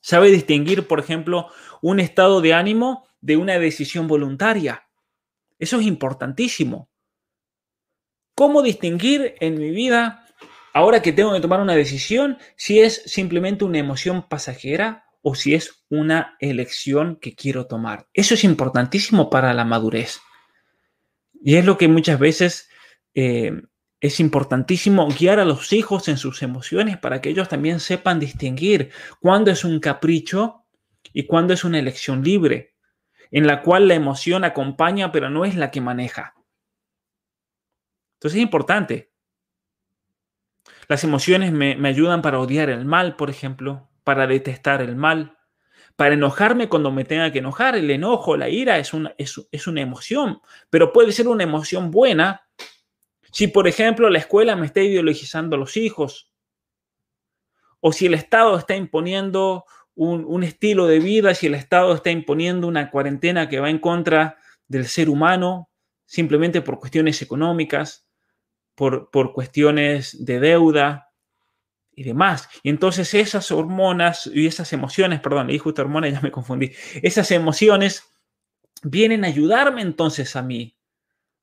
Sabe 0.00 0.30
distinguir, 0.30 0.86
por 0.88 0.98
ejemplo, 0.98 1.48
un 1.82 2.00
estado 2.00 2.40
de 2.40 2.54
ánimo 2.54 3.06
de 3.20 3.36
una 3.36 3.58
decisión 3.58 4.08
voluntaria. 4.08 4.88
Eso 5.58 5.78
es 5.78 5.86
importantísimo. 5.86 6.88
¿Cómo 8.34 8.62
distinguir 8.62 9.34
en 9.40 9.58
mi 9.58 9.70
vida, 9.70 10.26
ahora 10.72 11.02
que 11.02 11.12
tengo 11.12 11.32
que 11.34 11.40
tomar 11.40 11.60
una 11.60 11.74
decisión, 11.74 12.38
si 12.56 12.80
es 12.80 13.02
simplemente 13.04 13.64
una 13.64 13.78
emoción 13.78 14.26
pasajera 14.26 15.04
o 15.20 15.34
si 15.34 15.54
es 15.54 15.84
una 15.90 16.36
elección 16.40 17.16
que 17.16 17.34
quiero 17.34 17.66
tomar? 17.66 18.08
Eso 18.14 18.32
es 18.32 18.44
importantísimo 18.44 19.28
para 19.28 19.52
la 19.52 19.66
madurez. 19.66 20.20
Y 21.42 21.56
es 21.56 21.66
lo 21.66 21.76
que 21.76 21.88
muchas 21.88 22.18
veces 22.18 22.70
eh, 23.14 23.52
es 24.00 24.18
importantísimo 24.18 25.06
guiar 25.08 25.40
a 25.40 25.44
los 25.44 25.72
hijos 25.72 26.08
en 26.08 26.16
sus 26.16 26.42
emociones 26.42 26.96
para 26.96 27.20
que 27.20 27.28
ellos 27.28 27.48
también 27.48 27.80
sepan 27.80 28.18
distinguir 28.18 28.90
cuándo 29.20 29.50
es 29.50 29.62
un 29.62 29.78
capricho 29.78 30.64
y 31.12 31.26
cuándo 31.26 31.52
es 31.52 31.64
una 31.64 31.78
elección 31.78 32.24
libre, 32.24 32.74
en 33.30 33.46
la 33.46 33.62
cual 33.62 33.88
la 33.88 33.94
emoción 33.94 34.44
acompaña 34.44 35.12
pero 35.12 35.28
no 35.28 35.44
es 35.44 35.54
la 35.54 35.70
que 35.70 35.82
maneja. 35.82 36.34
Entonces 38.14 38.38
es 38.38 38.42
importante. 38.42 39.12
Las 40.88 41.04
emociones 41.04 41.52
me, 41.52 41.76
ayudan 41.86 42.22
para 42.22 42.40
odiar 42.40 42.70
el 42.70 42.84
mal, 42.84 43.16
por 43.16 43.30
ejemplo, 43.30 43.88
para 44.02 44.26
detestar 44.26 44.82
el 44.82 44.96
mal, 44.96 45.38
para 45.94 46.14
enojarme 46.14 46.68
cuando 46.68 46.90
me 46.90 47.04
tenga 47.04 47.30
que 47.30 47.38
enojar. 47.38 47.76
El 47.76 47.90
enojo, 47.90 48.36
la 48.36 48.48
ira 48.48 48.78
es 48.78 48.92
una, 48.92 49.14
es 49.16 49.66
una 49.66 49.80
emoción, 49.82 50.40
pero 50.68 50.92
puede 50.92 51.12
ser 51.12 51.28
una 51.28 51.44
emoción 51.44 51.90
buena 51.90 52.49
si, 53.32 53.46
por 53.48 53.68
ejemplo, 53.68 54.10
la 54.10 54.18
escuela 54.18 54.56
me 54.56 54.66
está 54.66 54.80
ideologizando 54.80 55.56
a 55.56 55.58
los 55.58 55.76
hijos, 55.76 56.32
o 57.80 57.92
si 57.92 58.06
el 58.06 58.14
Estado 58.14 58.56
está 58.58 58.76
imponiendo 58.76 59.64
un, 59.94 60.42
estilo 60.42 60.86
de 60.86 60.98
vida, 60.98 61.34
si 61.34 61.46
el 61.46 61.54
Estado 61.54 61.94
está 61.94 62.10
imponiendo 62.10 62.66
una 62.66 62.90
cuarentena 62.90 63.48
que 63.48 63.60
va 63.60 63.70
en 63.70 63.78
contra 63.78 64.38
del 64.66 64.86
ser 64.86 65.08
humano, 65.08 65.68
simplemente 66.06 66.62
por 66.62 66.78
cuestiones 66.78 67.20
económicas, 67.22 68.06
por, 68.74 69.10
por 69.10 69.32
cuestiones 69.32 70.24
de 70.24 70.40
deuda 70.40 71.12
y 71.92 72.04
demás. 72.04 72.48
Y 72.62 72.70
entonces 72.70 73.12
esas 73.14 73.50
hormonas 73.50 74.26
y 74.32 74.46
esas 74.46 74.72
emociones, 74.72 75.20
perdón, 75.20 75.48
le 75.48 75.54
dije 75.54 75.64
justo 75.64 75.82
hormonas, 75.82 76.12
ya 76.14 76.20
me 76.20 76.30
confundí, 76.30 76.72
esas 77.02 77.30
emociones 77.30 78.04
vienen 78.82 79.24
a 79.24 79.28
ayudarme 79.28 79.82
entonces 79.82 80.34
a 80.36 80.42
mí 80.42 80.79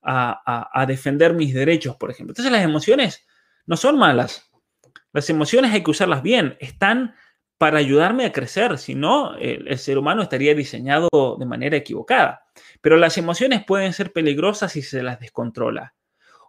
a, 0.07 0.85
defender 0.87 1.33
mis 1.33 1.53
derechos, 1.53 1.95
por 1.97 2.09
ejemplo. 2.09 2.31
Entonces 2.31 2.51
las 2.51 2.63
emociones 2.63 3.25
no 3.65 3.75
son 3.75 3.97
malas. 3.97 4.49
Las 5.11 5.29
emociones 5.29 5.71
hay 5.71 5.83
que 5.83 5.91
usarlas 5.91 6.23
bien. 6.23 6.57
Están 6.59 7.15
para 7.57 7.79
ayudarme 7.79 8.25
a 8.25 8.31
crecer, 8.31 8.77
si 8.77 8.95
no, 8.95 9.35
el, 9.37 9.77
ser 9.79 9.97
humano 9.97 10.21
estaría 10.21 10.53
diseñado 10.53 11.09
de 11.37 11.45
manera 11.45 11.75
equivocada. 11.75 12.45
Pero 12.81 12.97
las 12.97 13.17
emociones 13.17 13.65
pueden 13.65 13.93
ser 13.93 14.13
peligrosas 14.13 14.71
si 14.71 14.81
se 14.81 15.03
las 15.03 15.19
descontrola. 15.19 15.95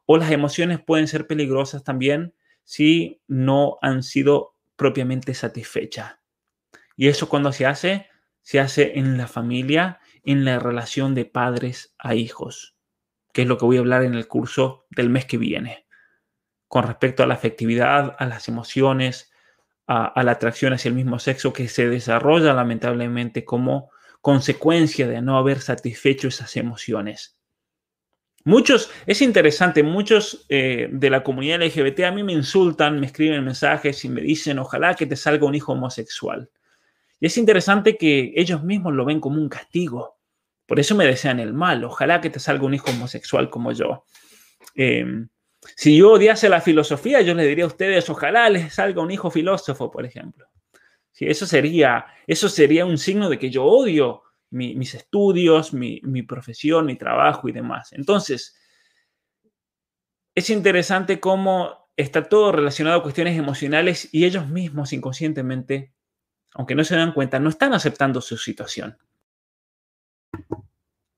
O 0.06 0.16
las 0.16 0.30
emociones 0.30 0.80
pueden 0.80 1.08
ser 1.08 1.26
peligrosas 1.26 1.82
también 1.82 2.34
si 2.62 3.20
no 3.26 3.78
han 3.82 4.02
sido 4.02 4.54
propiamente 4.76 5.34
satisfechas. 5.34 6.16
Y 6.96 7.08
eso 7.08 7.28
cuando 7.28 7.52
se 7.52 7.66
hace, 7.66 8.06
se 8.42 8.60
hace 8.60 8.98
en 8.98 9.18
la 9.18 9.26
familia, 9.26 10.00
en 10.24 10.44
la 10.44 10.58
relación 10.58 11.14
de 11.14 11.24
padres 11.24 11.94
a 11.98 12.14
hijos 12.14 12.77
que 13.38 13.42
es 13.42 13.48
lo 13.48 13.56
que 13.56 13.66
voy 13.66 13.76
a 13.76 13.78
hablar 13.78 14.02
en 14.02 14.14
el 14.14 14.26
curso 14.26 14.88
del 14.90 15.10
mes 15.10 15.24
que 15.24 15.38
viene, 15.38 15.86
con 16.66 16.82
respecto 16.82 17.22
a 17.22 17.26
la 17.28 17.34
afectividad, 17.34 18.16
a 18.18 18.26
las 18.26 18.48
emociones, 18.48 19.30
a, 19.86 20.20
la 20.24 20.32
atracción 20.32 20.72
hacia 20.72 20.88
el 20.88 20.96
mismo 20.96 21.20
sexo 21.20 21.52
que 21.52 21.68
se 21.68 21.88
desarrolla 21.88 22.52
lamentablemente 22.52 23.44
como 23.44 23.92
consecuencia 24.20 25.06
de 25.06 25.22
no 25.22 25.38
haber 25.38 25.60
satisfecho 25.60 26.26
esas 26.26 26.56
emociones. 26.56 27.38
Muchos, 28.42 28.90
es 29.06 29.22
interesante, 29.22 29.84
muchos 29.84 30.44
eh, 30.48 30.88
de 30.90 31.08
la 31.08 31.22
comunidad 31.22 31.62
LGBT 31.62 32.00
a 32.06 32.10
mí 32.10 32.24
me 32.24 32.32
insultan, 32.32 32.98
me 32.98 33.06
escriben 33.06 33.44
mensajes 33.44 34.04
y 34.04 34.08
me 34.08 34.20
dicen, 34.20 34.58
ojalá 34.58 34.96
que 34.96 35.06
te 35.06 35.14
salga 35.14 35.46
un 35.46 35.54
hijo 35.54 35.74
homosexual. 35.74 36.50
Y 37.20 37.26
es 37.26 37.38
interesante 37.38 37.96
que 37.96 38.32
ellos 38.34 38.64
mismos 38.64 38.94
lo 38.94 39.04
ven 39.04 39.20
como 39.20 39.40
un 39.40 39.48
castigo. 39.48 40.17
Por 40.68 40.78
eso 40.78 40.94
me 40.94 41.06
desean 41.06 41.40
el 41.40 41.54
mal. 41.54 41.82
Ojalá 41.82 42.20
que 42.20 42.28
te 42.28 42.38
salga 42.38 42.66
un 42.66 42.74
hijo 42.74 42.90
homosexual 42.90 43.48
como 43.48 43.72
yo. 43.72 44.04
Em, 44.74 45.30
si 45.74 45.96
yo 45.96 46.12
odiase 46.12 46.50
la 46.50 46.60
filosofía, 46.60 47.22
yo 47.22 47.32
les 47.32 47.48
diría 47.48 47.64
a 47.64 47.68
ustedes, 47.68 48.08
ojalá 48.10 48.50
les 48.50 48.74
salga 48.74 49.00
un 49.00 49.10
hijo 49.10 49.30
filósofo, 49.30 49.90
por 49.90 50.04
ejemplo. 50.04 50.46
Si 51.10 51.24
eso, 51.24 51.46
sería, 51.46 52.04
eso 52.26 52.50
sería 52.50 52.84
un 52.84 52.98
signo 52.98 53.30
de 53.30 53.38
que 53.38 53.48
yo 53.48 53.64
odio 53.64 54.24
mis 54.50 54.94
estudios, 54.94 55.72
mi, 55.72 56.02
mi 56.04 56.22
profesión, 56.22 56.84
mi 56.84 56.96
trabajo 56.96 57.48
y 57.48 57.52
demás. 57.52 57.94
Entonces, 57.94 58.54
es 60.34 60.50
interesante 60.50 61.18
cómo 61.18 61.88
está 61.96 62.28
todo 62.28 62.52
relacionado 62.52 62.98
a 62.98 63.02
cuestiones 63.02 63.38
emocionales 63.38 64.10
y 64.12 64.26
ellos 64.26 64.46
mismos 64.48 64.92
inconscientemente, 64.92 65.94
aunque 66.52 66.74
no 66.74 66.84
se 66.84 66.94
dan 66.94 67.14
cuenta, 67.14 67.38
no 67.38 67.48
están 67.48 67.72
aceptando 67.72 68.20
su 68.20 68.36
situación 68.36 68.98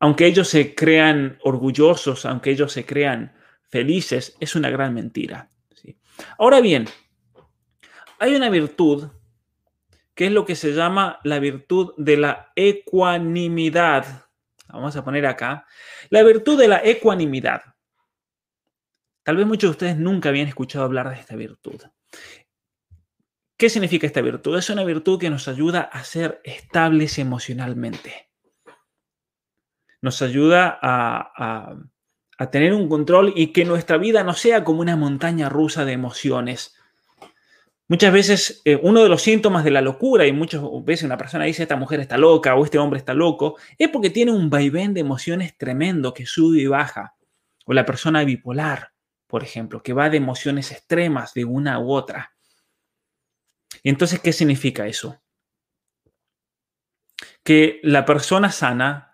aunque 0.01 0.27
ellos 0.27 0.49
se 0.49 0.75
crean 0.75 1.39
orgullosos, 1.43 2.25
aunque 2.25 2.51
ellos 2.51 2.73
se 2.73 2.87
crean 2.87 3.37
felices, 3.69 4.35
es 4.41 4.57
una 4.57 4.71
gran 4.71 4.95
mentira. 4.95 5.51
Ahora 6.39 6.61
bien, 6.61 6.87
hay 8.19 8.35
una 8.35 8.49
virtud 8.49 9.09
que 10.15 10.27
es 10.27 10.33
lo 10.33 10.45
que 10.45 10.57
se 10.57 10.73
llama 10.73 11.21
la 11.23 11.39
virtud 11.39 11.93
de 11.99 12.17
la 12.17 12.53
ecuanimidad. 12.57 14.27
Vamos 14.69 14.97
a 14.97 15.05
poner 15.05 15.27
acá. 15.27 15.67
La 16.09 16.23
virtud 16.23 16.59
de 16.59 16.69
la 16.69 16.85
ecuanimidad. 16.85 17.63
Tal 19.23 19.37
vez 19.37 19.47
muchos 19.47 19.69
de 19.69 19.73
ustedes 19.73 19.97
nunca 19.97 20.31
habían 20.31 20.49
escuchado 20.49 20.85
hablar 20.85 21.11
de 21.11 21.17
esta 21.17 21.37
virtud. 21.37 21.81
¿Qué 23.57 23.69
significa 23.69 24.07
esta 24.07 24.23
virtud? 24.23 24.57
Es 24.57 24.71
una 24.71 24.85
virtud 24.85 25.19
que 25.19 25.31
nos 25.31 25.47
ayuda 25.47 25.83
a 25.83 26.05
ser 26.05 26.41
estables 26.45 27.19
emocionalmente 27.19 28.30
nos 30.03 30.23
ayuda 30.23 30.79
a, 30.81 31.77
tener 32.51 32.73
un 32.73 32.89
control 32.89 33.35
y 33.37 33.49
que 33.49 33.67
nuestra 33.67 33.99
vida 33.99 34.25
no 34.25 34.33
sea 34.33 34.65
como 34.65 34.81
una 34.81 34.97
montaña 34.97 35.51
rusa 35.51 35.85
de 35.85 35.93
emociones. 35.93 36.75
Muchas 37.87 38.13
veces 38.13 38.63
eh, 38.65 38.79
uno 38.83 39.03
de 39.03 39.11
los 39.11 39.21
síntomas 39.21 39.63
de 39.63 39.71
la 39.71 39.83
locura, 39.83 40.27
y 40.27 40.33
muchas 40.33 40.63
veces 40.85 41.05
una 41.05 41.19
persona 41.19 41.45
dice 41.45 41.65
esta 41.65 41.77
mujer 41.77 42.01
está 42.01 42.17
loca 42.17 42.55
o 42.55 42.65
este 42.65 42.79
hombre 42.79 42.99
está 42.99 43.13
loco, 43.13 43.57
es 43.77 43.89
porque 43.89 44.09
tiene 44.09 44.33
un 44.33 44.49
vaivén 44.49 44.95
de 44.95 45.01
emociones 45.01 45.59
tremendo 45.59 46.15
que 46.15 46.25
sube 46.25 46.61
y 46.61 46.67
baja. 46.67 47.15
O 47.67 47.75
la 47.75 47.85
persona 47.85 48.25
bipolar, 48.25 48.93
por 49.27 49.43
ejemplo, 49.43 49.83
que 49.83 49.93
va 49.93 50.09
de 50.09 50.17
emociones 50.17 50.73
extremas 50.73 51.35
de 51.35 51.45
una 51.45 51.79
u 51.79 51.93
otra. 51.93 52.33
Entonces, 53.83 54.21
¿qué 54.21 54.33
significa 54.33 54.87
eso? 54.87 55.21
Que 57.43 57.81
la 57.83 58.07
persona 58.07 58.51
sana 58.51 59.10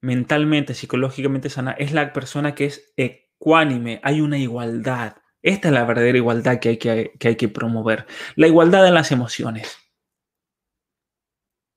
mentalmente, 0.00 0.74
psicológicamente 0.74 1.50
sana, 1.50 1.72
es 1.72 1.92
la 1.92 2.12
persona 2.12 2.54
que 2.54 2.66
es 2.66 2.92
ecuánime, 2.96 4.00
hay 4.02 4.20
una 4.20 4.38
igualdad. 4.38 5.16
Esta 5.42 5.68
es 5.68 5.74
la 5.74 5.84
verdadera 5.84 6.18
igualdad 6.18 6.58
que 6.60 6.70
hay 6.70 6.76
que, 6.78 7.12
hay 7.22 7.36
que 7.36 7.48
promover. 7.48 8.06
La 8.34 8.46
igualdad 8.46 8.86
en 8.86 8.94
las 8.94 9.12
emociones. 9.12 9.76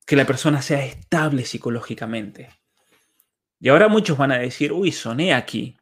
Que 0.06 0.16
la 0.16 0.26
persona 0.26 0.62
sea 0.62 0.84
estable 0.84 1.46
psicológicamente. 1.46 2.50
Y 3.60 3.70
ahora 3.70 3.88
muchos 3.88 4.18
van 4.18 4.32
a 4.32 4.40
decir, 4.40 4.74
uy, 4.74 4.92
soné 4.92 5.34
aquí. 5.34 5.78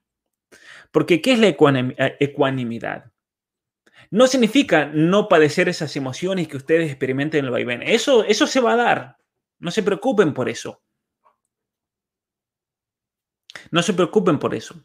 Porque 0.92 1.22
¿qué 1.22 1.34
es 1.34 1.40
la 1.40 1.48
eh, 1.48 2.18
ecuanimidad? 2.20 3.12
No 4.12 4.28
significa 4.28 4.86
no 4.86 5.30
padecer 5.30 5.70
esas 5.70 5.96
emociones 5.96 6.48
que 6.48 6.58
ustedes 6.58 6.90
experimenten 6.90 7.40
en 7.40 7.46
el 7.46 7.52
vaivén. 7.52 7.82
Eso, 7.84 8.24
eso 8.26 8.48
se 8.48 8.60
va 8.60 8.74
a 8.74 8.78
dar. 8.78 9.18
No 9.60 9.72
se 9.72 9.84
preocupen 9.84 10.34
por 10.34 10.50
eso. 10.50 10.82
No 13.72 13.82
se 13.84 13.94
preocupen 13.94 14.40
por 14.40 14.56
eso. 14.56 14.76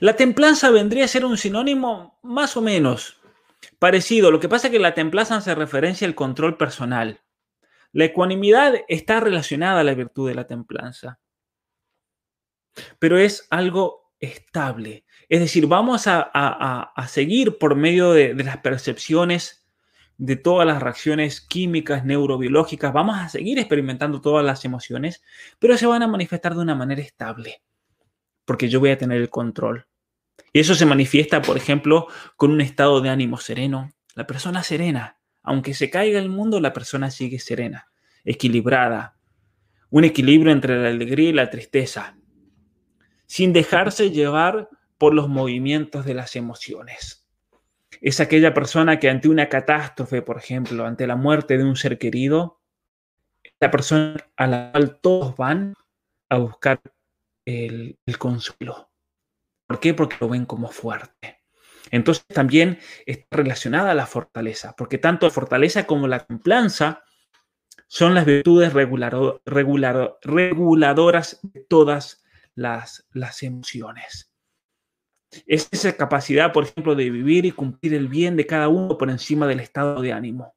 La 0.00 0.16
templanza 0.16 0.70
vendría 0.70 1.04
a 1.04 1.08
ser 1.08 1.24
un 1.24 1.36
sinónimo 1.36 2.18
más 2.22 2.56
o 2.56 2.62
menos 2.62 3.20
parecido. 3.78 4.30
Lo 4.30 4.40
que 4.40 4.48
pasa 4.48 4.68
es 4.68 4.72
que 4.72 4.78
la 4.78 4.94
templanza 4.94 5.36
hace 5.36 5.54
referencia 5.54 6.06
al 6.06 6.14
control 6.14 6.56
personal. 6.56 7.20
La 7.92 8.04
ecuanimidad 8.04 8.74
está 8.88 9.20
relacionada 9.20 9.80
a 9.80 9.84
la 9.84 9.94
virtud 9.94 10.28
de 10.28 10.34
la 10.34 10.46
templanza. 10.46 11.18
Pero 12.98 13.18
es 13.18 13.46
algo 13.50 14.12
estable. 14.20 15.04
Es 15.28 15.40
decir, 15.40 15.66
vamos 15.66 16.04
a, 16.06 16.92
seguir 17.08 17.58
por 17.58 17.74
medio 17.74 18.12
de 18.12 18.34
las 18.34 18.58
percepciones 18.58 19.66
de 20.18 20.36
todas 20.36 20.66
las 20.66 20.82
reacciones 20.82 21.40
químicas, 21.40 22.04
neurobiológicas, 22.04 22.92
vamos 22.92 23.18
a 23.18 23.28
seguir 23.28 23.58
experimentando 23.58 24.20
todas 24.20 24.44
las 24.44 24.64
emociones, 24.64 25.22
pero 25.58 25.76
se 25.76 25.86
van 25.86 26.02
a 26.02 26.08
manifestar 26.08 26.54
de 26.54 26.60
una 26.60 26.74
manera 26.74 27.02
estable, 27.02 27.62
porque 28.46 28.70
yo 28.70 28.80
voy 28.80 28.90
a 28.90 28.98
tener 28.98 29.20
el 29.20 29.28
control. 29.28 29.86
Y 30.54 30.60
eso 30.60 30.74
se 30.74 30.86
manifiesta, 30.86 31.42
por 31.42 31.58
ejemplo, 31.58 32.06
con 32.36 32.50
un 32.50 32.62
estado 32.62 33.02
de 33.02 33.10
ánimo 33.10 33.36
sereno. 33.36 33.92
La 34.14 34.26
persona 34.26 34.62
serena, 34.62 35.18
aunque 35.42 35.74
se 35.74 35.90
caiga 35.90 36.18
el 36.18 36.30
mundo, 36.30 36.58
la 36.60 36.72
persona 36.72 37.10
sigue 37.10 37.38
serena, 37.38 37.88
equilibrada. 38.24 39.18
Un 39.90 40.04
equilibrio 40.04 40.50
entre 40.50 40.80
la 40.82 40.88
alegría 40.88 41.28
y 41.28 41.34
la 41.34 41.50
tristeza, 41.50 42.16
sin 43.26 43.52
dejarse 43.52 44.10
llevar 44.10 44.70
por 44.96 45.12
los 45.12 45.28
movimientos 45.28 46.06
de 46.06 46.14
las 46.14 46.36
emociones 46.36 47.26
es 48.00 48.20
aquella 48.20 48.54
persona 48.54 48.98
que 48.98 49.10
ante 49.10 49.28
una 49.28 49.48
catástrofe, 49.48 50.22
por 50.22 50.38
ejemplo, 50.38 50.86
ante 50.86 51.06
la 51.06 51.16
muerte 51.16 51.58
de 51.58 51.64
un 51.64 51.76
ser 51.76 51.98
querido, 51.98 52.60
la 53.60 53.70
persona 53.70 54.16
a 54.36 54.46
la 54.46 54.70
cual 54.72 54.98
todos 55.00 55.36
van 55.36 55.74
a 56.28 56.38
buscar 56.38 56.80
el, 57.46 57.96
consuelo. 58.18 58.90
¿Por 59.66 59.80
qué? 59.80 59.94
Porque 59.94 60.16
lo 60.20 60.28
ven 60.28 60.44
como 60.44 60.68
fuerte. 60.68 61.40
Entonces 61.90 62.26
también 62.26 62.78
está 63.06 63.38
relacionada 63.38 63.92
a 63.92 63.94
la 63.94 64.06
fortaleza, 64.06 64.74
porque 64.76 64.98
tanto 64.98 65.24
la 65.26 65.32
fortaleza 65.32 65.86
como 65.86 66.06
la 66.08 66.26
templanza 66.26 67.02
son 67.86 68.14
las 68.14 68.26
virtudes 68.26 68.74
reguladoras 68.74 69.40
de 71.42 71.60
todas 71.60 72.24
las, 72.54 73.06
las 73.12 73.42
emociones. 73.44 74.32
Es 75.46 75.68
esa 75.70 75.96
capacidad, 75.96 76.52
por 76.52 76.64
ejemplo, 76.64 76.94
de 76.94 77.10
vivir 77.10 77.46
y 77.46 77.52
cumplir 77.52 77.94
el 77.94 78.08
bien 78.08 78.36
de 78.36 78.46
cada 78.46 78.68
uno 78.68 78.98
por 78.98 79.10
encima 79.10 79.46
del 79.46 79.60
estado 79.60 80.00
de 80.00 80.12
ánimo, 80.12 80.54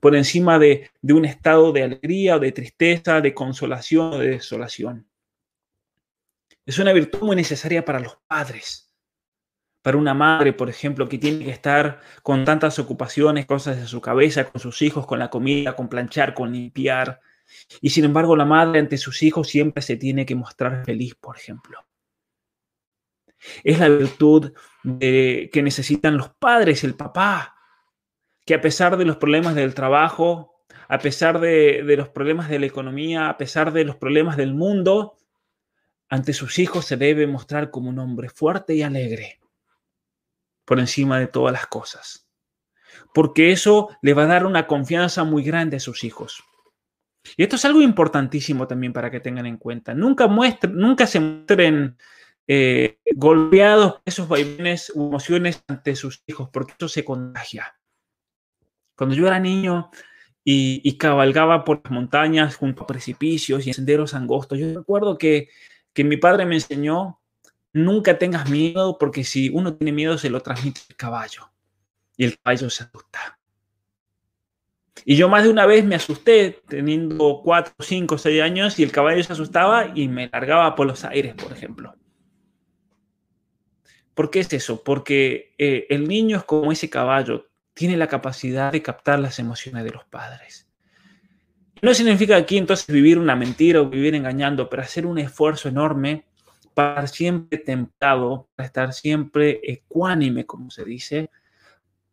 por 0.00 0.14
encima 0.14 0.58
de, 0.58 0.90
un 1.02 1.24
estado 1.24 1.72
de 1.72 1.82
alegría 1.82 2.36
o 2.36 2.40
de 2.40 2.52
tristeza, 2.52 3.20
de 3.20 3.34
consolación 3.34 4.14
o 4.14 4.18
de 4.18 4.30
desolación. 4.30 5.07
Es 6.68 6.78
una 6.78 6.92
virtud 6.92 7.20
muy 7.22 7.34
necesaria 7.34 7.82
para 7.82 7.98
los 7.98 8.18
padres, 8.26 8.94
para 9.80 9.96
una 9.96 10.12
madre, 10.12 10.52
por 10.52 10.68
ejemplo, 10.68 11.08
que 11.08 11.16
tiene 11.16 11.46
que 11.46 11.50
estar 11.50 12.02
con 12.22 12.44
tantas 12.44 12.78
ocupaciones, 12.78 13.46
cosas 13.46 13.78
de 13.78 13.86
su 13.86 14.02
cabeza, 14.02 14.44
con 14.44 14.60
sus 14.60 14.82
hijos, 14.82 15.06
con 15.06 15.18
la 15.18 15.30
comida, 15.30 15.74
con 15.74 15.88
planchar, 15.88 16.34
con 16.34 16.52
limpiar. 16.52 17.20
Y 17.80 17.88
sin 17.88 18.04
embargo, 18.04 18.36
la 18.36 18.44
madre 18.44 18.80
ante 18.80 18.98
sus 18.98 19.22
hijos 19.22 19.48
siempre 19.48 19.82
se 19.82 19.96
tiene 19.96 20.26
que 20.26 20.34
mostrar 20.34 20.84
feliz, 20.84 21.14
por 21.14 21.38
ejemplo. 21.38 21.86
Es 23.64 23.78
la 23.78 23.88
virtud 23.88 24.52
que 25.00 25.62
necesitan 25.64 26.18
los 26.18 26.34
padres, 26.34 26.84
el 26.84 26.96
papá, 26.96 27.56
que 28.44 28.52
a 28.52 28.60
pesar 28.60 28.98
de 28.98 29.06
los 29.06 29.16
problemas 29.16 29.54
del 29.54 29.72
trabajo, 29.72 30.60
a 30.86 30.98
pesar 30.98 31.40
de, 31.40 31.82
de 31.82 31.96
los 31.96 32.10
problemas 32.10 32.50
de 32.50 32.58
la 32.58 32.66
economía, 32.66 33.30
a 33.30 33.38
pesar 33.38 33.72
de 33.72 33.84
los 33.84 33.96
problemas 33.96 34.36
del 34.36 34.52
mundo, 34.52 35.14
ante 36.08 36.32
sus 36.32 36.58
hijos 36.58 36.86
se 36.86 36.96
debe 36.96 37.26
mostrar 37.26 37.70
como 37.70 37.90
un 37.90 37.98
hombre 37.98 38.28
fuerte 38.28 38.74
y 38.74 38.82
alegre, 38.82 39.40
por 40.64 40.78
encima 40.78 41.18
de 41.18 41.26
todas 41.26 41.52
las 41.52 41.66
cosas. 41.66 42.28
Porque 43.14 43.52
eso 43.52 43.88
le 44.02 44.14
va 44.14 44.24
a 44.24 44.26
dar 44.26 44.46
una 44.46 44.66
confianza 44.66 45.24
muy 45.24 45.42
grande 45.42 45.76
a 45.76 45.80
sus 45.80 46.04
hijos. 46.04 46.42
Y 47.36 47.42
esto 47.42 47.56
es 47.56 47.64
algo 47.64 47.82
importantísimo 47.82 48.66
también 48.66 48.92
para 48.92 49.10
que 49.10 49.20
tengan 49.20 49.46
en 49.46 49.56
cuenta. 49.56 49.94
Nunca, 49.94 50.26
muestren, 50.26 50.76
nunca 50.76 51.06
se 51.06 51.20
muestren 51.20 51.96
eh, 52.46 52.98
golpeados 53.14 54.00
esos 54.06 54.26
vaivenes 54.26 54.90
u 54.94 55.08
emociones 55.08 55.62
ante 55.68 55.94
sus 55.94 56.22
hijos, 56.26 56.48
porque 56.50 56.72
eso 56.78 56.88
se 56.88 57.04
contagia. 57.04 57.78
Cuando 58.96 59.14
yo 59.14 59.26
era 59.26 59.38
niño 59.38 59.90
y, 60.42 60.96
cabalgaba 60.96 61.64
por 61.64 61.82
las 61.84 61.92
montañas 61.92 62.56
junto 62.56 62.82
a 62.82 62.86
precipicios 62.86 63.66
y 63.66 63.72
senderos 63.74 64.14
angostos, 64.14 64.58
yo 64.58 64.74
recuerdo 64.74 65.18
que, 65.18 65.50
que 65.92 66.04
mi 66.04 66.16
padre 66.16 66.46
me 66.46 66.54
enseñó, 66.54 67.20
nunca 67.72 68.18
tengas 68.18 68.48
miedo, 68.48 68.98
porque 68.98 69.24
si 69.24 69.48
uno 69.48 69.74
tiene 69.74 69.92
miedo 69.92 70.18
se 70.18 70.30
lo 70.30 70.40
transmite 70.40 70.80
el 70.88 70.96
caballo 70.96 71.50
y 72.16 72.24
el 72.24 72.38
caballo 72.38 72.70
se 72.70 72.84
asusta. 72.84 73.38
Y 75.04 75.16
yo 75.16 75.28
más 75.28 75.44
de 75.44 75.50
una 75.50 75.66
vez 75.66 75.84
me 75.84 75.94
asusté 75.94 76.62
teniendo 76.68 77.40
4, 77.42 77.74
5, 77.78 78.18
6 78.18 78.42
años 78.42 78.78
y 78.78 78.82
el 78.82 78.92
caballo 78.92 79.22
se 79.22 79.32
asustaba 79.32 79.92
y 79.94 80.08
me 80.08 80.28
largaba 80.28 80.74
por 80.74 80.86
los 80.86 81.04
aires, 81.04 81.34
por 81.34 81.52
ejemplo. 81.52 81.94
¿Por 84.14 84.30
qué 84.30 84.40
es 84.40 84.52
eso? 84.52 84.82
Porque 84.82 85.54
eh, 85.58 85.86
el 85.90 86.08
niño 86.08 86.38
es 86.38 86.44
como 86.44 86.72
ese 86.72 86.90
caballo, 86.90 87.48
tiene 87.72 87.96
la 87.96 88.08
capacidad 88.08 88.72
de 88.72 88.82
captar 88.82 89.20
las 89.20 89.38
emociones 89.38 89.84
de 89.84 89.92
los 89.92 90.04
padres. 90.04 90.67
No 91.80 91.94
significa 91.94 92.36
aquí 92.36 92.58
entonces 92.58 92.86
vivir 92.86 93.18
una 93.18 93.36
mentira 93.36 93.80
o 93.80 93.88
vivir 93.88 94.14
engañando, 94.14 94.68
pero 94.68 94.82
hacer 94.82 95.06
un 95.06 95.18
esfuerzo 95.18 95.68
enorme 95.68 96.24
para 96.74 97.06
siempre 97.06 97.58
templado, 97.58 98.48
para 98.54 98.66
estar 98.66 98.92
siempre 98.92 99.60
ecuánime, 99.62 100.46
como 100.46 100.70
se 100.70 100.84
dice, 100.84 101.30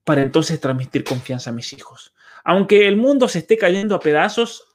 para 0.04 0.22
entonces 0.22 0.60
transmitir 0.60 1.04
confianza 1.04 1.50
a 1.50 1.54
mis 1.54 1.74
hijos. 1.74 2.14
Aunque 2.44 2.88
el 2.88 2.96
mundo 2.96 3.28
se 3.28 3.40
esté 3.40 3.58
cayendo 3.58 3.96
a 3.96 4.00
pedazos, 4.00 4.68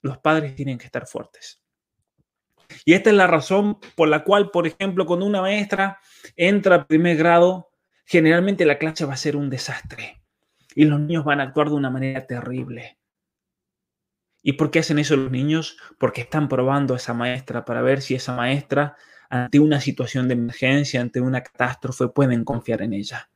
los 0.00 0.18
padres 0.18 0.54
tienen 0.54 0.78
que 0.78 0.86
estar 0.86 1.06
fuertes. 1.06 1.62
Y 2.84 2.94
esta 2.94 3.10
es 3.10 3.16
la 3.16 3.26
razón 3.26 3.78
por 3.96 4.08
la 4.08 4.22
cual, 4.22 4.50
por 4.50 4.66
ejemplo, 4.66 5.06
cuando 5.06 5.26
una 5.26 5.40
maestra 5.40 5.98
entra 6.36 6.76
a 6.76 6.86
primer 6.86 7.16
grado, 7.16 7.70
generalmente 8.06 8.64
la 8.64 8.78
clase 8.78 9.04
va 9.04 9.14
a 9.14 9.16
ser 9.16 9.36
un 9.36 9.50
desastre 9.50 10.22
y 10.74 10.84
los 10.84 11.00
niños 11.00 11.24
van 11.24 11.40
a 11.40 11.44
actuar 11.44 11.68
de 11.68 11.74
una 11.74 11.90
manera 11.90 12.26
terrible. 12.26 12.99
¿Y 14.42 14.54
por 14.54 14.70
qué 14.70 14.78
hacen 14.78 14.98
eso 14.98 15.16
los 15.16 15.30
niños? 15.30 15.76
Porque 15.98 16.22
están 16.22 16.48
probando 16.48 16.94
a 16.94 16.96
esa 16.96 17.14
maestra 17.14 17.64
para 17.64 17.82
ver 17.82 18.00
si 18.00 18.14
esa 18.14 18.34
maestra, 18.34 18.96
ante 19.28 19.60
una 19.60 19.80
situación 19.80 20.28
de 20.28 20.34
emergencia, 20.34 21.00
ante 21.00 21.20
una 21.20 21.42
catástrofe, 21.42 22.08
pueden 22.08 22.44
confiar 22.44 22.82
en 22.82 22.94
ella. 22.94 23.30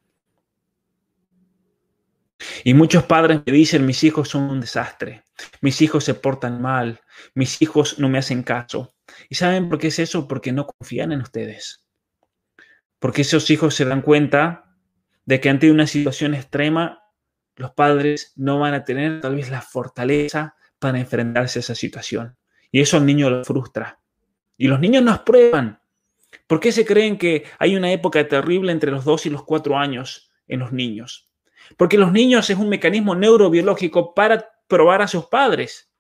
Y 2.65 2.75
muchos 2.75 3.05
padres 3.05 3.43
me 3.47 3.53
dicen, 3.53 3.87
mis 3.87 4.03
hijos 4.05 4.29
son 4.29 4.45
un 4.45 4.61
desastre, 4.61 5.23
mis 5.61 5.81
hijos 5.83 6.05
se 6.05 6.15
portan 6.15 6.61
mal, 6.61 7.01
mis 7.35 7.61
hijos 7.63 7.99
no 7.99 8.09
me 8.09 8.19
hacen 8.19 8.43
caso. 8.43 8.95
¿Y 9.29 9.35
saben 9.35 9.69
por 9.69 9.79
qué 9.79 9.89
es 9.89 9.99
eso? 9.99 10.27
Porque 10.27 10.53
no 10.53 10.67
confían 10.67 11.13
en 11.13 11.21
ustedes. 11.21 11.85
Porque 12.99 13.23
esos 13.23 13.49
hijos 13.51 13.75
se 13.75 13.85
dan 13.85 14.03
cuenta 14.03 14.75
de 15.27 15.41
que 15.41 15.49
ante 15.49 15.71
una 15.71 15.87
situación 15.87 16.35
extrema, 16.35 17.03
los 17.57 17.71
padres 17.73 18.33
no 18.37 18.59
van 18.59 18.75
a 18.75 18.85
tener 18.85 19.21
tal 19.21 19.37
vez 19.37 19.51
la 19.51 19.63
fortaleza 19.63 20.57
para 20.79 20.99
enfrentarse 20.99 21.59
a 21.59 21.61
esa 21.61 21.75
situación. 21.75 22.37
Y 22.71 22.81
eso 22.81 22.97
al 22.97 23.07
niño 23.07 23.31
lo 23.31 23.45
frustra. 23.45 24.01
Y 24.57 24.69
los 24.69 24.81
niños 24.81 25.03
nos 25.03 25.21
prueban. 25.21 25.81
¿Por 26.47 26.61
qué 26.61 26.73
se 26.73 26.85
creen 26.85 27.19
que 27.19 27.45
hay 27.59 27.77
una 27.77 27.93
época 27.93 28.27
terrible 28.27 28.73
entre 28.73 28.91
los 28.91 29.05
dos 29.05 29.27
y 29.27 29.31
los 29.31 29.45
cuatro 29.45 29.79
años 29.79 30.31
en 30.49 30.61
los 30.61 30.73
niños? 30.73 31.31
Porque 31.77 31.99
los 31.99 32.13
niños 32.13 32.51
es 32.51 32.59
un 32.59 32.69
mecanismo 32.69 33.15
neurobiológico 33.15 34.15
para 34.15 34.53
probar 34.67 35.03
a 35.03 35.09
sus 35.09 35.27
padres, 35.27 35.91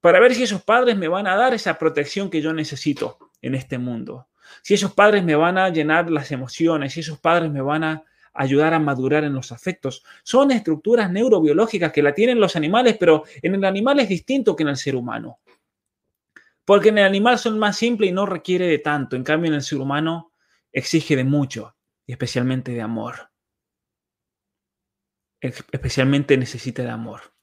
para 0.00 0.20
ver 0.20 0.34
si 0.34 0.44
esos 0.44 0.62
padres 0.62 0.96
me 0.96 1.08
van 1.08 1.26
a 1.26 1.36
dar 1.36 1.54
esa 1.54 1.78
protección 1.78 2.30
que 2.30 2.40
yo 2.40 2.52
necesito 2.52 3.18
en 3.42 3.54
este 3.54 3.78
mundo, 3.78 4.28
si 4.62 4.74
esos 4.74 4.92
padres 4.92 5.24
me 5.24 5.34
van 5.34 5.58
a 5.58 5.68
llenar 5.68 6.10
las 6.10 6.30
emociones, 6.32 6.92
si 6.92 7.00
esos 7.00 7.18
padres 7.18 7.50
me 7.50 7.60
van 7.60 7.84
a 7.84 8.04
ayudar 8.38 8.74
a 8.74 8.78
madurar 8.78 9.24
en 9.24 9.34
los 9.34 9.52
afectos. 9.52 10.04
Son 10.22 10.50
estructuras 10.50 11.10
neurobiológicas 11.10 11.92
que 11.92 12.02
la 12.02 12.14
tienen 12.14 12.40
los 12.40 12.56
animales, 12.56 12.96
pero 12.98 13.24
en 13.42 13.54
el 13.54 13.64
animal 13.64 14.00
es 14.00 14.08
distinto 14.08 14.56
que 14.56 14.62
en 14.62 14.70
el 14.70 14.76
ser 14.76 14.96
humano. 14.96 15.40
Porque 16.64 16.90
en 16.90 16.98
el 16.98 17.04
animal 17.04 17.38
son 17.38 17.58
más 17.58 17.76
simple 17.76 18.06
y 18.06 18.12
no 18.12 18.26
requiere 18.26 18.66
de 18.66 18.78
tanto. 18.78 19.16
En 19.16 19.24
cambio, 19.24 19.48
en 19.48 19.54
el 19.54 19.62
ser 19.62 19.78
humano 19.78 20.32
exige 20.72 21.16
de 21.16 21.24
mucho 21.24 21.74
y 22.06 22.12
especialmente 22.12 22.72
de 22.72 22.82
amor 22.82 23.28
especialmente 25.40 26.36
necesita 26.36 26.82
de 26.82 26.90
amor. 26.90 27.34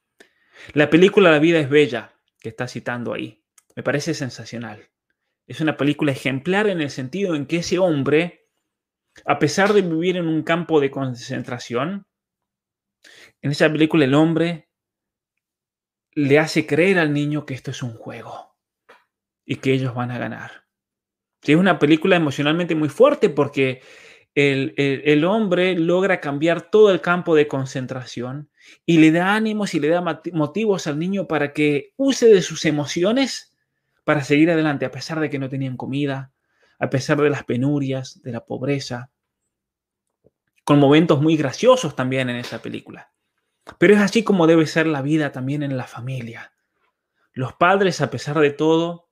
La 0.73 0.89
película 0.89 1.31
La 1.31 1.39
vida 1.39 1.59
es 1.59 1.69
bella, 1.69 2.13
que 2.39 2.49
está 2.49 2.67
citando 2.67 3.13
ahí, 3.13 3.43
me 3.75 3.83
parece 3.83 4.13
sensacional. 4.13 4.89
Es 5.47 5.61
una 5.61 5.77
película 5.77 6.11
ejemplar 6.11 6.67
en 6.67 6.81
el 6.81 6.89
sentido 6.89 7.35
en 7.35 7.45
que 7.45 7.57
ese 7.57 7.77
hombre, 7.77 8.44
a 9.23 9.39
pesar 9.39 9.73
de 9.73 9.81
vivir 9.81 10.17
en 10.17 10.27
un 10.27 10.43
campo 10.43 10.81
de 10.81 10.91
concentración, 10.91 12.05
en 13.41 13.51
esa 13.51 13.71
película 13.71 14.05
el 14.05 14.13
hombre 14.13 14.69
le 16.11 16.39
hace 16.39 16.65
creer 16.65 16.99
al 16.99 17.13
niño 17.13 17.45
que 17.45 17.53
esto 17.53 17.71
es 17.71 17.83
un 17.83 17.93
juego 17.93 18.55
y 19.45 19.57
que 19.57 19.73
ellos 19.73 19.93
van 19.93 20.11
a 20.11 20.17
ganar. 20.17 20.65
Es 21.43 21.55
una 21.55 21.77
película 21.77 22.15
emocionalmente 22.15 22.73
muy 22.73 22.89
fuerte 22.89 23.29
porque 23.29 23.81
el, 24.33 25.23
hombre 25.25 25.77
logra 25.77 26.19
cambiar 26.19 26.69
todo 26.69 26.91
el 26.91 27.01
campo 27.01 27.35
de 27.35 27.47
concentración 27.47 28.49
y 28.85 28.97
le 28.97 29.11
da 29.11 29.35
ánimos 29.35 29.73
y 29.73 29.79
le 29.79 29.89
da 29.89 30.03
motivos 30.33 30.87
al 30.87 30.99
niño 30.99 31.27
para 31.27 31.53
que 31.53 31.93
use 31.95 32.27
de 32.27 32.41
sus 32.41 32.65
emociones 32.65 33.55
para 34.03 34.23
seguir 34.23 34.51
adelante, 34.51 34.85
a 34.85 34.91
pesar 34.91 35.19
de 35.19 35.29
que 35.29 35.39
no 35.39 35.49
tenían 35.49 35.77
comida, 35.77 36.33
a 36.79 36.89
pesar 36.89 37.21
de 37.21 37.29
las 37.29 37.43
penurias, 37.43 38.21
de 38.21 38.31
la 38.31 38.45
pobreza, 38.45 39.11
con 40.63 40.79
momentos 40.79 41.21
muy 41.21 41.37
graciosos 41.37 41.95
también 41.95 42.29
en 42.29 42.37
esa 42.37 42.61
película. 42.61 43.11
Pero 43.77 43.93
es 43.93 44.01
así 44.01 44.23
como 44.23 44.47
debe 44.47 44.67
ser 44.67 44.87
la 44.87 45.01
vida 45.01 45.31
también 45.31 45.63
en 45.63 45.77
la 45.77 45.85
familia. 45.85 46.53
Los 47.33 47.53
padres, 47.53 48.01
a 48.01 48.09
pesar 48.09 48.39
de 48.39 48.51
todo, 48.51 49.09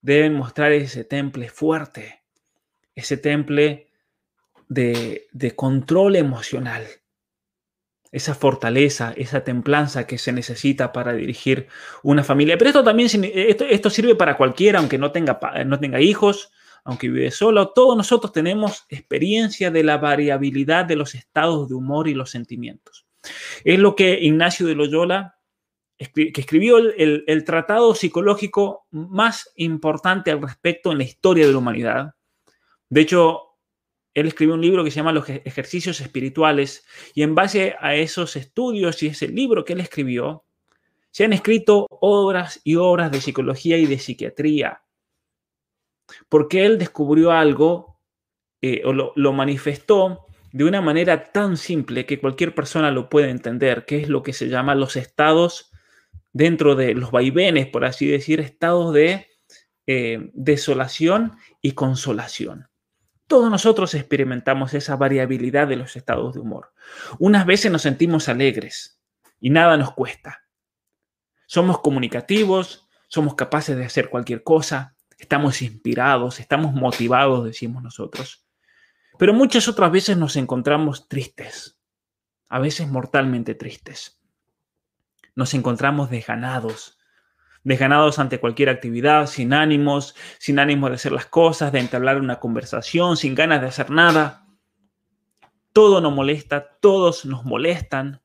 deben 0.00 0.34
mostrar 0.34 0.72
ese 0.72 1.04
temple 1.04 1.48
fuerte, 1.48 2.22
ese 2.94 3.16
temple 3.16 3.88
de, 4.68 5.54
control 5.56 6.16
emocional, 6.16 6.86
esa 8.12 8.34
fortaleza, 8.34 9.12
esa 9.16 9.44
templanza 9.44 10.06
que 10.06 10.18
se 10.18 10.32
necesita 10.32 10.92
para 10.92 11.12
dirigir 11.12 11.68
una 12.02 12.24
familia. 12.24 12.58
Pero 12.58 12.70
esto 12.70 12.84
también 12.84 13.08
esto 13.34 13.90
sirve 13.90 14.14
para 14.14 14.36
cualquiera, 14.36 14.78
aunque 14.78 14.98
no 14.98 15.12
tenga, 15.12 15.38
no 15.64 15.78
tenga 15.78 16.00
hijos, 16.00 16.52
aunque 16.84 17.08
vive 17.08 17.30
solo. 17.30 17.70
Todos 17.70 17.96
nosotros 17.96 18.32
tenemos 18.32 18.84
experiencia 18.88 19.70
de 19.70 19.82
la 19.82 19.98
variabilidad 19.98 20.84
de 20.84 20.96
los 20.96 21.14
estados 21.14 21.68
de 21.68 21.74
humor 21.74 22.08
y 22.08 22.14
los 22.14 22.30
sentimientos. 22.30 23.06
Es 23.64 23.78
lo 23.78 23.94
que 23.94 24.18
Ignacio 24.20 24.66
de 24.66 24.74
Loyola, 24.74 25.36
que 25.98 26.32
escribió 26.34 26.78
el, 26.78 27.44
tratado 27.44 27.94
psicológico 27.94 28.86
más 28.90 29.52
importante 29.56 30.30
al 30.30 30.40
respecto 30.40 30.92
en 30.92 30.98
la 30.98 31.04
historia 31.04 31.46
de 31.46 31.52
la 31.52 31.58
humanidad. 31.58 32.14
De 32.88 33.02
hecho, 33.02 33.50
él 34.14 34.26
escribió 34.26 34.54
un 34.54 34.62
libro 34.62 34.82
que 34.82 34.90
se 34.90 34.96
llama 34.96 35.12
Los 35.12 35.28
ejercicios 35.28 36.00
espirituales 36.00 36.86
y 37.14 37.22
en 37.22 37.34
base 37.34 37.76
a 37.78 37.94
esos 37.94 38.36
estudios 38.36 39.02
y 39.02 39.08
ese 39.08 39.28
libro 39.28 39.64
que 39.64 39.74
él 39.74 39.80
escribió, 39.80 40.44
se 41.10 41.24
han 41.24 41.32
escrito 41.32 41.86
obras 41.90 42.60
y 42.64 42.76
obras 42.76 43.10
de 43.10 43.20
psicología 43.20 43.76
y 43.76 43.86
de 43.86 43.98
psiquiatría, 43.98 44.82
porque 46.28 46.66
él 46.66 46.78
descubrió 46.78 47.32
algo 47.32 48.00
eh, 48.62 48.82
o 48.84 48.92
lo, 48.92 49.32
manifestó 49.32 50.26
de 50.52 50.64
una 50.64 50.80
manera 50.80 51.32
tan 51.32 51.56
simple 51.56 52.06
que 52.06 52.20
cualquier 52.20 52.54
persona 52.54 52.90
lo 52.90 53.08
puede 53.08 53.30
entender, 53.30 53.86
que 53.86 54.00
es 54.00 54.08
lo 54.08 54.22
que 54.22 54.32
se 54.32 54.48
llama 54.48 54.74
los 54.74 54.96
estados 54.96 55.70
dentro 56.32 56.74
de 56.74 56.94
los 56.94 57.10
vaivenes, 57.10 57.66
por 57.66 57.84
así 57.84 58.06
decir, 58.06 58.40
estados 58.40 58.92
de 58.92 59.28
eh, 59.86 60.30
desolación 60.34 61.36
y 61.62 61.72
consolación. 61.72 62.68
Todos 63.26 63.48
nosotros 63.50 63.94
experimentamos 63.94 64.74
esa 64.74 64.96
variabilidad 64.96 65.68
de 65.68 65.76
los 65.76 65.96
estados 65.96 66.34
de 66.34 66.40
humor. 66.40 66.72
Unas 67.18 67.46
veces 67.46 67.70
nos 67.70 67.82
sentimos 67.82 68.28
alegres 68.28 69.00
y 69.38 69.50
nada 69.50 69.76
nos 69.76 69.94
cuesta. 69.94 70.42
Somos 71.46 71.80
comunicativos, 71.80 72.88
somos 73.08 73.34
capaces 73.36 73.76
de 73.76 73.84
hacer 73.84 74.10
cualquier 74.10 74.42
cosa, 74.42 74.96
estamos 75.20 75.62
inspirados, 75.62 76.40
estamos 76.40 76.72
motivados, 76.72 77.44
decimos 77.44 77.82
nosotros. 77.82 78.46
Pero 79.18 79.34
muchas 79.34 79.68
otras 79.68 79.92
veces 79.92 80.16
nos 80.16 80.36
encontramos 80.36 81.08
tristes, 81.08 81.78
a 82.48 82.58
veces 82.58 82.88
mortalmente 82.88 83.54
tristes. 83.54 84.20
Nos 85.34 85.54
encontramos 85.54 86.10
desganados, 86.10 86.98
desganados 87.62 88.18
ante 88.18 88.40
cualquier 88.40 88.70
actividad, 88.70 89.26
sin 89.26 89.52
ánimos, 89.52 90.16
sin 90.38 90.58
ánimos 90.58 90.90
de 90.90 90.96
hacer 90.96 91.12
las 91.12 91.26
cosas, 91.26 91.70
de 91.72 91.80
entablar 91.80 92.18
una 92.18 92.40
conversación, 92.40 93.16
sin 93.16 93.34
ganas 93.34 93.60
de 93.60 93.68
hacer 93.68 93.90
nada. 93.90 94.46
Todo 95.72 96.00
nos 96.00 96.14
molesta, 96.14 96.78
todos 96.80 97.24
nos 97.26 97.44
molestan. 97.44 98.22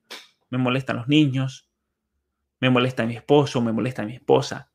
Me 0.49 0.57
molestan 0.57 0.97
los 0.97 1.07
niños, 1.07 1.69
me 2.59 2.69
molesta 2.69 3.05
mi 3.05 3.15
esposo, 3.15 3.61
me 3.61 3.73
molesta 3.73 4.03
mi 4.03 4.15
esposa. 4.15 4.71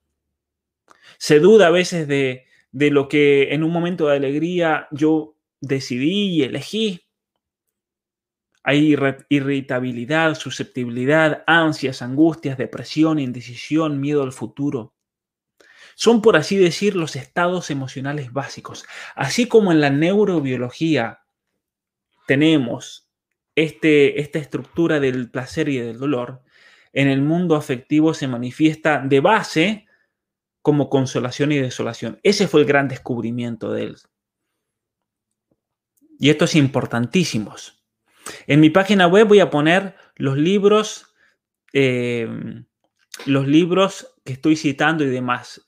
Se 1.20 1.38
duda 1.38 1.66
a 1.66 1.70
veces 1.70 2.08
de, 2.08 2.46
de 2.72 2.90
lo 2.90 3.06
que 3.06 3.52
en 3.52 3.62
un 3.62 3.70
momento 3.70 4.08
de 4.08 4.16
alegría 4.16 4.88
yo 4.90 5.36
decidí 5.60 6.30
y 6.30 6.42
elegí. 6.44 7.06
Hay 8.62 8.96
irritabilidad, 9.28 10.34
susceptibilidad, 10.34 11.44
ansias, 11.46 12.00
angustias, 12.00 12.56
depresión, 12.56 13.18
indecisión, 13.18 14.00
miedo 14.00 14.22
al 14.22 14.32
futuro. 14.32 14.94
Son, 15.94 16.22
por 16.22 16.38
así 16.38 16.56
decir, 16.56 16.96
los 16.96 17.16
estados 17.16 17.70
emocionales 17.70 18.32
básicos. 18.32 18.86
Así 19.14 19.46
como 19.46 19.72
en 19.72 19.82
la 19.82 19.90
neurobiología 19.90 21.20
tenemos 22.26 23.10
este, 23.54 24.22
esta 24.22 24.38
estructura 24.38 25.00
del 25.00 25.30
placer 25.30 25.68
y 25.68 25.76
del 25.76 25.98
dolor, 25.98 26.42
en 26.94 27.08
el 27.08 27.20
mundo 27.20 27.56
afectivo 27.56 28.14
se 28.14 28.26
manifiesta 28.26 29.00
de 29.00 29.20
base 29.20 29.86
como 30.62 30.90
consolación 30.90 31.52
y 31.52 31.58
desolación. 31.58 32.18
Ese 32.22 32.48
fue 32.48 32.60
el 32.60 32.66
gran 32.66 32.88
descubrimiento 32.88 33.72
de 33.72 33.84
él. 33.84 33.96
Y 36.18 36.30
esto 36.30 36.44
es 36.44 36.54
importantísimo. 36.54 37.54
En 38.46 38.60
mi 38.60 38.70
página 38.70 39.06
web 39.06 39.26
voy 39.26 39.40
a 39.40 39.50
poner 39.50 39.94
los 40.16 40.36
libros, 40.36 41.14
eh, 41.72 42.28
los 43.24 43.46
libros 43.48 44.14
que 44.24 44.34
estoy 44.34 44.56
citando 44.56 45.04
y 45.04 45.08
demás, 45.08 45.64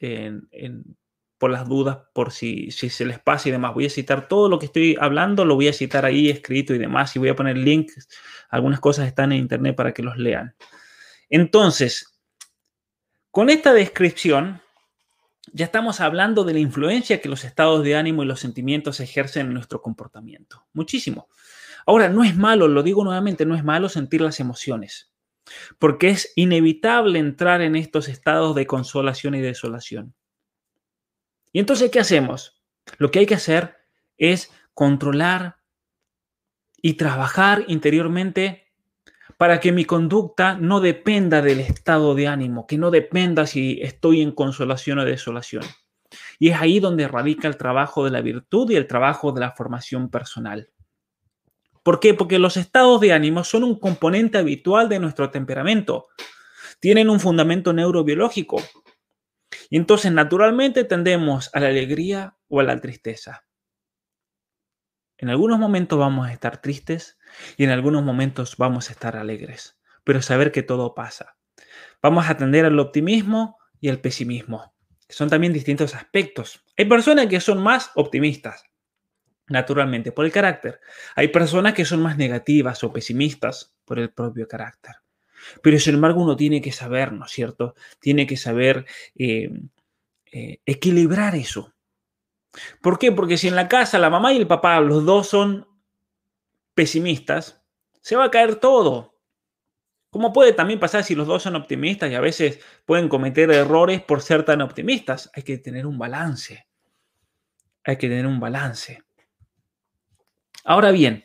por 1.39 1.51
las 1.51 1.69
dudas, 1.69 1.99
por 2.13 2.31
si, 2.31 2.71
si, 2.71 2.89
se 2.89 3.05
les 3.05 3.19
pasa 3.19 3.49
y 3.49 3.53
demás. 3.53 3.75
Voy 3.75 3.87
a 3.87 3.91
citar 3.91 4.29
todo 4.29 4.49
lo 4.49 4.59
que 4.59 4.67
estoy 4.67 4.97
hablando, 5.01 5.45
lo 5.45 5.55
voy 5.55 5.69
a 5.69 5.73
citar 5.73 6.05
ahí 6.05 6.29
escrito 6.29 6.75
y 6.75 6.79
demás, 6.79 7.17
y 7.17 7.19
voy 7.19 7.31
a 7.31 7.35
poner 7.35 7.57
links. 7.57 8.09
Algunas 8.51 8.79
cosas 8.79 9.09
están 9.09 9.33
en 9.33 9.39
internet 9.39 9.75
para 9.75 9.93
que 9.93 10.03
los 10.03 10.19
lean. 10.19 10.55
Entonces, 11.31 12.21
con 13.31 13.49
esta 13.49 13.73
descripción, 13.73 14.61
ya 15.51 15.65
estamos 15.65 16.01
hablando 16.01 16.45
de 16.45 16.53
la 16.53 16.61
influencia 16.61 17.21
que 17.21 17.29
los 17.29 17.45
estados 17.45 17.83
de 17.83 17.97
ánimo 17.97 18.23
y 18.23 18.27
los 18.27 18.41
sentimientos 18.41 19.01
ejercen 19.01 19.49
en 19.49 19.55
nuestro 19.55 19.83
comportamiento. 19.83 20.67
Muchísimo. 20.73 21.29
Ahora, 21.85 22.09
no 22.09 22.23
es 22.23 22.37
malo, 22.37 22.69
lo 22.69 22.83
digo 22.83 23.03
nuevamente, 23.03 23.45
no 23.45 23.57
es 23.57 23.65
malo 23.65 23.89
sentir 23.89 24.21
las 24.21 24.39
emociones, 24.39 25.13
porque 25.79 26.11
es 26.11 26.33
inevitable 26.37 27.19
entrar 27.19 27.61
en 27.61 27.75
estos 27.75 28.09
estados 28.09 28.55
de 28.55 28.67
consolación 28.67 29.35
y 29.35 29.41
desolación. 29.41 30.15
Y 31.53 31.59
entonces, 31.59 31.91
¿qué 31.91 31.99
hacemos? 31.99 32.63
Lo 32.99 33.11
que 33.11 33.19
hay 33.19 33.27
que 33.27 33.35
hacer 33.35 33.77
es 34.17 34.53
controlar 34.75 35.59
y 36.81 36.95
trabajar 36.95 37.65
interiormente 37.67 38.62
para 39.43 39.59
que 39.59 39.73
mi 39.73 39.85
conducta 39.85 40.55
no 40.55 40.81
dependa 40.81 41.43
del 41.43 41.59
estado 41.59 42.15
de 42.15 42.29
ánimo, 42.29 42.65
que 42.65 42.79
no 42.79 42.93
dependa 42.93 43.45
si 43.45 43.81
estoy 43.83 44.21
en 44.21 44.31
consolación 44.31 45.01
o 45.01 45.05
desolación. 45.05 45.65
Y 46.39 46.51
es 46.51 46.61
ahí 46.61 46.79
donde 46.79 47.09
radica 47.09 47.49
el 47.49 47.57
trabajo 47.57 48.05
de 48.05 48.13
la 48.13 48.21
virtud 48.21 48.71
y 48.71 48.77
el 48.77 48.87
trabajo 48.87 49.33
de 49.33 49.41
la 49.41 49.51
formación 49.51 50.11
personal. 50.11 50.71
¿Por 51.83 51.99
qué? 51.99 52.15
Porque 52.15 52.39
los 52.39 52.57
estados 52.57 53.01
de 53.01 53.13
ánimo 53.13 53.43
son 53.43 53.65
un 53.65 53.81
componente 53.81 54.39
habitual 54.39 54.89
de 54.89 55.01
nuestro 55.01 55.33
temperamento. 55.33 56.07
Tienen 56.79 57.11
un 57.11 57.19
fundamento 57.19 57.73
neurobiológico. 57.73 58.63
Y 59.69 59.77
entonces 59.77 60.13
naturalmente 60.13 60.85
tendemos 60.85 61.51
a 61.53 61.59
la 61.59 61.67
alegría 61.67 62.37
o 62.47 62.61
a 62.61 62.63
la 62.63 62.81
tristeza. 62.81 63.45
En 65.19 65.31
algunos 65.31 65.59
momentos 65.59 65.99
vamos 65.99 66.29
a 66.29 66.33
estar 66.33 66.63
tristes 66.63 67.19
y 67.57 67.65
en 67.65 67.71
algunos 67.71 68.03
momentos 68.03 68.57
vamos 68.57 68.89
a 68.89 68.93
estar 68.93 69.17
alegres, 69.17 69.79
pero 70.05 70.23
saber 70.23 70.53
que 70.53 70.63
todo 70.63 70.95
pasa. 70.95 71.37
Vamos 72.03 72.27
a 72.27 72.31
atender 72.31 72.65
al 72.65 72.79
optimismo 72.79 73.59
y 73.81 73.89
al 73.89 74.01
pesimismo, 74.01 74.73
son 75.13 75.29
también 75.29 75.53
distintos 75.53 75.95
aspectos. 75.95 76.65
Hay 76.77 76.87
personas 76.87 77.27
que 77.27 77.41
son 77.41 77.63
más 77.63 77.91
optimistas, 77.95 78.65
naturalmente 79.49 80.13
por 80.13 80.25
el 80.25 80.33
carácter. 80.33 80.81
Hay 81.15 81.29
personas 81.29 81.75
que 81.75 81.85
son 81.85 82.03
más 82.03 82.17
negativas 82.17 82.83
o 82.83 82.93
pesimistas 82.93 83.75
por 83.85 83.99
el 83.99 84.11
propio 84.11 84.49
carácter. 84.49 84.97
Pero 85.63 85.79
sin 85.79 85.97
embargo 85.97 86.23
uno 86.23 86.37
tiene 86.37 86.63
que 86.63 86.73
saber, 86.73 87.13
¿no 87.13 87.27
es 87.27 87.33
cierto? 87.33 87.75
Tiene 88.01 88.27
que 88.27 88.37
saber 88.37 88.87
eh, 89.17 89.51
eh, 90.33 90.61
equilibrar 90.65 91.35
eso. 91.35 91.75
¿Por 92.81 92.99
qué? 92.99 93.13
Porque 93.13 93.37
si 93.37 93.49
en 93.49 93.57
la 93.57 93.69
casa 93.69 93.99
la 93.99 94.11
mamá 94.11 94.33
y 94.33 94.39
el 94.39 94.47
papá, 94.47 94.81
los 94.81 95.05
dos 95.05 95.29
son 95.29 95.67
pesimistas, 96.75 97.63
se 98.01 98.17
va 98.17 98.25
a 98.25 98.31
caer 98.31 98.57
todo. 98.57 99.19
¿Cómo 100.11 100.33
puede 100.33 100.53
también 100.53 100.79
pasar 100.79 101.05
si 101.05 101.15
los 101.15 101.27
dos 101.27 101.43
son 101.43 101.57
optimistas 101.57 102.11
y 102.11 102.15
a 102.15 102.21
veces 102.21 102.61
pueden 102.85 103.09
cometer 103.09 103.51
errores 103.51 104.03
por 104.03 104.21
ser 104.21 104.45
tan 104.45 104.61
optimistas? 104.61 105.31
Hay 105.35 105.43
que 105.43 105.59
tener 105.59 105.87
un 105.87 105.99
balance. 105.99 106.67
Hay 107.85 107.97
que 107.97 108.09
tener 108.09 108.27
un 108.27 108.39
balance. 108.39 109.03
Ahora 110.65 110.91
bien, 110.91 111.25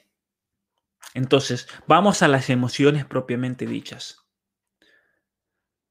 entonces, 1.13 1.67
vamos 1.87 2.21
a 2.21 2.27
las 2.27 2.49
emociones 2.49 3.05
propiamente 3.05 3.65
dichas. 3.65 4.27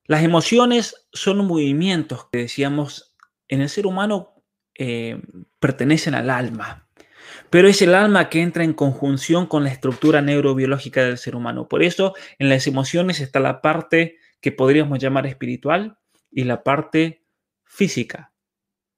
Las 0.04 0.22
emociones 0.22 1.08
son 1.12 1.44
movimientos 1.46 2.28
que 2.30 2.38
decíamos 2.38 3.16
en 3.48 3.60
el 3.60 3.68
ser 3.68 3.86
humano 3.86 4.44
eh, 4.78 5.20
pertenecen 5.58 6.14
al 6.14 6.30
alma, 6.30 6.85
pero 7.50 7.68
es 7.68 7.82
el 7.82 7.94
alma 7.94 8.28
que 8.28 8.42
entra 8.42 8.64
en 8.64 8.72
conjunción 8.72 9.46
con 9.46 9.64
la 9.64 9.70
estructura 9.70 10.22
neurobiológica 10.22 11.02
del 11.02 11.18
ser 11.18 11.36
humano. 11.36 11.68
Por 11.68 11.82
eso 11.82 12.14
en 12.38 12.48
las 12.48 12.66
emociones 12.66 13.20
está 13.20 13.40
la 13.40 13.60
parte 13.60 14.18
que 14.40 14.52
podríamos 14.52 14.98
llamar 14.98 15.26
espiritual 15.26 15.98
y 16.30 16.44
la 16.44 16.62
parte 16.62 17.24
física. 17.64 18.32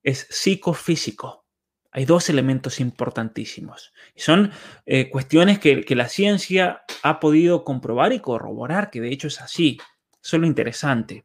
Es 0.03 0.27
psicofísico. 0.31 1.47
hay 1.91 2.05
dos 2.05 2.29
elementos 2.29 2.81
importantísimos. 2.81 3.93
Son 4.15 4.53
eh, 4.87 5.09
cuestiones 5.11 5.59
que, 5.59 5.83
que, 5.83 5.97
la 5.97 6.09
ciencia 6.09 6.83
ha 7.03 7.19
podido 7.19 7.65
comprobar 7.65 8.13
y 8.13 8.21
corroborar, 8.21 8.91
que 8.91 9.01
de 9.01 9.11
hecho 9.11 9.29
es 9.29 9.41
así. 9.41 9.79
Eso 10.23 10.37
es 10.37 10.41
lo 10.41 10.47
interesante. 10.47 11.25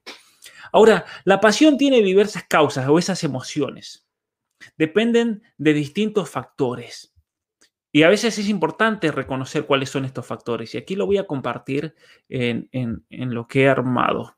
Ahora, 0.72 1.06
la 1.26 1.40
pasión 1.40 1.78
tiene 1.78 2.02
diversas 2.02 2.46
causas 2.46 2.88
o 2.88 2.98
esas 2.98 3.24
emociones. 3.24 4.03
Dependen 4.78 5.44
de 5.58 5.74
distintos 5.74 6.30
factores. 6.30 7.14
Y 7.96 8.02
a 8.02 8.10
veces 8.10 8.40
es 8.40 8.50
importante 8.50 9.12
reconocer 9.12 9.68
cuáles 9.68 9.90
son 9.90 10.04
estos 10.04 10.26
factores. 10.26 10.74
Y 10.74 10.80
aquí 10.80 10.96
lo 10.96 11.06
voy 11.06 11.20
a 11.20 11.28
compartir 11.28 11.94
en, 12.28 12.70
lo 13.12 13.48
que 13.48 13.64
he 13.64 13.70
armado. 13.70 14.36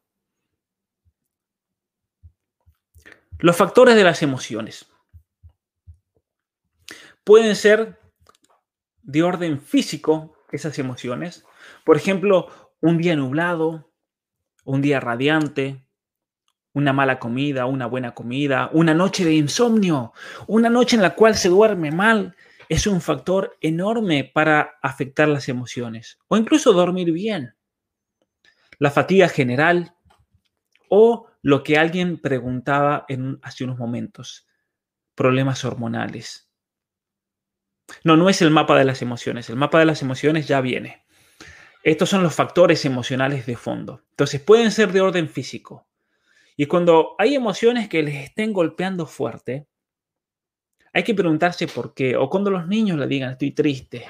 Los 3.39 3.55
factores 3.55 3.95
de 3.95 4.03
las 4.03 4.21
emociones 4.21 4.91
pueden 7.23 7.55
ser 7.55 7.99
de 9.03 9.23
orden 9.23 9.61
físico, 9.61 10.37
esas 10.51 10.77
emociones. 10.77 11.45
Por 11.85 11.95
ejemplo, 11.95 12.75
un 12.81 12.97
día 12.97 13.15
nublado, 13.15 13.89
un 14.65 14.81
día 14.81 14.99
radiante, 14.99 15.84
una 16.75 16.93
mala 16.93 17.19
comida, 17.19 17.65
una 17.65 17.87
buena 17.87 18.13
comida, 18.13 18.69
una 18.73 18.93
noche 18.93 19.25
de 19.25 19.33
insomnio, 19.33 20.13
una 20.45 20.69
noche 20.69 20.97
en 20.97 21.01
la 21.01 21.15
cual 21.15 21.35
se 21.35 21.49
duerme 21.49 21.89
mal, 21.91 22.35
es 22.67 22.85
un 22.85 22.99
factor 22.99 23.57
enorme 23.61 24.29
para 24.31 24.77
afectar 24.81 25.27
las 25.27 25.47
emociones 25.47 26.19
o 26.27 26.37
incluso 26.37 26.73
dormir 26.73 27.11
bien. 27.11 27.55
La 28.77 28.91
fatiga 28.91 29.29
general 29.29 29.95
o 30.89 31.27
lo 31.41 31.63
que 31.63 31.77
alguien 31.77 32.17
preguntaba 32.19 33.05
en, 33.07 33.39
hace 33.41 33.63
unos 33.63 33.77
momentos, 33.77 34.45
problemas 35.15 35.63
hormonales. 35.63 36.51
No, 38.03 38.17
no 38.17 38.29
es 38.29 38.41
el 38.41 38.51
mapa 38.51 38.77
de 38.77 38.83
las 38.83 39.01
emociones, 39.01 39.49
el 39.49 39.55
mapa 39.55 39.79
de 39.79 39.85
las 39.85 40.01
emociones 40.01 40.45
ya 40.47 40.59
viene. 40.59 41.05
Estos 41.83 42.09
son 42.09 42.23
los 42.23 42.33
factores 42.33 42.83
emocionales 42.83 43.45
de 43.45 43.55
fondo. 43.55 44.01
Entonces 44.09 44.41
pueden 44.41 44.71
ser 44.71 44.91
de 44.91 45.01
orden 45.01 45.29
físico, 45.29 45.84
y 46.57 46.67
cuando 46.67 47.15
hay 47.17 47.35
emociones 47.35 47.89
que 47.89 48.01
les 48.01 48.15
estén 48.15 48.53
golpeando 48.53 49.05
fuerte, 49.05 49.67
hay 50.93 51.03
que 51.03 51.13
preguntarse 51.13 51.67
por 51.67 51.93
qué. 51.93 52.15
O 52.15 52.29
cuando 52.29 52.49
los 52.49 52.67
niños 52.67 52.97
le 52.97 53.07
digan, 53.07 53.31
estoy 53.31 53.51
triste, 53.51 54.05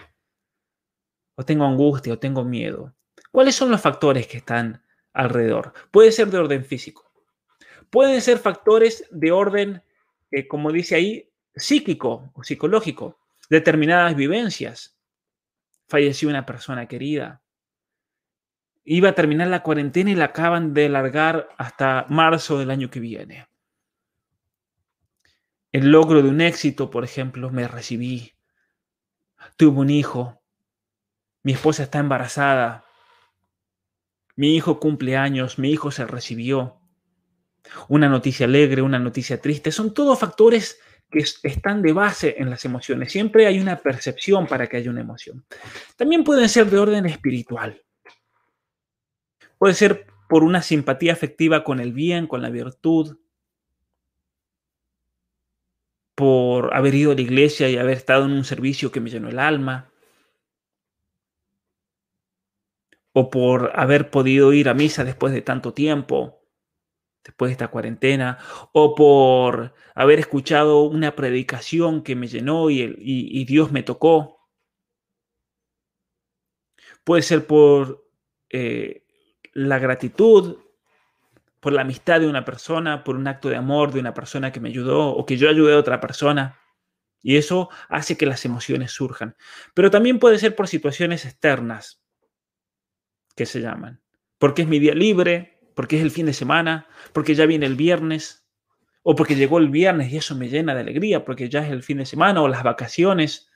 o 1.36 1.44
tengo 1.44 1.66
angustia, 1.66 2.14
o 2.14 2.20
tengo 2.20 2.44
miedo. 2.44 2.94
¿Cuáles 3.32 3.56
son 3.56 3.72
los 3.72 3.82
factores 3.82 4.28
que 4.28 4.38
están 4.38 4.84
alrededor? 5.14 5.74
Puede 5.90 6.12
ser 6.12 6.28
de 6.28 6.38
orden 6.38 6.64
físico. 6.64 7.12
Pueden 7.90 8.22
ser 8.22 8.38
factores 8.38 9.08
de 9.10 9.32
orden, 9.32 9.82
eh, 10.30 10.48
como 10.48 10.72
dice 10.72 10.96
ahí, 10.96 11.32
psíquico 11.56 12.32
o 12.34 12.44
psicológico. 12.44 13.20
Determinadas 13.50 14.16
vivencias. 14.16 15.00
Falleció 15.88 16.30
una 16.30 16.46
persona 16.46 16.88
querida 16.88 17.42
iba 18.86 19.10
a 19.10 19.16
terminar 19.16 19.48
la 19.48 19.64
cuarentena 19.64 20.12
y 20.12 20.16
la 20.16 20.26
acaban 20.26 20.74
de 20.74 20.88
largar 20.90 21.50
hasta 21.58 22.06
marzo 22.10 22.60
del 22.60 22.70
año 22.70 22.90
que 22.90 23.00
viene. 23.00 23.48
El 25.72 25.92
logro 25.92 26.22
de 26.22 26.30
un 26.30 26.40
éxito, 26.40 26.90
por 26.90 27.04
ejemplo, 27.04 27.50
me 27.50 27.68
recibí, 27.68 28.32
tuve 29.58 29.80
un 29.80 29.90
hijo, 29.90 30.42
mi 31.44 31.52
esposa 31.52 31.84
está 31.84 32.00
embarazada, 32.00 32.86
mi 34.36 34.56
hijo 34.56 34.80
cumple 34.80 35.18
años, 35.18 35.60
mi 35.60 35.72
hijo 35.72 35.92
se 35.92 36.06
recibió, 36.06 36.80
una 37.90 38.08
noticia 38.08 38.46
alegre, 38.46 38.82
una 38.82 39.00
noticia 39.00 39.42
triste, 39.42 39.72
son 39.72 39.94
todos 39.94 40.20
factores 40.20 40.80
que 41.10 41.24
están 41.44 41.82
de 41.82 41.94
base 41.94 42.36
en 42.38 42.50
las 42.50 42.64
emociones. 42.66 43.12
Siempre 43.12 43.48
hay 43.48 43.60
una 43.60 43.78
percepción 43.78 44.48
para 44.48 44.68
que 44.68 44.78
haya 44.78 44.92
una 44.92 45.02
emoción. 45.02 45.46
También 45.96 46.24
pueden 46.24 46.50
ser 46.50 46.70
de 46.70 46.78
orden 46.78 47.06
espiritual. 47.06 47.85
Puede 49.58 49.74
ser 49.74 50.08
por 50.28 50.44
una 50.44 50.62
simpatía 50.62 51.14
afectiva 51.14 51.64
con 51.64 51.80
el 51.80 51.94
bien, 51.94 52.28
con 52.28 52.42
la 52.42 52.50
virtud, 52.50 53.18
por 56.16 56.74
haber 56.74 56.96
ido 56.96 57.12
a 57.12 57.16
la 57.16 57.22
iglesia 57.22 57.70
y 57.70 57.78
haber 57.78 57.98
estado 57.98 58.26
en 58.26 58.32
un 58.32 58.46
servicio 58.46 58.92
que 58.92 59.02
me 59.02 59.10
llenó 59.10 59.30
el 59.30 59.40
alma, 59.40 59.92
o 63.14 63.30
por 63.30 63.72
haber 63.76 64.10
podido 64.10 64.52
ir 64.52 64.68
a 64.68 64.74
misa 64.74 65.04
después 65.04 65.34
de 65.34 65.42
tanto 65.42 65.74
tiempo, 65.74 66.42
después 67.24 67.50
de 67.50 67.54
esta 67.54 67.70
cuarentena, 67.70 68.40
o 68.74 68.94
por 68.94 69.74
haber 69.94 70.20
escuchado 70.20 70.84
una 70.84 71.16
predicación 71.16 72.04
que 72.04 72.16
me 72.16 72.28
llenó 72.28 72.70
y, 72.70 73.46
Dios 73.46 73.72
me 73.72 73.84
tocó. 73.84 74.50
Puede 77.04 77.22
ser 77.22 77.48
por 77.48 78.06
eh, 78.50 79.05
la 79.56 79.80
gratitud 79.80 80.58
por 81.60 81.74
la 81.74 81.82
amistad 81.82 82.20
de 82.20 82.28
una 82.28 82.46
persona, 82.46 83.04
por 83.04 83.16
un 83.16 83.28
acto 83.28 83.50
de 83.50 83.56
amor 83.56 83.92
de 83.92 84.00
una 84.00 84.14
persona 84.14 84.52
que 84.52 84.60
me 84.60 84.70
ayudó 84.70 85.10
o 85.10 85.26
que 85.26 85.38
yo 85.38 85.50
ayudé 85.50 85.74
a 85.74 85.80
otra 85.80 86.00
persona. 86.00 86.60
Y 87.24 87.38
eso 87.38 87.70
hace 87.90 88.18
que 88.18 88.28
las 88.28 88.46
emociones 88.46 88.92
surjan. 88.92 89.36
Pero 89.74 89.90
también 89.90 90.20
puede 90.20 90.38
ser 90.38 90.56
por 90.56 90.68
situaciones 90.68 91.26
externas, 91.26 92.04
que 93.36 93.48
se 93.48 93.62
llaman. 93.62 94.02
Porque 94.38 94.62
es 94.62 94.68
mi 94.68 94.78
día 94.78 94.94
libre, 94.94 95.60
porque 95.74 95.98
es 95.98 96.04
el 96.04 96.12
fin 96.12 96.28
de 96.28 96.34
semana, 96.34 96.88
porque 97.14 97.34
ya 97.34 97.48
viene 97.48 97.66
el 97.66 97.76
viernes, 97.76 98.48
o 99.02 99.16
porque 99.16 99.36
llegó 99.36 99.58
el 99.58 99.70
viernes 99.70 100.12
y 100.12 100.18
eso 100.18 100.36
me 100.36 100.50
llena 100.50 100.76
de 100.76 100.82
alegría, 100.82 101.26
porque 101.26 101.50
ya 101.50 101.66
es 101.66 101.72
el 101.72 101.82
fin 101.82 101.98
de 101.98 102.06
semana 102.06 102.42
o 102.42 102.48
las 102.48 102.64
vacaciones, 102.64 103.50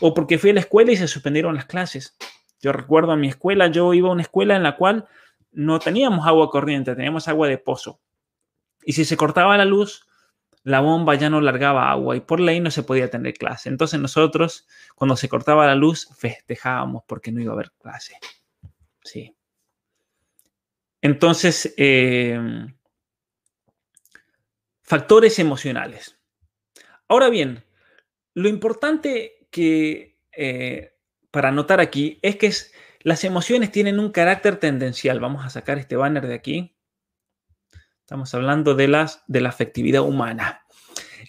o 0.00 0.14
porque 0.14 0.38
fui 0.38 0.50
a 0.50 0.54
la 0.54 0.60
escuela 0.60 0.92
y 0.92 0.96
se 0.96 1.08
suspendieron 1.08 1.54
las 1.54 1.66
clases. 1.66 2.16
Yo 2.60 2.72
recuerdo 2.72 3.12
a 3.12 3.16
mi 3.16 3.28
escuela, 3.28 3.66
yo 3.66 3.92
iba 3.92 4.08
a 4.08 4.12
una 4.12 4.22
escuela 4.22 4.56
en 4.56 4.62
la 4.62 4.76
cual 4.76 5.08
no 5.52 5.78
teníamos 5.78 6.26
agua 6.26 6.50
corriente, 6.50 6.94
teníamos 6.94 7.28
agua 7.28 7.48
de 7.48 7.58
pozo. 7.58 8.00
Y 8.84 8.92
si 8.92 9.04
se 9.04 9.16
cortaba 9.16 9.56
la 9.56 9.64
luz, 9.64 10.06
la 10.62 10.80
bomba 10.80 11.14
ya 11.14 11.30
no 11.30 11.40
largaba 11.40 11.90
agua 11.90 12.16
y 12.16 12.20
por 12.20 12.40
ley 12.40 12.60
no 12.60 12.70
se 12.70 12.82
podía 12.82 13.10
tener 13.10 13.34
clase. 13.34 13.68
Entonces 13.68 13.98
nosotros, 14.00 14.66
cuando 14.94 15.16
se 15.16 15.28
cortaba 15.28 15.66
la 15.66 15.74
luz, 15.74 16.08
festejábamos 16.16 17.04
porque 17.06 17.32
no 17.32 17.40
iba 17.40 17.52
a 17.52 17.54
haber 17.54 17.72
clase. 17.72 18.16
Sí. 19.02 19.34
Entonces, 21.00 21.72
em, 21.76 22.74
factores 24.82 25.38
emocionales. 25.38 26.18
Ahora 27.08 27.30
bien, 27.30 27.64
lo 28.34 28.48
importante 28.48 29.46
que 29.50 30.18
eh, 30.32 30.94
para 31.30 31.50
notar 31.50 31.80
aquí 31.80 32.18
es 32.22 32.36
que 32.36 32.46
es 32.48 32.72
las 33.02 33.24
emociones 33.24 33.72
tienen 33.72 33.98
un 33.98 34.10
carácter 34.10 34.56
tendencial. 34.56 35.20
Vamos 35.20 35.44
a 35.44 35.50
sacar 35.50 35.78
este 35.78 35.96
banner 35.96 36.26
de 36.26 36.34
aquí. 36.34 36.76
Estamos 38.00 38.34
hablando 38.34 38.74
de, 38.74 38.88
las, 38.88 39.22
de 39.26 39.40
la 39.40 39.50
afectividad 39.50 40.02
humana. 40.02 40.64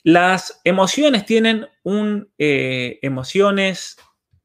Las 0.04 0.62
emociones 0.64 1.26
tienen 1.26 1.68
un, 1.84 2.32
eh, 2.38 3.00
emociones, 3.02 3.98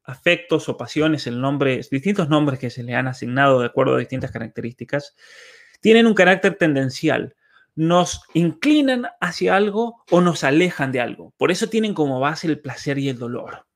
afectos 0.03 0.69
o 0.69 0.77
pasiones, 0.77 1.27
el 1.27 1.41
nombre, 1.41 1.81
distintos 1.91 2.29
nombres 2.29 2.59
que 2.59 2.69
se 2.69 2.83
le 2.83 2.95
han 2.95 3.07
asignado 3.07 3.59
de 3.59 3.65
acuerdo 3.65 3.95
a 3.95 3.99
distintas 3.99 4.31
características, 4.31 5.15
tienen 5.81 6.07
un 6.07 6.13
carácter 6.13 6.57
tendencial. 6.57 7.35
Nos 7.75 8.21
inclinan 8.33 9.07
hacia 9.19 9.55
algo 9.55 10.03
o 10.09 10.21
nos 10.21 10.43
alejan 10.43 10.91
de 10.91 11.01
algo. 11.01 11.33
Por 11.37 11.51
eso 11.51 11.67
tienen 11.67 11.93
como 11.93 12.19
base 12.19 12.47
el 12.47 12.59
placer 12.59 12.97
y 12.97 13.09
el 13.09 13.19
dolor. 13.19 13.67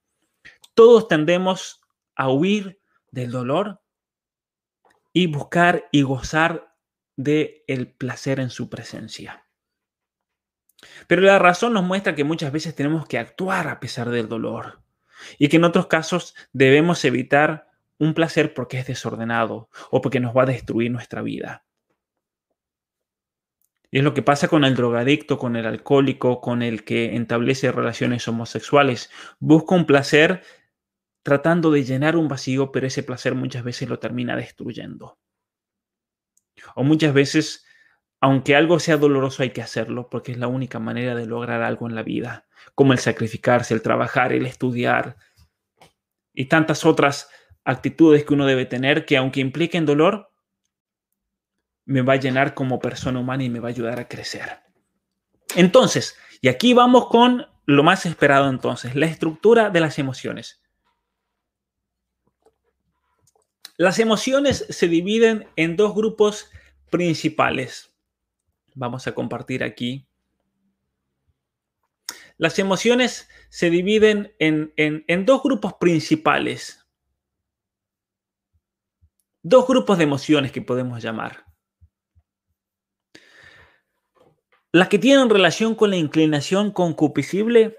Todos 0.74 1.08
tendemos 1.08 1.82
a 2.16 2.30
huir 2.30 2.81
del 3.12 3.32
dolor 3.32 3.82
y 5.14 5.28
buscar 5.28 5.88
y 5.92 6.02
gozar 6.02 6.76
de 7.16 7.64
el 7.68 7.92
placer 7.92 8.40
en 8.40 8.50
su 8.50 8.70
presencia. 8.70 9.46
Pero 11.08 11.22
la 11.22 11.40
razón 11.40 11.74
nos 11.74 11.84
muestra 11.84 12.16
que 12.16 12.24
muchas 12.24 12.52
veces 12.52 12.76
tenemos 12.76 13.06
que 13.06 13.20
actuar 13.20 13.68
a 13.68 13.80
pesar 13.80 14.10
del 14.10 14.28
dolor 14.28 14.82
y 15.38 15.50
que 15.50 15.58
en 15.58 15.64
otros 15.64 15.88
casos 15.88 16.36
debemos 16.54 17.06
evitar 17.06 17.70
un 18.00 18.14
placer 18.16 18.54
porque 18.54 18.80
es 18.80 18.88
desordenado 18.88 19.70
o 19.92 20.02
porque 20.02 20.20
nos 20.20 20.36
va 20.36 20.44
a 20.44 20.48
destruir 20.48 20.90
nuestra 20.90 21.22
vida. 21.22 21.66
Y 23.92 24.00
es 24.00 24.04
lo 24.04 24.14
que 24.14 24.24
pasa 24.24 24.48
con 24.48 24.64
el 24.64 24.76
drogadicto, 24.76 25.38
con 25.38 25.58
el 25.58 25.66
alcohólico, 25.66 26.40
con 26.40 26.64
el 26.64 26.86
que 26.86 27.14
establece 27.16 27.74
relaciones 27.74 28.26
homosexuales. 28.28 29.12
Busca 29.40 29.76
un 29.76 29.86
placer 29.86 30.44
tratando 31.24 31.72
de 31.72 31.84
llenar 31.84 32.16
un 32.16 32.28
vacío, 32.28 32.72
pero 32.72 32.88
ese 32.88 33.04
placer 33.04 33.36
muchas 33.36 33.64
veces 33.64 33.90
lo 33.90 34.00
termina 34.00 34.36
destruyendo. 34.36 35.20
O 36.76 36.84
muchas 36.84 37.14
veces, 37.14 37.66
aunque 38.20 38.56
algo 38.56 38.80
sea 38.80 38.98
doloroso, 38.98 39.44
hay 39.44 39.52
que 39.52 39.62
hacerlo 39.62 40.10
porque 40.10 40.32
es 40.32 40.38
la 40.38 40.48
única 40.48 40.80
manera 40.80 41.16
de 41.16 41.26
lograr 41.26 41.62
algo 41.62 41.88
en 41.88 41.96
la 41.96 42.04
vida, 42.04 42.48
como 42.76 42.94
el 42.94 43.00
sacrificarse, 43.00 43.74
el 43.74 43.82
trabajar, 43.82 44.34
el 44.34 44.46
estudiar 44.46 45.18
y 46.34 46.46
tantas 46.46 46.86
otras 46.86 47.30
actitudes 47.64 48.26
que 48.26 48.34
uno 48.34 48.46
debe 48.46 48.66
tener 48.66 49.06
que 49.06 49.18
aunque 49.18 49.40
impliquen 49.40 49.86
dolor, 49.86 50.32
me 51.86 52.02
va 52.02 52.14
a 52.14 52.18
llenar 52.18 52.54
como 52.54 52.80
persona 52.80 53.20
humana 53.20 53.44
y 53.44 53.50
me 53.50 53.60
va 53.60 53.68
a 53.68 53.72
ayudar 53.72 54.00
a 54.00 54.08
crecer. 54.08 54.60
Entonces, 55.56 56.18
y 56.40 56.48
aquí 56.48 56.74
vamos 56.74 57.08
con 57.08 57.46
lo 57.66 57.84
más 57.84 58.06
esperado 58.06 58.50
entonces, 58.50 58.96
la 58.96 59.06
estructura 59.06 59.70
de 59.70 59.80
las 59.80 60.00
emociones. 60.00 60.61
Las 63.82 63.98
emociones 63.98 64.68
se 64.70 64.88
dividen 64.88 65.50
en 65.56 65.76
dos 65.76 65.96
grupos 65.96 66.52
principales. 66.92 67.92
Vamos 68.76 69.08
a 69.08 69.16
compartir 69.16 69.64
aquí. 69.64 70.08
Las 72.38 72.60
emociones 72.60 73.28
se 73.50 73.72
dividen 73.72 74.36
en, 74.38 74.72
en 74.78 75.26
dos 75.26 75.42
grupos 75.42 75.74
principales. 75.80 76.86
Dos 79.42 79.68
grupos 79.68 79.98
de 79.98 80.04
emociones 80.04 80.52
que 80.52 80.62
podemos 80.62 81.02
llamar. 81.02 81.44
Las 84.72 84.90
que 84.90 85.00
tienen 85.00 85.28
relación 85.28 85.74
con 85.74 85.90
la 85.90 85.98
inclinación 85.98 86.70
concupiscible 86.70 87.76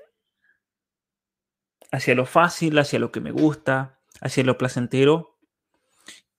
hacia 1.93 2.17
lo 2.17 2.27
fácil, 2.27 2.77
hacia 2.81 2.99
lo 2.99 3.13
que 3.13 3.21
me 3.21 3.31
gusta, 3.31 4.01
hacia 4.21 4.43
lo 4.43 4.59
placentero, 4.59 5.32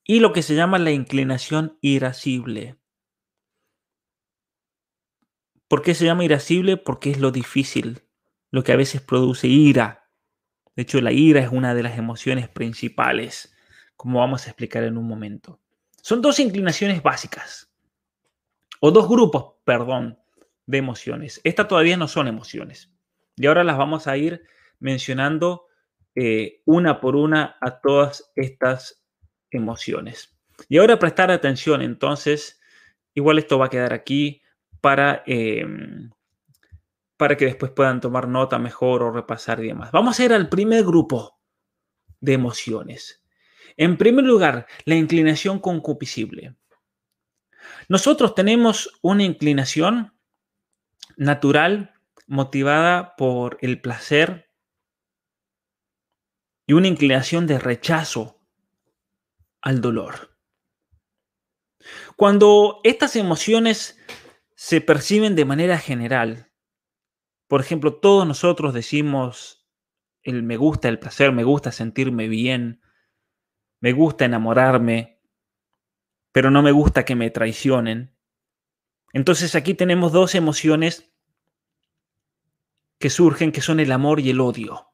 y 0.05 0.19
lo 0.19 0.33
que 0.33 0.41
se 0.41 0.55
llama 0.55 0.79
la 0.79 0.91
inclinación 0.91 1.77
irascible. 1.81 2.77
¿Por 5.67 5.81
qué 5.81 5.95
se 5.95 6.05
llama 6.05 6.25
irascible? 6.25 6.77
Porque 6.77 7.09
es 7.09 7.19
lo 7.19 7.31
difícil, 7.31 8.03
lo 8.51 8.63
que 8.63 8.73
a 8.73 8.75
veces 8.75 9.01
produce 9.01 9.47
ira. 9.47 10.09
De 10.75 10.83
hecho, 10.83 11.01
la 11.01 11.11
ira 11.11 11.41
es 11.41 11.49
una 11.49 11.73
de 11.73 11.83
las 11.83 11.97
emociones 11.97 12.49
principales, 12.49 13.55
como 13.95 14.19
vamos 14.19 14.45
a 14.45 14.49
explicar 14.49 14.83
en 14.83 14.97
un 14.97 15.07
momento. 15.07 15.59
Son 16.01 16.21
dos 16.21 16.39
inclinaciones 16.39 17.01
básicas, 17.01 17.73
o 18.81 18.91
dos 18.91 19.07
grupos, 19.07 19.55
perdón, 19.63 20.19
de 20.65 20.77
emociones. 20.77 21.39
Estas 21.43 21.67
todavía 21.67 21.95
no 21.95 22.07
son 22.07 22.27
emociones. 22.27 22.91
Y 23.37 23.47
ahora 23.47 23.63
las 23.63 23.77
vamos 23.77 24.07
a 24.07 24.17
ir 24.17 24.43
mencionando 24.79 25.67
eh, 26.15 26.61
una 26.65 26.99
por 26.99 27.15
una 27.15 27.57
a 27.61 27.79
todas 27.79 28.31
estas 28.35 29.02
emociones. 29.53 30.35
Y 30.69 30.77
ahora 30.77 30.99
prestar 30.99 31.31
atención, 31.31 31.81
entonces, 31.81 32.59
igual 33.13 33.39
esto 33.39 33.57
va 33.57 33.67
a 33.67 33.69
quedar 33.69 33.93
aquí 33.93 34.41
para, 34.81 35.23
em, 35.25 36.11
para 37.17 37.37
que 37.37 37.45
después 37.45 37.71
puedan 37.71 38.01
tomar 38.01 38.27
nota 38.27 38.59
mejor 38.59 39.03
o 39.03 39.11
repasar 39.11 39.63
y 39.63 39.67
demás. 39.67 39.91
Vamos 39.91 40.19
a 40.19 40.25
ir 40.25 40.33
al 40.33 40.49
primer 40.49 40.83
grupo 40.83 41.39
de 42.19 42.33
emociones. 42.33 43.23
En 43.77 43.97
primer 43.97 44.25
lugar, 44.25 44.67
la 44.85 44.95
inclinación 44.95 45.59
concupiscible. 45.59 46.55
Nosotros 47.87 48.35
tenemos 48.35 48.99
una 49.01 49.23
inclinación 49.23 50.13
natural, 51.17 51.93
motivada 52.27 53.15
por 53.15 53.57
el 53.61 53.81
placer 53.81 54.49
y 56.65 56.73
una 56.73 56.87
inclinación 56.87 57.47
de 57.47 57.59
rechazo 57.59 58.39
al 59.63 59.81
dolor. 59.81 60.37
Cuando 62.15 62.81
estas 62.83 63.15
emociones 63.15 63.97
se 64.55 64.81
perciben 64.81 65.35
de 65.35 65.45
manera 65.45 65.79
general, 65.79 66.51
por 67.47 67.61
ejemplo, 67.61 67.95
todos 67.95 68.27
nosotros 68.27 68.73
decimos 68.73 69.65
el 70.21 70.43
me 70.43 70.57
gusta 70.57 70.89
el 70.89 70.99
placer, 70.99 71.31
me 71.31 71.43
gusta 71.43 71.71
sentirme 71.71 72.27
bien, 72.27 72.81
me 73.79 73.93
gusta 73.93 74.25
enamorarme, 74.25 75.21
pero 76.31 76.51
no 76.51 76.61
me 76.61 76.71
gusta 76.71 77.05
que 77.05 77.15
me 77.15 77.29
traicionen. 77.29 78.15
Entonces 79.13 79.55
aquí 79.55 79.73
tenemos 79.73 80.11
dos 80.11 80.35
emociones 80.35 81.11
que 82.99 83.09
surgen, 83.09 83.51
que 83.51 83.61
son 83.61 83.79
el 83.79 83.91
amor 83.91 84.19
y 84.19 84.29
el 84.29 84.41
odio. 84.41 84.89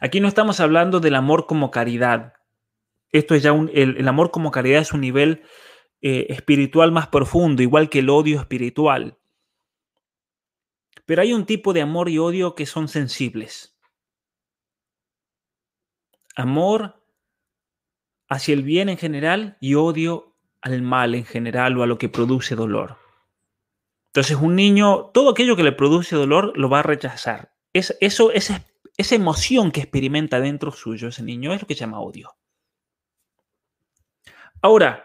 Aquí 0.00 0.20
no 0.20 0.28
estamos 0.28 0.60
hablando 0.60 1.00
del 1.00 1.14
amor 1.14 1.46
como 1.46 1.70
caridad. 1.70 2.34
Esto 3.12 3.34
es 3.34 3.42
ya 3.42 3.52
un, 3.52 3.70
el, 3.74 4.08
amor 4.08 4.30
como 4.30 4.50
caridad 4.50 4.80
es 4.80 4.92
un 4.92 5.02
nivel 5.02 5.42
eh, 6.00 6.26
espiritual 6.30 6.90
más 6.90 7.08
profundo, 7.08 7.62
igual 7.62 7.90
que 7.90 8.00
el 8.00 8.08
odio 8.08 8.40
espiritual. 8.40 9.18
Pero 11.04 11.22
hay 11.22 11.34
un 11.34 11.44
tipo 11.44 11.74
de 11.74 11.82
amor 11.82 12.08
y 12.08 12.18
odio 12.18 12.54
que 12.54 12.64
son 12.64 12.88
sensibles. 12.88 13.78
Amor 16.34 17.04
hacia 18.28 18.54
el 18.54 18.62
bien 18.62 18.88
en 18.88 18.96
general 18.96 19.58
y 19.60 19.74
odio 19.74 20.34
al 20.62 20.80
mal 20.80 21.14
en 21.14 21.26
general 21.26 21.76
o 21.76 21.82
a 21.82 21.86
lo 21.86 21.98
que 21.98 22.08
produce 22.08 22.54
dolor. 22.54 22.96
Entonces 24.06 24.38
un 24.38 24.56
niño, 24.56 25.10
todo 25.12 25.30
aquello 25.30 25.56
que 25.56 25.64
le 25.64 25.72
produce 25.72 26.16
dolor 26.16 26.56
lo 26.56 26.70
va 26.70 26.78
a 26.78 26.82
rechazar. 26.82 27.52
Es, 27.74 27.96
eso, 28.00 28.30
esa, 28.30 28.64
esa 28.96 29.14
emoción 29.14 29.70
que 29.70 29.80
experimenta 29.80 30.40
dentro 30.40 30.70
suyo 30.72 31.08
ese 31.08 31.22
niño 31.22 31.52
es 31.52 31.60
lo 31.60 31.66
que 31.66 31.74
se 31.74 31.80
llama 31.80 32.00
odio. 32.00 32.34
Ahora, 34.62 35.04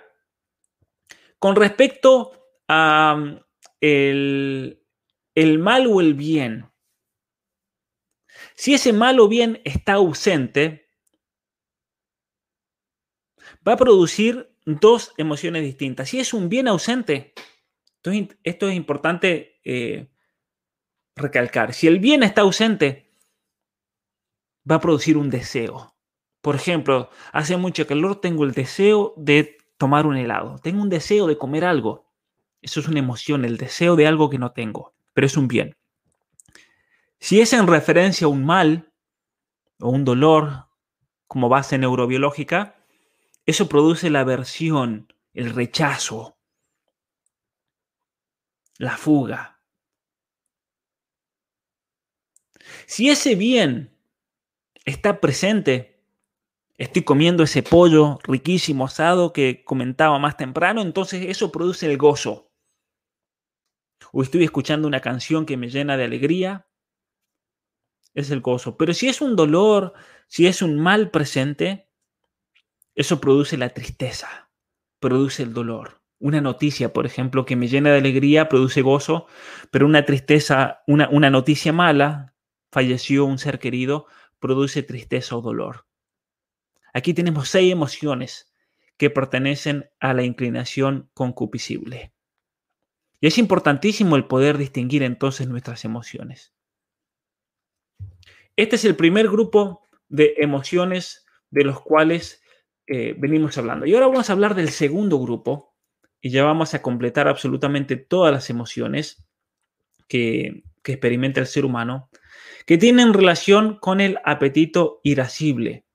con 1.40 1.56
respecto 1.56 2.32
a 2.68 3.16
um, 3.18 3.40
el, 3.82 4.84
el 5.36 5.60
mal 5.60 5.88
o 5.88 6.00
el 6.00 6.14
bien, 6.14 6.72
si 8.56 8.74
ese 8.74 8.94
mal 8.94 9.20
o 9.20 9.28
bien 9.28 9.62
está 9.66 9.94
ausente, 9.94 10.90
va 13.68 13.74
a 13.74 13.78
producir 13.78 14.56
dos 14.66 15.14
emociones 15.18 15.64
distintas. 15.64 16.10
Si 16.10 16.20
es 16.20 16.34
un 16.34 16.50
bien 16.50 16.68
ausente, 16.68 17.34
esto 18.44 18.68
es 18.70 18.76
importante 18.76 19.60
eh, 19.64 20.10
recalcar. 21.16 21.74
Si 21.74 21.88
el 21.88 22.00
bien 22.00 22.24
está 22.24 22.42
ausente, 22.42 23.12
va 24.70 24.76
a 24.76 24.82
producir 24.82 25.18
un 25.18 25.30
deseo. 25.30 25.97
Por 26.48 26.56
ejemplo, 26.56 27.10
hace 27.34 27.58
mucho 27.58 27.86
calor, 27.86 28.22
tengo 28.22 28.46
el 28.46 28.54
deseo 28.54 29.14
de 29.18 29.58
tomar 29.78 30.06
un 30.06 30.16
helado. 30.16 30.56
Tengo 30.64 30.82
un 30.82 30.88
deseo 30.88 31.28
de 31.28 31.38
comer 31.38 31.66
algo. 31.66 32.10
Eso 32.62 32.80
es 32.80 32.88
una 32.88 33.00
emoción, 33.00 33.44
el 33.44 33.58
deseo 33.58 33.98
de 33.98 34.08
algo 34.08 34.30
que 34.30 34.38
no 34.38 34.54
tengo, 34.54 34.94
pero 35.12 35.28
es 35.28 35.36
un 35.36 35.50
bien. 35.50 35.76
Si 37.20 37.42
es 37.42 37.52
en 37.52 37.68
referencia 37.68 38.28
a 38.28 38.30
un 38.30 38.46
mal 38.46 38.94
o 39.82 39.90
un 39.90 40.06
dolor 40.06 40.70
como 41.28 41.50
base 41.50 41.78
neurobiológica, 41.78 42.78
eso 43.46 43.68
produce 43.68 44.10
la 44.10 44.22
aversión, 44.22 45.14
el 45.34 45.54
rechazo, 45.54 46.38
la 48.78 48.96
fuga. 48.96 49.60
Si 52.86 53.10
ese 53.10 53.36
bien 53.36 53.94
está 54.86 55.20
presente, 55.20 55.97
estoy 56.78 57.04
comiendo 57.04 57.44
ese 57.44 57.64
pollo 57.64 58.20
riquísimo 58.24 58.86
asado 58.86 59.34
que 59.34 59.64
comentaba 59.64 60.20
más 60.20 60.38
temprano, 60.38 60.82
entonces 60.82 61.26
eso 61.28 61.52
produce 61.52 61.90
el 61.90 61.98
gozo. 61.98 62.52
O 64.12 64.22
estoy 64.22 64.44
escuchando 64.44 64.88
una 64.88 65.02
canción 65.02 65.46
que 65.46 65.58
me 65.58 65.70
llena 65.70 65.98
de 65.98 66.06
alegría, 66.06 66.68
es 68.14 68.32
el 68.32 68.42
gozo. 68.42 68.78
Pero 68.78 68.94
si 68.94 69.08
es 69.08 69.22
un 69.22 69.36
dolor, 69.36 69.94
si 70.28 70.48
es 70.48 70.62
un 70.62 70.80
mal 70.80 71.12
presente, 71.12 71.90
eso 72.96 73.20
produce 73.20 73.58
la 73.58 73.70
tristeza, 73.70 74.50
produce 75.00 75.44
el 75.44 75.54
dolor. 75.54 76.02
Una 76.20 76.42
noticia, 76.42 76.94
por 76.94 77.06
ejemplo, 77.06 77.46
que 77.46 77.56
me 77.56 77.68
llena 77.68 77.92
de 77.92 78.00
alegría, 78.00 78.50
produce 78.50 78.82
gozo, 78.82 79.28
pero 79.72 79.86
una 79.86 80.04
tristeza, 80.06 80.84
una, 80.88 81.08
una 81.10 81.30
noticia 81.30 81.72
mala, 81.74 82.34
falleció 82.72 83.26
un 83.26 83.38
ser 83.38 83.60
querido, 83.60 84.08
produce 84.40 84.82
tristeza 84.82 85.36
o 85.36 85.42
dolor. 85.42 85.87
Aquí 86.98 87.14
tenemos 87.14 87.50
seis 87.50 87.72
emociones 87.72 88.52
que 88.98 89.12
pertenecen 89.12 89.88
a 90.00 90.16
la 90.16 90.24
inclinación 90.24 91.12
concupiscible. 91.14 92.12
Y 93.22 93.28
es 93.28 93.38
importantísimo 93.38 94.16
el 94.16 94.26
poder 94.26 94.58
distinguir 94.58 95.04
entonces 95.04 95.48
nuestras 95.48 95.86
emociones. 95.86 96.56
Este 98.56 98.78
es 98.78 98.86
el 98.86 98.96
primer 98.96 99.30
grupo 99.30 99.84
de 100.10 100.34
emociones 100.38 101.24
de 101.52 101.66
los 101.66 101.82
cuales 101.82 102.42
eh, 102.88 103.14
venimos 103.16 103.60
hablando. 103.60 103.86
Y 103.86 103.94
ahora 103.94 104.08
vamos 104.08 104.32
a 104.32 104.34
hablar 104.34 104.56
del 104.56 104.70
segundo 104.70 105.20
grupo 105.20 105.76
y 106.20 106.32
ya 106.32 106.46
vamos 106.46 106.74
a 106.74 106.82
completar 106.82 107.28
absolutamente 107.28 107.96
todas 107.98 108.34
las 108.34 108.50
emociones 108.50 109.24
que, 110.08 110.64
que 110.82 110.94
experimenta 110.94 111.42
el 111.42 111.46
ser 111.46 111.64
humano, 111.64 112.10
que 112.66 112.80
tienen 112.80 113.14
relación 113.14 113.78
con 113.78 114.02
el 114.02 114.18
apetito 114.26 115.00
irascible, 115.04 115.86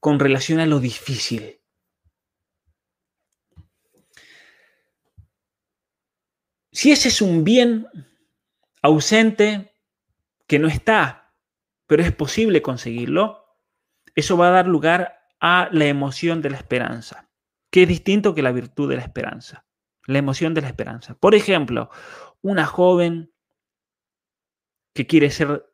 con 0.00 0.18
relación 0.18 0.58
a 0.60 0.66
lo 0.66 0.80
difícil. 0.80 1.60
Si 6.72 6.90
ese 6.90 7.08
es 7.08 7.20
un 7.20 7.44
bien 7.44 7.86
ausente 8.82 9.74
que 10.46 10.58
no 10.58 10.68
está, 10.68 11.34
pero 11.86 12.02
es 12.02 12.12
posible 12.12 12.62
conseguirlo, 12.62 13.56
eso 14.14 14.36
va 14.36 14.48
a 14.48 14.52
dar 14.52 14.66
lugar 14.66 15.28
a 15.40 15.68
la 15.72 15.86
emoción 15.86 16.42
de 16.42 16.50
la 16.50 16.56
esperanza, 16.56 17.28
que 17.70 17.82
es 17.82 17.88
distinto 17.88 18.34
que 18.34 18.42
la 18.42 18.52
virtud 18.52 18.88
de 18.88 18.96
la 18.96 19.02
esperanza. 19.02 19.66
La 20.06 20.18
emoción 20.18 20.54
de 20.54 20.62
la 20.62 20.68
esperanza. 20.68 21.14
Por 21.14 21.34
ejemplo, 21.34 21.90
una 22.40 22.66
joven 22.66 23.32
que 24.94 25.06
quiere 25.06 25.30
ser 25.30 25.69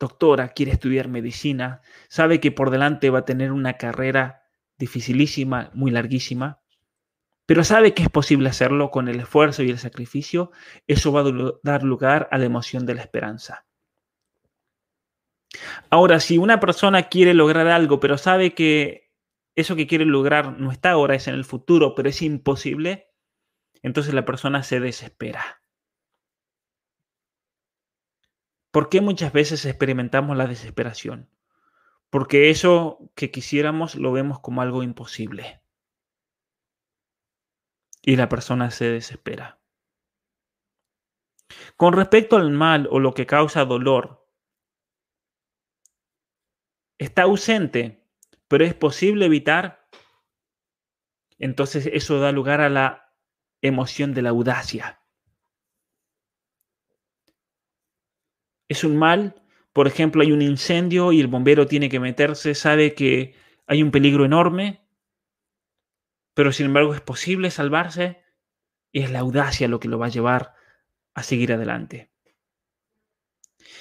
doctora, 0.00 0.48
quiere 0.48 0.72
estudiar 0.72 1.08
medicina, 1.08 1.82
sabe 2.08 2.40
que 2.40 2.50
por 2.50 2.70
delante 2.70 3.10
va 3.10 3.20
a 3.20 3.24
tener 3.24 3.52
una 3.52 3.74
carrera 3.74 4.42
dificilísima, 4.78 5.70
muy 5.74 5.90
larguísima, 5.90 6.62
pero 7.46 7.64
sabe 7.64 7.94
que 7.94 8.02
es 8.02 8.08
posible 8.08 8.48
hacerlo 8.48 8.90
con 8.90 9.08
el 9.08 9.20
esfuerzo 9.20 9.62
y 9.62 9.70
el 9.70 9.78
sacrificio, 9.78 10.52
eso 10.86 11.12
va 11.12 11.20
a 11.20 11.52
dar 11.62 11.82
lugar 11.82 12.28
a 12.32 12.38
la 12.38 12.46
emoción 12.46 12.86
de 12.86 12.94
la 12.94 13.02
esperanza. 13.02 13.66
Ahora, 15.90 16.20
si 16.20 16.38
una 16.38 16.60
persona 16.60 17.08
quiere 17.08 17.34
lograr 17.34 17.66
algo, 17.68 18.00
pero 18.00 18.16
sabe 18.18 18.54
que 18.54 19.12
eso 19.56 19.76
que 19.76 19.86
quiere 19.86 20.06
lograr 20.06 20.58
no 20.58 20.72
está 20.72 20.92
ahora, 20.92 21.14
es 21.14 21.28
en 21.28 21.34
el 21.34 21.44
futuro, 21.44 21.94
pero 21.94 22.08
es 22.08 22.22
imposible, 22.22 23.08
entonces 23.82 24.14
la 24.14 24.24
persona 24.24 24.62
se 24.62 24.80
desespera. 24.80 25.59
¿Por 28.70 28.88
qué 28.88 29.00
muchas 29.00 29.32
veces 29.32 29.64
experimentamos 29.64 30.36
la 30.36 30.46
desesperación? 30.46 31.28
Porque 32.08 32.50
eso 32.50 33.10
que 33.14 33.30
quisiéramos 33.30 33.96
lo 33.96 34.12
vemos 34.12 34.40
como 34.40 34.62
algo 34.62 34.82
imposible. 34.82 35.62
Y 38.02 38.16
la 38.16 38.28
persona 38.28 38.70
se 38.70 38.86
desespera. 38.86 39.60
Con 41.76 41.94
respecto 41.94 42.36
al 42.36 42.50
mal 42.50 42.88
o 42.90 43.00
lo 43.00 43.12
que 43.12 43.26
causa 43.26 43.64
dolor, 43.64 44.28
está 46.98 47.22
ausente, 47.22 48.06
pero 48.46 48.64
es 48.64 48.74
posible 48.74 49.26
evitar, 49.26 49.88
entonces 51.38 51.88
eso 51.92 52.20
da 52.20 52.30
lugar 52.30 52.60
a 52.60 52.68
la 52.68 53.14
emoción 53.62 54.14
de 54.14 54.22
la 54.22 54.30
audacia. 54.30 54.99
Es 58.70 58.84
un 58.84 58.96
mal, 58.96 59.34
por 59.72 59.88
ejemplo, 59.88 60.22
hay 60.22 60.30
un 60.30 60.42
incendio 60.42 61.10
y 61.10 61.20
el 61.20 61.26
bombero 61.26 61.66
tiene 61.66 61.88
que 61.88 61.98
meterse, 61.98 62.54
sabe 62.54 62.94
que 62.94 63.34
hay 63.66 63.82
un 63.82 63.90
peligro 63.90 64.24
enorme, 64.24 64.86
pero 66.34 66.52
sin 66.52 66.66
embargo 66.66 66.94
es 66.94 67.00
posible 67.00 67.50
salvarse 67.50 68.22
y 68.92 69.02
es 69.02 69.10
la 69.10 69.18
audacia 69.18 69.66
lo 69.66 69.80
que 69.80 69.88
lo 69.88 69.98
va 69.98 70.06
a 70.06 70.10
llevar 70.10 70.54
a 71.14 71.24
seguir 71.24 71.52
adelante. 71.52 72.12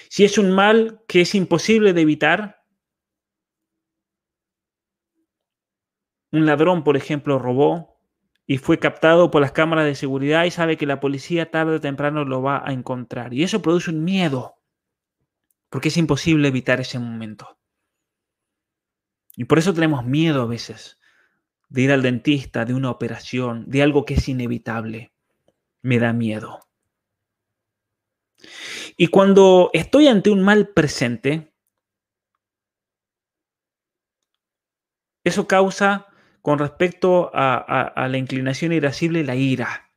Si 0.10 0.24
es 0.24 0.40
un 0.40 0.50
mal 0.50 1.04
que 1.08 1.22
es 1.22 1.36
imposible 1.36 1.94
de 1.94 2.02
evitar, 2.02 2.60
Un 6.32 6.46
ladrón, 6.46 6.84
por 6.84 6.96
ejemplo, 6.96 7.40
robó 7.40 8.00
y 8.46 8.60
fue 8.60 8.78
captado 8.78 9.32
por 9.32 9.42
las 9.42 9.52
cámaras 9.52 9.86
de 9.86 9.96
seguridad 9.96 10.46
y 10.46 10.52
sabe 10.52 10.78
que 10.78 10.86
la 10.86 11.00
policía 11.00 11.50
tarde 11.50 11.78
o 11.78 11.82
temprano 11.82 12.24
lo 12.24 12.44
va 12.44 12.62
a 12.64 12.72
encontrar. 12.72 13.34
Y 13.34 13.42
eso 13.42 13.64
produce 13.64 13.90
un 13.90 14.04
miedo, 14.04 14.59
porque 15.70 15.90
es 15.90 15.98
imposible 15.98 16.48
evitar 16.48 16.80
ese 16.80 17.00
momento. 17.00 17.58
Y 19.36 19.46
por 19.46 19.60
eso 19.60 19.74
tenemos 19.74 20.06
miedo 20.06 20.42
a 20.42 20.46
veces 20.46 21.00
de 21.70 21.84
ir 21.84 21.92
al 21.92 22.02
dentista, 22.02 22.66
de 22.66 22.74
una 22.74 22.90
operación, 22.90 23.66
de 23.68 23.84
algo 23.84 24.04
que 24.04 24.16
es 24.16 24.28
inevitable. 24.28 25.14
Me 25.82 26.00
da 26.00 26.14
miedo. 26.14 26.60
Y 28.98 29.08
cuando 29.08 29.70
estoy 29.74 30.08
ante 30.08 30.30
un 30.30 30.42
mal 30.42 30.70
presente, 30.70 31.54
eso 35.24 35.48
causa 35.48 36.08
con 36.42 36.60
respecto 36.60 37.30
a, 37.34 38.08
la 38.10 38.18
inclinación 38.18 38.74
irascible, 38.74 39.24
la 39.24 39.36
ira. 39.36 39.92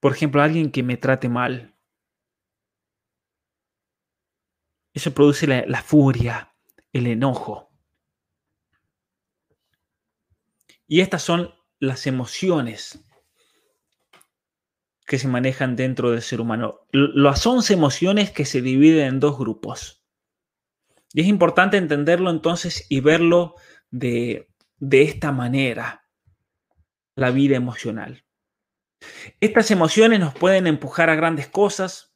Por 0.00 0.12
ejemplo, 0.12 0.42
alguien 0.42 0.70
que 0.70 0.82
me 0.82 0.96
trate 0.96 1.28
mal. 1.28 1.73
Eso 4.94 5.12
produce 5.12 5.46
la, 5.46 5.82
furia, 5.82 6.54
el 6.92 7.08
enojo. 7.08 7.68
Y 10.86 11.00
estas 11.00 11.22
son 11.22 11.52
las 11.80 12.06
emociones 12.06 13.04
que 15.04 15.18
se 15.18 15.26
manejan 15.26 15.74
dentro 15.74 16.12
del 16.12 16.22
ser 16.22 16.40
humano. 16.40 16.86
Las 16.92 17.44
11 17.44 17.74
emociones 17.74 18.30
que 18.30 18.44
se 18.44 18.62
dividen 18.62 19.06
en 19.06 19.20
dos 19.20 19.36
grupos. 19.36 20.04
Y 21.12 21.22
es 21.22 21.26
importante 21.26 21.76
entenderlo 21.76 22.30
entonces 22.30 22.86
y 22.88 23.00
verlo 23.00 23.56
de, 23.90 24.48
esta 24.90 25.32
manera, 25.32 26.08
la 27.16 27.30
vida 27.32 27.56
emocional. 27.56 28.24
Estas 29.40 29.70
emociones 29.70 30.20
nos 30.20 30.34
pueden 30.34 30.66
empujar 30.66 31.10
a 31.10 31.14
grandes 31.14 31.48
cosas, 31.48 32.13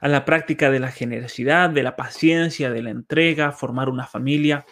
a 0.00 0.08
la 0.08 0.24
práctica 0.24 0.70
de 0.70 0.80
la 0.80 0.90
generosidad, 0.90 1.70
de 1.70 1.82
la 1.82 1.96
paciencia, 1.96 2.70
de 2.70 2.82
la 2.82 2.90
entrega, 2.90 3.52
formar 3.52 3.88
una 3.88 4.06
familia. 4.06 4.66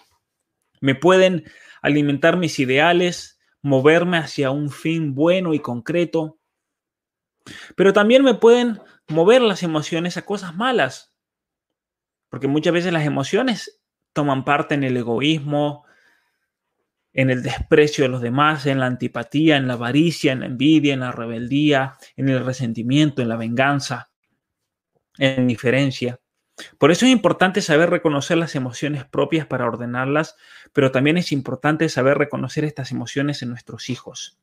Me 0.80 0.94
pueden 0.94 1.44
alimentar 1.82 2.36
mis 2.36 2.58
ideales, 2.58 3.38
moverme 3.62 4.18
hacia 4.18 4.50
un 4.50 4.70
fin 4.70 5.14
bueno 5.14 5.54
y 5.54 5.60
concreto. 5.60 6.38
Pero 7.76 7.92
también 7.92 8.24
me 8.24 8.34
pueden 8.34 8.80
mover 9.08 9.42
las 9.42 9.62
emociones 9.62 10.16
a 10.16 10.22
cosas 10.22 10.54
malas, 10.54 11.14
porque 12.28 12.48
muchas 12.48 12.72
veces 12.72 12.92
las 12.92 13.04
emociones 13.04 13.80
toman 14.12 14.44
parte 14.44 14.74
en 14.74 14.84
el 14.84 14.96
egoísmo, 14.96 15.84
en 17.12 17.30
el 17.30 17.42
desprecio 17.42 18.04
de 18.04 18.08
los 18.08 18.20
demás, 18.22 18.66
en 18.66 18.80
la 18.80 18.86
antipatía, 18.86 19.56
en 19.56 19.68
la 19.68 19.74
avaricia, 19.74 20.32
en 20.32 20.40
la 20.40 20.46
envidia, 20.46 20.94
en 20.94 21.00
la 21.00 21.12
rebeldía, 21.12 21.96
en 22.16 22.28
el 22.28 22.44
resentimiento, 22.44 23.22
en 23.22 23.28
la 23.28 23.36
venganza, 23.36 24.10
en 25.18 25.36
la 25.36 25.42
indiferencia. 25.42 26.20
Por 26.78 26.90
eso 26.92 27.04
es 27.04 27.12
importante 27.12 27.62
saber 27.62 27.90
reconocer 27.90 28.38
las 28.38 28.54
emociones 28.54 29.04
propias 29.04 29.46
para 29.46 29.66
ordenarlas, 29.66 30.36
pero 30.72 30.92
también 30.92 31.18
es 31.18 31.32
importante 31.32 31.88
saber 31.88 32.16
reconocer 32.16 32.64
estas 32.64 32.92
emociones 32.92 33.42
en 33.42 33.48
nuestros 33.48 33.90
hijos 33.90 34.38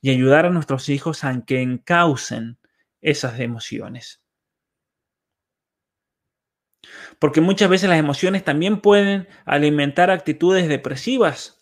y 0.00 0.10
ayudar 0.10 0.46
a 0.46 0.50
nuestros 0.50 0.88
hijos 0.88 1.24
a 1.24 1.44
que 1.44 1.60
encaucen 1.60 2.58
esas 3.00 3.38
emociones. 3.40 4.22
Porque 7.18 7.40
muchas 7.40 7.68
veces 7.68 7.90
las 7.90 7.98
emociones 7.98 8.44
también 8.44 8.80
pueden 8.80 9.28
alimentar 9.44 10.10
actitudes 10.10 10.68
depresivas 10.68 11.58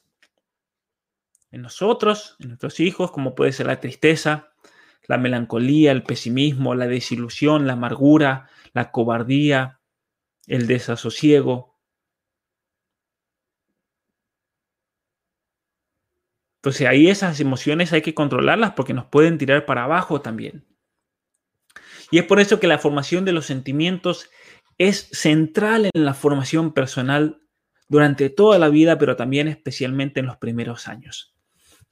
en 1.50 1.62
nosotros, 1.62 2.36
en 2.38 2.48
nuestros 2.48 2.80
hijos, 2.80 3.10
como 3.10 3.34
puede 3.34 3.52
ser 3.52 3.66
la 3.66 3.80
tristeza, 3.80 4.52
la 5.08 5.18
melancolía, 5.18 5.92
el 5.92 6.02
pesimismo, 6.02 6.74
la 6.74 6.86
desilusión, 6.86 7.66
la 7.66 7.74
amargura, 7.74 8.48
la 8.72 8.90
cobardía, 8.90 9.80
el 10.46 10.66
desasosiego. 10.66 11.76
Entonces 16.58 16.88
ahí 16.88 17.08
esas 17.08 17.38
emociones 17.40 17.92
hay 17.92 18.02
que 18.02 18.14
controlarlas 18.14 18.72
porque 18.72 18.94
nos 18.94 19.06
pueden 19.06 19.38
tirar 19.38 19.66
para 19.66 19.84
abajo 19.84 20.20
también. 20.20 20.66
Y 22.10 22.18
es 22.18 22.24
por 22.24 22.40
eso 22.40 22.60
que 22.60 22.66
la 22.66 22.78
formación 22.78 23.24
de 23.24 23.32
los 23.32 23.46
sentimientos 23.46 24.30
es 24.78 25.08
central 25.12 25.90
en 25.92 26.04
la 26.04 26.14
formación 26.14 26.72
personal 26.72 27.40
durante 27.88 28.30
toda 28.30 28.58
la 28.58 28.68
vida, 28.68 28.98
pero 28.98 29.16
también 29.16 29.48
especialmente 29.48 30.20
en 30.20 30.26
los 30.26 30.36
primeros 30.38 30.88
años. 30.88 31.35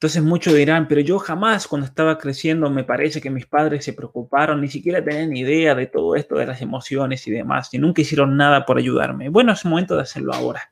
Entonces 0.05 0.21
muchos 0.21 0.53
dirán, 0.53 0.87
pero 0.87 1.01
yo 1.01 1.17
jamás 1.17 1.67
cuando 1.67 1.87
estaba 1.87 2.19
creciendo 2.19 2.69
me 2.69 2.83
parece 2.83 3.19
que 3.19 3.31
mis 3.31 3.47
padres 3.47 3.83
se 3.83 3.93
preocuparon, 3.93 4.61
ni 4.61 4.67
siquiera 4.67 5.03
tenían 5.03 5.35
idea 5.35 5.73
de 5.73 5.87
todo 5.87 6.15
esto 6.15 6.35
de 6.35 6.45
las 6.45 6.61
emociones 6.61 7.25
y 7.25 7.31
demás, 7.31 7.73
y 7.73 7.79
nunca 7.79 8.03
hicieron 8.03 8.37
nada 8.37 8.67
por 8.67 8.77
ayudarme. 8.77 9.29
Bueno, 9.29 9.51
es 9.51 9.65
momento 9.65 9.95
de 9.95 10.03
hacerlo 10.03 10.35
ahora, 10.35 10.71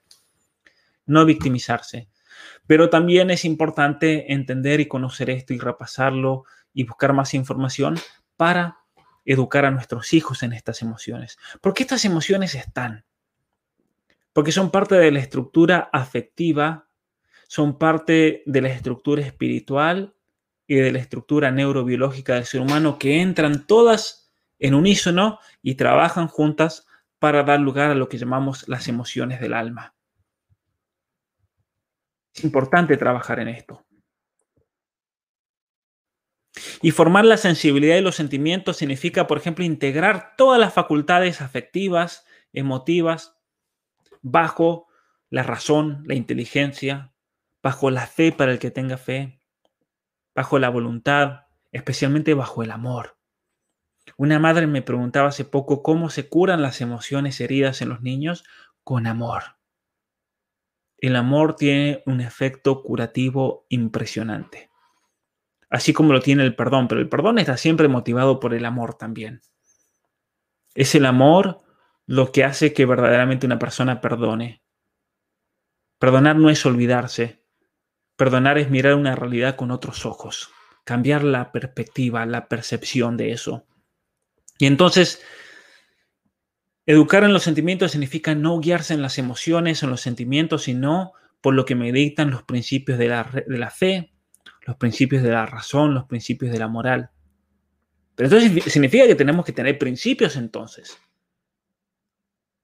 no 1.08 1.26
victimizarse. 1.26 2.10
Pero 2.68 2.92
también 2.92 3.32
es 3.32 3.44
importante 3.44 4.32
entender 4.32 4.82
y 4.82 4.88
conocer 4.88 5.32
esto 5.32 5.52
y 5.56 5.58
repasarlo 5.58 6.44
y 6.72 6.84
buscar 6.84 7.14
más 7.14 7.34
información 7.34 7.96
para 8.38 8.78
educar 9.26 9.66
a 9.66 9.72
nuestros 9.72 10.14
hijos 10.14 10.44
en 10.44 10.54
estas 10.54 10.84
emociones. 10.84 11.40
Porque 11.60 11.82
estas 11.82 12.06
emociones 12.06 12.54
están. 12.54 13.04
Porque 14.32 14.52
son 14.52 14.70
parte 14.70 14.94
de 14.94 15.10
la 15.10 15.22
estructura 15.22 15.90
afectiva, 15.92 16.86
son 17.48 17.78
parte 17.78 18.44
de 18.46 18.62
la 18.62 18.70
estructura 18.70 19.22
espiritual 19.22 20.16
y 20.68 20.76
de 20.76 20.92
la 20.92 21.00
estructura 21.00 21.52
neurobiológica 21.52 22.36
del 22.36 22.46
ser 22.46 22.62
humano 22.62 22.98
que 22.98 23.22
entran 23.22 23.68
todas 23.68 24.32
en 24.60 24.74
unísono 24.74 25.40
y 25.62 25.76
trabajan 25.76 26.28
juntas 26.28 26.88
para 27.20 27.44
dar 27.44 27.60
lugar 27.60 27.92
a 27.92 27.96
lo 27.96 28.10
que 28.10 28.18
llamamos 28.18 28.68
las 28.68 28.88
emociones 28.88 29.40
del 29.40 29.54
alma. 29.54 29.94
Es 32.34 32.44
importante 32.44 32.98
trabajar 32.98 33.40
en 33.40 33.50
esto. 33.50 33.86
Y 36.82 36.92
formar 36.92 37.26
la 37.26 37.38
sensibilidad 37.38 37.98
y 37.98 38.02
los 38.02 38.16
sentimientos 38.16 38.78
significa, 38.78 39.28
por 39.28 39.38
ejemplo, 39.38 39.64
integrar 39.64 40.36
todas 40.38 40.60
las 40.60 40.74
facultades 40.74 41.42
afectivas, 41.42 42.26
emotivas, 42.52 43.38
bajo 44.22 44.88
la 45.30 45.44
razón, 45.44 46.04
la 46.06 46.16
inteligencia, 46.16 47.13
bajo 47.64 47.90
la 47.90 48.06
fe 48.06 48.34
para 48.34 48.52
el 48.52 48.60
que 48.60 48.72
tenga 48.72 48.98
fe, 48.98 49.42
bajo 50.36 50.60
la 50.60 50.70
voluntad, 50.70 51.48
especialmente 51.72 52.34
bajo 52.34 52.62
el 52.62 52.72
amor. 52.72 53.18
Una 54.18 54.38
madre 54.38 54.68
me 54.68 54.82
preguntaba 54.82 55.30
hace 55.30 55.46
poco 55.46 55.82
cómo 55.82 56.10
se 56.10 56.28
curan 56.28 56.62
las 56.62 56.82
emociones 56.82 57.40
heridas 57.40 57.82
en 57.82 57.90
los 57.90 58.02
niños 58.02 58.44
con 58.84 59.08
amor. 59.08 59.44
El 60.98 61.16
amor 61.16 61.56
tiene 61.56 62.04
un 62.06 62.20
efecto 62.20 62.84
curativo 62.84 63.66
impresionante, 63.70 64.70
así 65.70 65.94
como 65.94 66.12
lo 66.12 66.20
tiene 66.20 66.44
el 66.44 66.56
perdón, 66.56 66.90
pero 66.90 67.00
el 67.00 67.10
perdón 67.10 67.40
está 67.40 67.56
siempre 67.56 67.88
motivado 67.88 68.42
por 68.42 68.54
el 68.54 68.66
amor 68.66 68.96
también. 68.96 69.42
Es 70.76 70.96
el 70.96 71.06
amor 71.06 71.60
lo 72.06 72.32
que 72.32 72.44
hace 72.44 72.74
que 72.74 72.86
verdaderamente 72.86 73.46
una 73.46 73.60
persona 73.60 74.02
perdone. 74.02 74.64
Perdonar 76.00 76.36
no 76.36 76.50
es 76.50 76.66
olvidarse, 76.66 77.43
perdonar 78.16 78.58
es 78.58 78.70
mirar 78.70 78.96
una 78.96 79.16
realidad 79.16 79.56
con 79.56 79.72
otros 79.72 80.06
ojos, 80.06 80.50
cambiar 80.84 81.24
la 81.24 81.52
perspectiva, 81.52 82.26
la 82.26 82.48
percepción 82.48 83.18
de 83.18 83.32
eso. 83.32 83.66
Y 84.60 84.66
entonces, 84.66 85.22
educar 86.86 87.24
en 87.24 87.34
los 87.34 87.44
sentimientos 87.44 87.92
significa 87.92 88.36
no 88.36 88.60
guiarse 88.60 88.94
en 88.94 89.02
las 89.02 89.18
emociones 89.18 89.84
en 89.84 89.90
los 89.90 90.02
sentimientos, 90.02 90.64
sino 90.64 91.14
por 91.42 91.54
lo 91.54 91.66
que 91.66 91.76
me 91.76 91.92
dictan 91.92 92.32
los 92.32 92.44
principios 92.44 92.98
de 92.98 93.08
la, 93.08 93.24
de 93.24 93.58
la 93.58 93.70
fe, 93.70 94.14
los 94.66 94.78
principios 94.78 95.24
de 95.24 95.32
la 95.32 95.46
razón, 95.46 95.94
los 95.94 96.06
principios 96.06 96.52
de 96.52 96.60
la 96.60 96.68
moral. 96.68 97.10
Pero 98.16 98.30
entonces 98.30 98.72
significa 98.72 99.08
que 99.08 99.16
tenemos 99.16 99.46
que 99.46 99.52
tener 99.52 99.78
principios 99.78 100.36
entonces. 100.36 100.98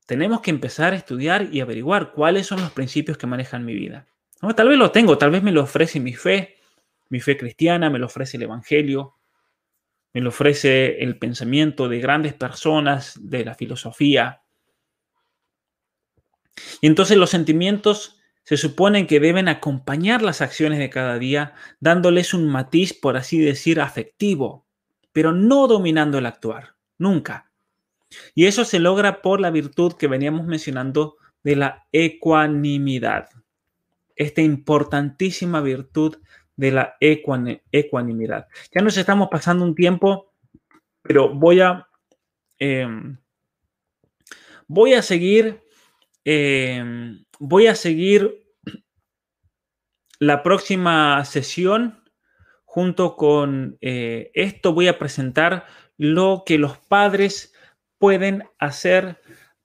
Tenemos 0.06 0.41
que 0.41 0.52
empezar 0.52 0.93
a 0.93 0.95
estudiar 0.95 1.50
y 1.52 1.62
averiguar 1.62 2.14
cuáles 2.14 2.47
son 2.47 2.62
los 2.62 2.72
principios 2.72 3.18
que 3.18 3.28
manejan 3.28 3.66
mi 3.66 3.74
vida. 3.74 4.08
Tal 4.56 4.70
vez 4.70 4.78
lo 4.78 4.92
tengo, 4.92 5.18
tal 5.18 5.32
vez 5.32 5.44
me 5.44 5.52
lo 5.52 5.64
ofrece 5.64 6.00
mi 6.00 6.14
fe, 6.14 6.58
mi 7.10 7.20
fe 7.20 7.38
cristiana, 7.38 7.90
me 7.90 8.00
lo 8.00 8.06
ofrece 8.06 8.38
el 8.38 8.44
Evangelio, 8.44 9.16
me 10.14 10.22
lo 10.22 10.30
ofrece 10.30 11.04
el 11.04 11.18
pensamiento 11.18 11.90
de 11.90 12.00
grandes 12.00 12.34
personas 12.34 13.18
de 13.22 13.46
la 13.46 13.56
filosofía. 13.56 14.42
Y 16.82 16.88
entonces 16.88 17.18
los 17.18 17.30
sentimientos 17.30 18.20
se 18.44 18.58
suponen 18.58 19.06
que 19.06 19.20
deben 19.20 19.48
acompañar 19.48 20.22
las 20.22 20.42
acciones 20.42 20.80
de 20.80 20.90
cada 20.90 21.20
día, 21.20 21.54
dándoles 21.80 22.34
un 22.34 22.48
matiz, 22.48 22.94
por 22.94 23.18
así 23.18 23.40
decir, 23.40 23.80
afectivo, 23.80 24.66
pero 25.12 25.32
no 25.32 25.68
dominando 25.68 26.18
el 26.18 26.26
actuar, 26.26 26.76
nunca. 26.98 27.52
Y 28.34 28.46
eso 28.46 28.66
se 28.66 28.80
logra 28.80 29.22
por 29.22 29.40
la 29.40 29.52
virtud 29.52 29.94
que 29.94 30.08
veníamos 30.08 30.48
mencionando 30.48 31.18
de 31.44 31.56
la 31.58 31.88
ecuanimidad, 31.92 33.30
esta 34.20 34.41
importantísima 34.41 35.61
virtud 35.61 36.17
de 36.57 36.72
la 36.72 36.97
ecuanimidad. 36.99 38.47
Ya 38.76 38.82
nos 38.82 38.97
estamos 38.97 39.30
pasando 39.32 39.63
un 39.63 39.74
tiempo, 39.74 40.34
pero 41.01 41.34
voy 41.34 41.61
a, 41.61 41.88
em, 42.59 43.17
voy 44.67 44.93
a 44.93 45.01
seguir, 45.01 45.63
em, 46.26 47.24
voy 47.39 47.67
a 47.67 47.76
seguir 47.76 48.43
la 50.20 50.43
próxima 50.43 51.24
sesión 51.24 52.03
junto 52.65 53.15
con 53.15 53.78
eh, 53.80 54.32
esto 54.34 54.74
voy 54.74 54.89
a 54.89 54.99
presentar 54.99 55.65
lo 55.97 56.43
que 56.45 56.57
los 56.57 56.78
padres 56.78 57.53
pueden 57.97 58.43
hacer 58.59 59.22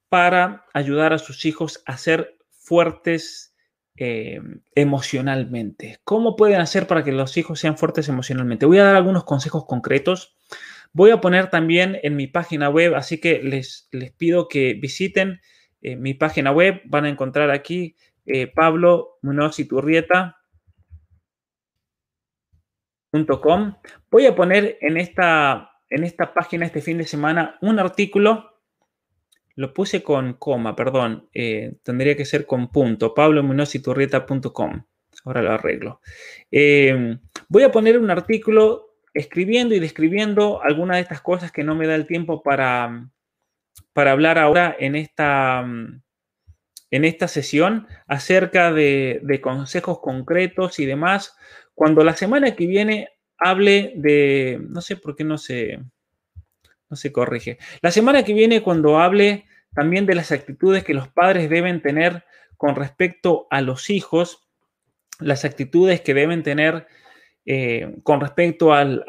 para 0.08 0.64
ayudar 0.72 1.12
a 1.12 1.18
sus 1.18 1.44
hijos 1.44 1.82
a 1.86 1.98
ser 1.98 2.38
fuertes 2.50 3.53
eh, 3.96 4.40
emocionalmente. 4.74 5.98
¿Cómo 6.04 6.36
pueden 6.36 6.60
hacer 6.60 6.86
para 6.86 7.04
que 7.04 7.12
los 7.12 7.36
hijos 7.36 7.60
sean 7.60 7.78
fuertes 7.78 8.08
emocionalmente? 8.08 8.66
Voy 8.66 8.78
a 8.78 8.84
dar 8.84 8.96
algunos 8.96 9.24
consejos 9.24 9.66
concretos. 9.66 10.36
Voy 10.92 11.10
a 11.10 11.20
poner 11.20 11.50
también 11.50 11.98
en 12.02 12.16
mi 12.16 12.26
página 12.26 12.68
web, 12.68 12.94
así 12.94 13.20
que 13.20 13.42
les, 13.42 13.88
les 13.92 14.12
pido 14.12 14.48
que 14.48 14.74
visiten 14.74 15.40
eh, 15.80 15.96
mi 15.96 16.14
página 16.14 16.50
web. 16.50 16.80
Van 16.86 17.04
a 17.04 17.08
encontrar 17.08 17.50
aquí 17.50 17.96
eh, 18.26 18.46
Pablo 18.46 19.18
Munoz 19.22 19.58
Voy 24.10 24.26
a 24.26 24.34
poner 24.34 24.78
en 24.80 24.96
esta, 24.96 25.70
en 25.88 26.04
esta 26.04 26.34
página 26.34 26.66
este 26.66 26.80
fin 26.80 26.98
de 26.98 27.06
semana 27.06 27.58
un 27.60 27.78
artículo 27.78 28.53
lo 29.56 29.72
puse 29.72 30.02
con 30.02 30.34
coma, 30.34 30.74
perdón. 30.76 31.28
Eh, 31.32 31.74
tendría 31.82 32.16
que 32.16 32.24
ser 32.24 32.46
con 32.46 32.70
punto. 32.70 33.14
pablomunociturrieta.com. 33.14 34.84
Ahora 35.24 35.42
lo 35.42 35.52
arreglo. 35.52 36.00
Em, 36.50 37.20
voy 37.48 37.62
a 37.62 37.72
poner 37.72 37.98
un 37.98 38.10
artículo 38.10 38.96
escribiendo 39.12 39.74
y 39.74 39.80
describiendo 39.80 40.62
algunas 40.62 40.96
de 40.96 41.02
estas 41.02 41.20
cosas 41.20 41.52
que 41.52 41.62
no 41.62 41.74
me 41.76 41.86
da 41.86 41.94
el 41.94 42.06
tiempo 42.06 42.42
para, 42.42 43.10
para 43.92 44.10
hablar 44.12 44.38
ahora 44.38 44.74
en 44.78 44.96
esta, 44.96 45.60
en 46.90 47.04
esta 47.04 47.28
sesión 47.28 47.86
acerca 48.08 48.72
de, 48.72 49.20
de 49.22 49.40
consejos 49.40 50.00
concretos 50.00 50.80
y 50.80 50.86
demás. 50.86 51.36
Cuando 51.74 52.02
la 52.02 52.16
semana 52.16 52.56
que 52.56 52.66
viene 52.66 53.08
hable 53.38 53.92
de, 53.96 54.60
no 54.68 54.80
sé 54.80 54.96
por 54.96 55.14
qué 55.14 55.24
no 55.24 55.38
se, 55.38 55.80
no 56.90 56.96
se 56.96 57.12
corrige. 57.12 57.58
La 57.80 57.90
semana 57.90 58.22
que 58.22 58.34
viene, 58.34 58.62
cuando 58.62 58.98
hable 58.98 59.46
también 59.74 60.06
de 60.06 60.14
las 60.14 60.32
actitudes 60.32 60.84
que 60.84 60.94
los 60.94 61.08
padres 61.08 61.50
deben 61.50 61.82
tener 61.82 62.24
con 62.56 62.76
respecto 62.76 63.46
a 63.50 63.60
los 63.60 63.90
hijos, 63.90 64.48
las 65.18 65.44
actitudes 65.44 66.00
que 66.00 66.14
deben 66.14 66.42
tener 66.42 66.86
eh, 67.46 67.96
con 68.02 68.20
respecto 68.20 68.72
al, 68.72 69.04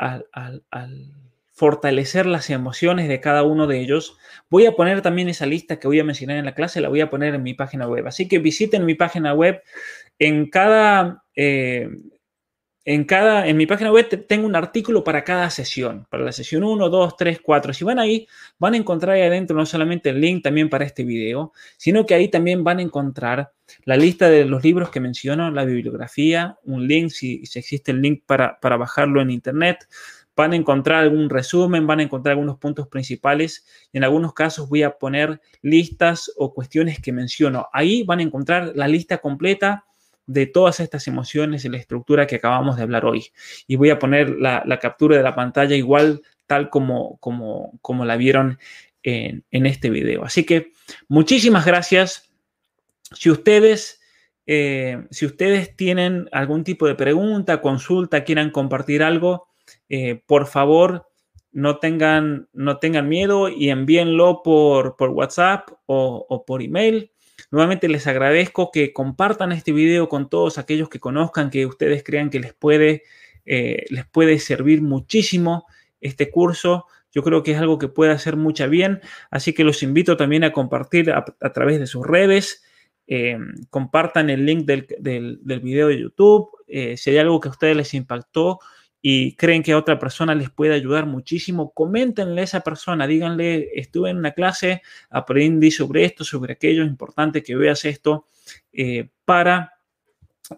fortalecer 1.53 2.25
las 2.25 2.49
emociones 2.49 3.07
de 3.07 3.21
cada 3.21 3.43
uno 3.43 3.65
de 3.65 3.79
ellos. 3.79 4.17
Voy 4.49 4.65
a 4.65 4.73
poner 4.73 5.01
también 5.01 5.29
esa 5.29 5.45
lista 5.45 5.79
que 5.79 5.87
voy 5.87 5.99
a 5.99 6.03
mencionar 6.03 6.37
en 6.37 6.45
la 6.45 6.53
clase, 6.53 6.81
la 6.81 6.89
voy 6.89 6.99
a 6.99 7.09
poner 7.09 7.33
en 7.33 7.43
mi 7.43 7.53
página 7.53 7.87
web. 7.87 8.05
Así 8.07 8.27
que 8.27 8.39
visiten 8.39 8.85
mi 8.85 8.95
página 8.95 9.33
web. 9.33 9.61
En 10.19 10.49
cada 10.49 11.23
eh, 11.33 11.87
en, 12.85 13.03
cada, 13.03 13.47
en 13.47 13.57
mi 13.57 13.65
página 13.65 13.91
web 13.91 14.25
tengo 14.27 14.45
un 14.45 14.55
artículo 14.55 15.03
para 15.03 15.23
cada 15.23 15.49
sesión, 15.49 16.05
para 16.09 16.23
la 16.23 16.31
sesión 16.31 16.63
1, 16.63 16.87
2, 16.87 17.17
3, 17.17 17.41
4. 17.41 17.73
Si 17.73 17.83
van 17.83 17.97
ahí, 17.97 18.27
van 18.59 18.75
a 18.75 18.77
encontrar 18.77 19.15
ahí 19.15 19.23
adentro 19.23 19.57
no 19.57 19.65
solamente 19.65 20.11
el 20.11 20.21
link 20.21 20.43
también 20.43 20.69
para 20.69 20.85
este 20.85 21.03
video, 21.03 21.51
sino 21.77 22.05
que 22.05 22.13
ahí 22.13 22.29
también 22.29 22.63
van 22.63 22.77
a 22.77 22.83
encontrar 22.83 23.51
la 23.85 23.97
lista 23.97 24.29
de 24.29 24.45
los 24.45 24.63
libros 24.63 24.91
que 24.91 24.99
menciono, 24.99 25.49
la 25.49 25.65
bibliografía, 25.65 26.59
un 26.63 26.87
link, 26.87 27.09
si, 27.09 27.43
si 27.47 27.57
existe 27.57 27.91
el 27.91 28.03
link 28.03 28.21
para, 28.27 28.59
para 28.59 28.77
bajarlo 28.77 29.19
en 29.19 29.31
internet, 29.31 29.87
van 30.35 30.53
a 30.53 30.55
encontrar 30.55 30.99
algún 30.99 31.29
resumen, 31.29 31.87
van 31.87 32.01
a 32.01 32.03
encontrar 32.03 32.33
algunos 32.33 32.57
puntos 32.57 32.87
principales. 32.87 33.65
En 33.93 34.03
algunos 34.03 34.33
casos 34.33 34.69
voy 34.69 34.83
a 34.83 34.97
poner 34.97 35.41
listas 35.63 36.31
o 36.37 36.53
cuestiones 36.53 36.99
que 36.99 37.11
menciono. 37.11 37.67
Ahí 37.73 38.03
van 38.03 38.19
a 38.19 38.23
encontrar 38.23 38.73
la 38.75 38.87
lista 38.87 39.17
completa 39.19 39.85
de 40.27 40.47
todas 40.47 40.79
estas 40.79 41.07
emociones 41.07 41.65
y 41.65 41.69
la 41.69 41.77
estructura 41.77 42.27
que 42.27 42.37
acabamos 42.37 42.77
de 42.77 42.83
hablar 42.83 43.05
hoy. 43.05 43.27
Y 43.67 43.75
voy 43.75 43.89
a 43.89 43.99
poner 43.99 44.29
la, 44.29 44.79
captura 44.81 45.17
de 45.17 45.23
la 45.23 45.35
pantalla 45.35 45.75
igual 45.75 46.21
tal 46.47 46.69
como, 46.69 47.17
como, 47.17 47.77
como 47.81 48.05
la 48.05 48.17
vieron 48.17 48.59
en, 49.03 49.43
este 49.51 49.89
video. 49.89 50.23
Así 50.23 50.45
que 50.45 50.71
muchísimas 51.07 51.65
gracias. 51.65 52.31
Si 53.13 53.29
ustedes, 53.29 54.01
eh, 54.47 55.05
si 55.11 55.25
ustedes 55.25 55.75
tienen 55.75 56.27
algún 56.31 56.63
tipo 56.63 56.87
de 56.87 56.95
pregunta, 56.95 57.61
consulta, 57.61 58.23
quieran 58.23 58.49
compartir 58.49 59.03
algo, 59.03 59.47
eh, 59.89 60.21
por 60.25 60.47
favor, 60.47 61.07
no 61.51 61.77
tengan, 61.77 62.49
no 62.51 62.79
tengan 62.79 63.07
miedo 63.07 63.47
y 63.49 63.69
envíenlo 63.69 64.41
por, 64.43 64.95
por 64.97 65.11
WhatsApp 65.11 65.69
o 65.85 66.43
por 66.45 66.61
email. 66.61 67.11
Nuevamente 67.51 67.87
les 67.87 68.07
agradezco 68.07 68.71
que 68.71 68.93
compartan 68.93 69.51
este 69.51 69.71
video 69.71 70.09
con 70.09 70.29
todos 70.29 70.57
aquellos 70.57 70.89
que 70.89 70.99
conozcan, 70.99 71.49
que 71.49 71.65
ustedes 71.65 72.03
crean 72.03 72.29
que 72.29 72.39
les 72.39 72.53
puede, 72.53 73.03
eh, 73.45 73.85
les 73.89 74.05
puede 74.05 74.39
servir 74.39 74.81
muchísimo 74.81 75.65
este 76.01 76.31
curso. 76.31 76.85
Yo 77.11 77.23
creo 77.23 77.43
que 77.43 77.51
es 77.51 77.57
algo 77.57 77.77
que 77.77 77.87
puede 77.87 78.11
hacer 78.11 78.35
mucha 78.35 78.67
bien, 78.67 79.01
así 79.31 79.53
que 79.53 79.63
los 79.63 79.83
invito 79.83 80.17
también 80.17 80.43
a 80.43 80.51
compartir 80.51 81.11
a, 81.11 81.23
través 81.53 81.79
de 81.79 81.87
sus 81.87 82.05
redes. 82.05 82.63
Eh, 83.07 83.37
compartan 83.69 84.29
el 84.29 84.45
link 84.45 84.65
del, 84.65 84.87
del, 84.99 85.59
video 85.61 85.87
de 85.87 85.99
YouTube. 85.99 86.49
Eh, 86.67 86.97
si 86.97 87.11
hay 87.11 87.19
algo 87.19 87.39
que 87.39 87.47
a 87.47 87.51
ustedes 87.51 87.77
les 87.77 87.93
impactó, 87.93 88.59
y 89.07 89.35
creen 89.35 89.61
que 89.61 89.71
a 89.71 89.77
otra 89.77 89.99
persona 89.99 90.33
les 90.33 90.49
puede 90.49 90.73
ayudar 90.73 91.05
muchísimo, 91.05 91.71
coméntenle 91.75 92.41
a 92.41 92.43
esa 92.43 92.61
persona, 92.61 93.05
díganle, 93.05 93.69
estuve 93.75 94.09
en 94.09 94.17
una 94.17 94.31
clase, 94.31 94.81
aprendí 95.11 95.69
sobre 95.69 96.05
esto, 96.05 96.23
sobre 96.23 96.53
aquello, 96.53 96.81
es 96.81 96.89
importante 96.89 97.43
que 97.43 97.55
veas 97.55 97.85
esto, 97.85 98.25
eh, 98.73 99.09
para, 99.23 99.73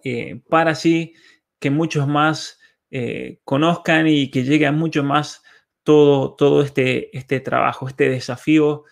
eh, 0.01 0.39
para 0.47 0.71
así 0.71 1.13
que 1.59 1.69
muchos 1.71 2.07
más 2.07 2.57
eh, 2.89 3.41
conozcan 3.43 4.07
y 4.07 4.31
que 4.31 4.45
llegue 4.45 4.65
a 4.65 4.71
mucho 4.71 5.03
más 5.03 5.43
todo, 5.83 6.33
todo 6.33 6.61
este, 6.61 7.17
este 7.17 7.41
trabajo, 7.41 7.89
este 7.89 8.07
desafío 8.07 8.85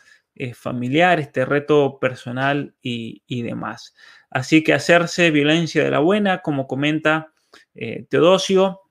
familiar, 0.54 1.22
este 1.22 1.46
reto 1.46 1.98
personal 1.98 2.76
y, 2.82 3.24
y, 3.26 3.44
demás. 3.44 3.96
Así 4.30 4.66
que 4.66 4.74
hacerse 4.74 5.32
violencia 5.32 5.82
de 5.82 5.92
la 5.92 6.00
buena, 6.00 6.42
como 6.42 6.68
comenta 6.68 7.32
Teodosio, 8.10 8.82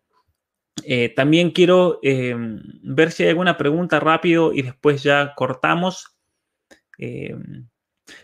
Eh, 0.83 1.11
también 1.15 1.51
quiero 1.53 2.01
em, 2.03 2.61
ver 2.83 3.13
si 3.13 3.23
hay 3.23 3.31
alguna 3.31 3.57
pregunta 3.57 4.01
rápido 4.01 4.53
y 4.53 4.63
después 4.63 5.03
ya 5.03 5.35
cortamos. 5.37 6.17
Em, 6.99 7.69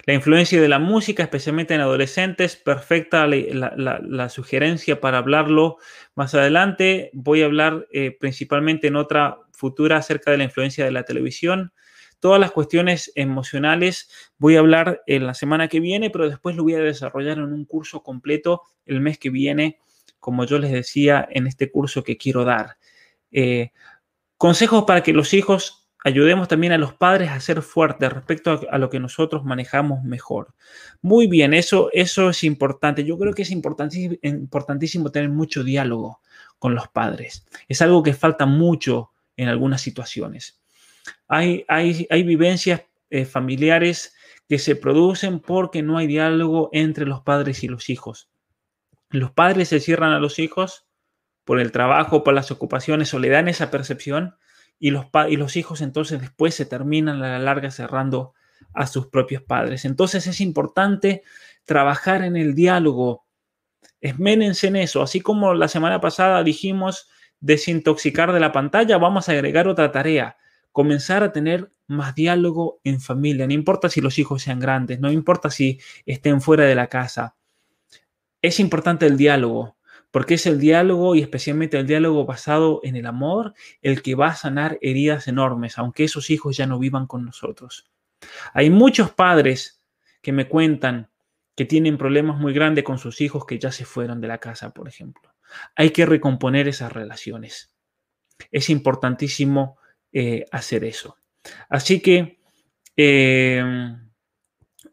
la 0.04 0.14
influencia 0.14 0.60
de 0.60 0.68
la 0.68 0.78
música, 0.78 1.22
especialmente 1.22 1.74
en 1.74 1.80
adolescentes, 1.80 2.56
perfecta 2.56 3.26
la, 3.26 4.28
sugerencia 4.28 5.00
para 5.00 5.18
hablarlo 5.18 5.78
más 6.14 6.34
adelante. 6.34 7.10
Voy 7.14 7.42
a 7.42 7.46
hablar 7.46 7.86
eh, 7.92 8.16
principalmente 8.18 8.88
en 8.88 8.96
otra 8.96 9.38
futura 9.52 9.96
acerca 9.96 10.30
de 10.30 10.38
la 10.38 10.44
influencia 10.44 10.84
de 10.84 10.90
la 10.90 11.04
televisión. 11.04 11.72
Todas 12.18 12.38
las 12.38 12.50
cuestiones 12.50 13.10
emocionales 13.14 14.10
voy 14.36 14.56
a 14.56 14.58
hablar 14.58 15.02
en 15.06 15.26
la 15.26 15.32
semana 15.32 15.68
que 15.68 15.80
viene, 15.80 16.10
pero 16.10 16.28
después 16.28 16.54
lo 16.54 16.64
voy 16.64 16.74
a 16.74 16.80
desarrollar 16.80 17.38
en 17.38 17.52
un 17.52 17.64
curso 17.64 18.02
completo 18.02 18.62
el 18.84 19.00
mes 19.00 19.18
que 19.18 19.30
viene, 19.30 19.78
como 20.18 20.44
yo 20.44 20.58
les 20.58 20.72
decía 20.72 21.26
en 21.30 21.46
este 21.46 21.70
curso 21.70 22.02
que 22.02 22.16
quiero 22.16 22.44
dar. 22.44 22.76
Eh, 23.30 23.72
consejos 24.36 24.84
para 24.84 25.02
que 25.02 25.12
los 25.12 25.34
hijos 25.34 25.80
ayudemos 26.04 26.48
también 26.48 26.72
a 26.72 26.78
los 26.78 26.94
padres 26.94 27.30
a 27.30 27.40
ser 27.40 27.62
fuertes 27.62 28.12
respecto 28.12 28.60
a, 28.70 28.78
lo 28.78 28.90
que 28.90 29.00
nosotros 29.00 29.44
manejamos 29.44 30.02
mejor. 30.02 30.54
Muy 31.02 31.26
bien, 31.26 31.54
eso, 31.54 31.90
eso 31.92 32.30
es 32.30 32.44
importante. 32.44 33.04
Yo 33.04 33.18
creo 33.18 33.34
que 33.34 33.42
es 33.42 33.50
importantísimo, 33.50 35.10
tener 35.10 35.28
mucho 35.28 35.62
diálogo 35.62 36.20
con 36.58 36.74
los 36.74 36.88
padres. 36.88 37.46
Es 37.68 37.82
algo 37.82 38.02
que 38.02 38.14
falta 38.14 38.46
mucho 38.46 39.10
en 39.36 39.48
algunas 39.48 39.80
situaciones. 39.80 40.60
Hay, 41.28 41.64
hay, 41.68 42.22
vivencias 42.22 42.82
eh, 43.10 43.24
familiares 43.24 44.14
que 44.48 44.58
se 44.58 44.76
producen 44.76 45.40
porque 45.40 45.82
no 45.82 45.98
hay 45.98 46.06
diálogo 46.06 46.70
entre 46.72 47.06
los 47.06 47.22
padres 47.22 47.62
y 47.62 47.68
los 47.68 47.88
hijos. 47.88 48.29
Los 49.10 49.32
padres 49.32 49.68
se 49.68 49.80
cierran 49.80 50.12
a 50.12 50.20
los 50.20 50.38
hijos 50.38 50.86
por 51.44 51.60
el 51.60 51.72
trabajo, 51.72 52.22
por 52.22 52.34
las 52.34 52.50
ocupaciones 52.50 53.12
o 53.12 53.18
le 53.18 53.28
dan 53.28 53.48
esa 53.48 53.70
percepción 53.70 54.36
y 54.78 54.90
los, 54.90 55.06
y 55.28 55.36
los 55.36 55.56
hijos 55.56 55.80
entonces 55.80 56.20
después 56.20 56.54
se 56.54 56.64
terminan 56.64 57.22
a 57.22 57.28
la 57.28 57.38
larga 57.38 57.70
cerrando 57.70 58.34
a 58.72 58.86
sus 58.86 59.08
propios 59.08 59.42
padres. 59.42 59.84
Entonces 59.84 60.26
es 60.26 60.40
importante 60.40 61.22
trabajar 61.64 62.22
en 62.22 62.36
el 62.36 62.54
diálogo. 62.54 63.26
Esménense 64.00 64.68
en 64.68 64.76
eso. 64.76 65.02
Así 65.02 65.20
como 65.20 65.54
la 65.54 65.68
semana 65.68 66.00
pasada 66.00 66.42
dijimos 66.42 67.08
desintoxicar 67.40 68.32
de 68.32 68.40
la 68.40 68.52
pantalla, 68.52 68.98
vamos 68.98 69.28
a 69.28 69.32
agregar 69.32 69.66
otra 69.66 69.90
tarea 69.90 70.36
comenzar 70.72 71.22
a 71.22 71.32
tener 71.32 71.72
más 71.86 72.14
diálogo 72.14 72.80
en 72.84 73.00
familia. 73.00 73.46
No 73.46 73.52
importa 73.52 73.88
si 73.88 74.00
los 74.00 74.18
hijos 74.18 74.42
sean 74.42 74.60
grandes, 74.60 75.00
no 75.00 75.10
importa 75.10 75.50
si 75.50 75.80
estén 76.06 76.40
fuera 76.40 76.64
de 76.64 76.74
la 76.74 76.86
casa. 76.86 77.36
Es 78.42 78.60
importante 78.60 79.06
el 79.06 79.16
diálogo, 79.16 79.76
porque 80.10 80.34
es 80.34 80.46
el 80.46 80.58
diálogo 80.58 81.14
y 81.14 81.20
especialmente 81.20 81.78
el 81.78 81.86
diálogo 81.86 82.24
basado 82.24 82.80
en 82.82 82.96
el 82.96 83.06
amor 83.06 83.54
el 83.82 84.02
que 84.02 84.14
va 84.14 84.28
a 84.28 84.36
sanar 84.36 84.78
heridas 84.80 85.28
enormes, 85.28 85.78
aunque 85.78 86.04
esos 86.04 86.30
hijos 86.30 86.56
ya 86.56 86.66
no 86.66 86.78
vivan 86.78 87.06
con 87.06 87.24
nosotros. 87.24 87.90
Hay 88.52 88.70
muchos 88.70 89.12
padres 89.12 89.84
que 90.22 90.32
me 90.32 90.48
cuentan 90.48 91.10
que 91.56 91.64
tienen 91.64 91.98
problemas 91.98 92.38
muy 92.38 92.52
grandes 92.52 92.84
con 92.84 92.98
sus 92.98 93.20
hijos 93.20 93.44
que 93.44 93.58
ya 93.58 93.70
se 93.70 93.84
fueron 93.84 94.20
de 94.20 94.28
la 94.28 94.38
casa, 94.38 94.70
por 94.70 94.88
ejemplo. 94.88 95.34
Hay 95.76 95.90
que 95.90 96.06
recomponer 96.06 96.68
esas 96.68 96.92
relaciones. 96.92 97.74
Es 98.50 98.70
importantísimo 98.70 99.78
eh, 100.12 100.46
hacer 100.50 100.84
eso. 100.84 101.18
Así 101.68 102.00
que 102.00 102.40
eh, 102.96 103.62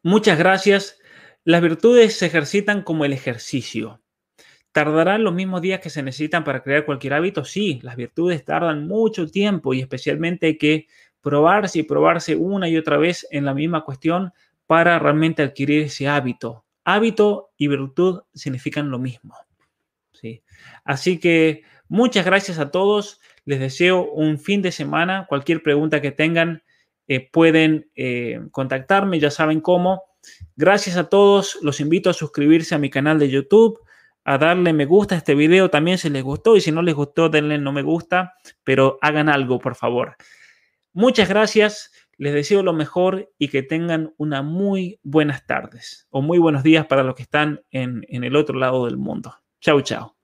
muchas 0.03 0.37
gracias. 0.37 0.99
Las 1.47 1.61
virtudes 1.61 2.17
se 2.17 2.25
ejercitan 2.25 2.81
como 2.81 3.05
el 3.05 3.13
ejercicio. 3.13 4.01
¿Tardarán 4.73 5.23
los 5.23 5.33
mismos 5.33 5.61
días 5.61 5.79
que 5.79 5.89
se 5.89 6.03
necesitan 6.03 6.43
para 6.43 6.61
crear 6.61 6.83
cualquier 6.83 7.13
hábito? 7.13 7.45
Sí, 7.45 7.79
las 7.83 7.95
virtudes 7.95 8.43
tardan 8.43 8.85
mucho 8.85 9.27
tiempo 9.27 9.73
y 9.73 9.79
especialmente 9.79 10.47
hay 10.47 10.57
que 10.57 10.87
probarse 11.21 11.79
y 11.79 11.83
probarse 11.83 12.35
una 12.35 12.67
y 12.67 12.75
otra 12.75 12.97
vez 12.97 13.25
en 13.31 13.45
la 13.45 13.53
misma 13.53 13.85
cuestión 13.85 14.33
para 14.65 14.99
realmente 14.99 15.41
adquirir 15.41 15.83
ese 15.83 16.09
hábito. 16.09 16.65
Hábito 16.83 17.51
y 17.55 17.69
virtud 17.69 18.23
significan 18.33 18.91
lo 18.91 18.99
mismo. 18.99 19.33
¿sí? 20.11 20.43
Así 20.83 21.17
que 21.17 21.63
muchas 21.87 22.25
gracias 22.25 22.59
a 22.59 22.71
todos. 22.71 23.21
Les 23.45 23.61
deseo 23.61 24.03
un 24.03 24.37
fin 24.37 24.61
de 24.61 24.73
semana. 24.73 25.27
Cualquier 25.29 25.63
pregunta 25.63 26.01
que 26.01 26.11
tengan 26.11 26.61
eh, 27.07 27.29
pueden 27.31 27.89
eh, 27.95 28.41
contactarme, 28.51 29.21
ya 29.21 29.31
saben 29.31 29.61
cómo. 29.61 30.03
Gracias 30.55 30.97
a 30.97 31.09
todos. 31.09 31.57
Los 31.61 31.79
invito 31.79 32.09
a 32.09 32.13
suscribirse 32.13 32.75
a 32.75 32.77
mi 32.77 32.89
canal 32.89 33.19
de 33.19 33.29
YouTube, 33.29 33.79
a 34.23 34.37
darle 34.37 34.73
me 34.73 34.85
gusta 34.85 35.15
a 35.15 35.19
este 35.19 35.35
video 35.35 35.69
también 35.69 35.97
si 35.97 36.09
les 36.09 36.23
gustó 36.23 36.57
y 36.57 36.61
si 36.61 36.71
no 36.71 36.81
les 36.81 36.95
gustó 36.95 37.29
denle 37.29 37.57
no 37.57 37.71
me 37.71 37.81
gusta, 37.81 38.33
pero 38.63 38.97
hagan 39.01 39.29
algo 39.29 39.59
por 39.59 39.75
favor. 39.75 40.15
Muchas 40.93 41.29
gracias. 41.29 41.91
Les 42.17 42.33
deseo 42.33 42.63
lo 42.63 42.73
mejor 42.73 43.31
y 43.37 43.49
que 43.49 43.61
tengan 43.61 44.13
una 44.17 44.41
muy 44.41 44.99
buenas 45.03 45.45
tardes 45.45 46.07
o 46.09 46.21
muy 46.21 46.39
buenos 46.39 46.63
días 46.63 46.87
para 46.87 47.03
los 47.03 47.13
que 47.15 47.21
están 47.21 47.61
en, 47.69 48.03
en 48.09 48.23
el 48.23 48.35
otro 48.35 48.57
lado 48.57 48.85
del 48.85 48.97
mundo. 48.97 49.35
Chau, 49.61 49.81
chao. 49.81 50.16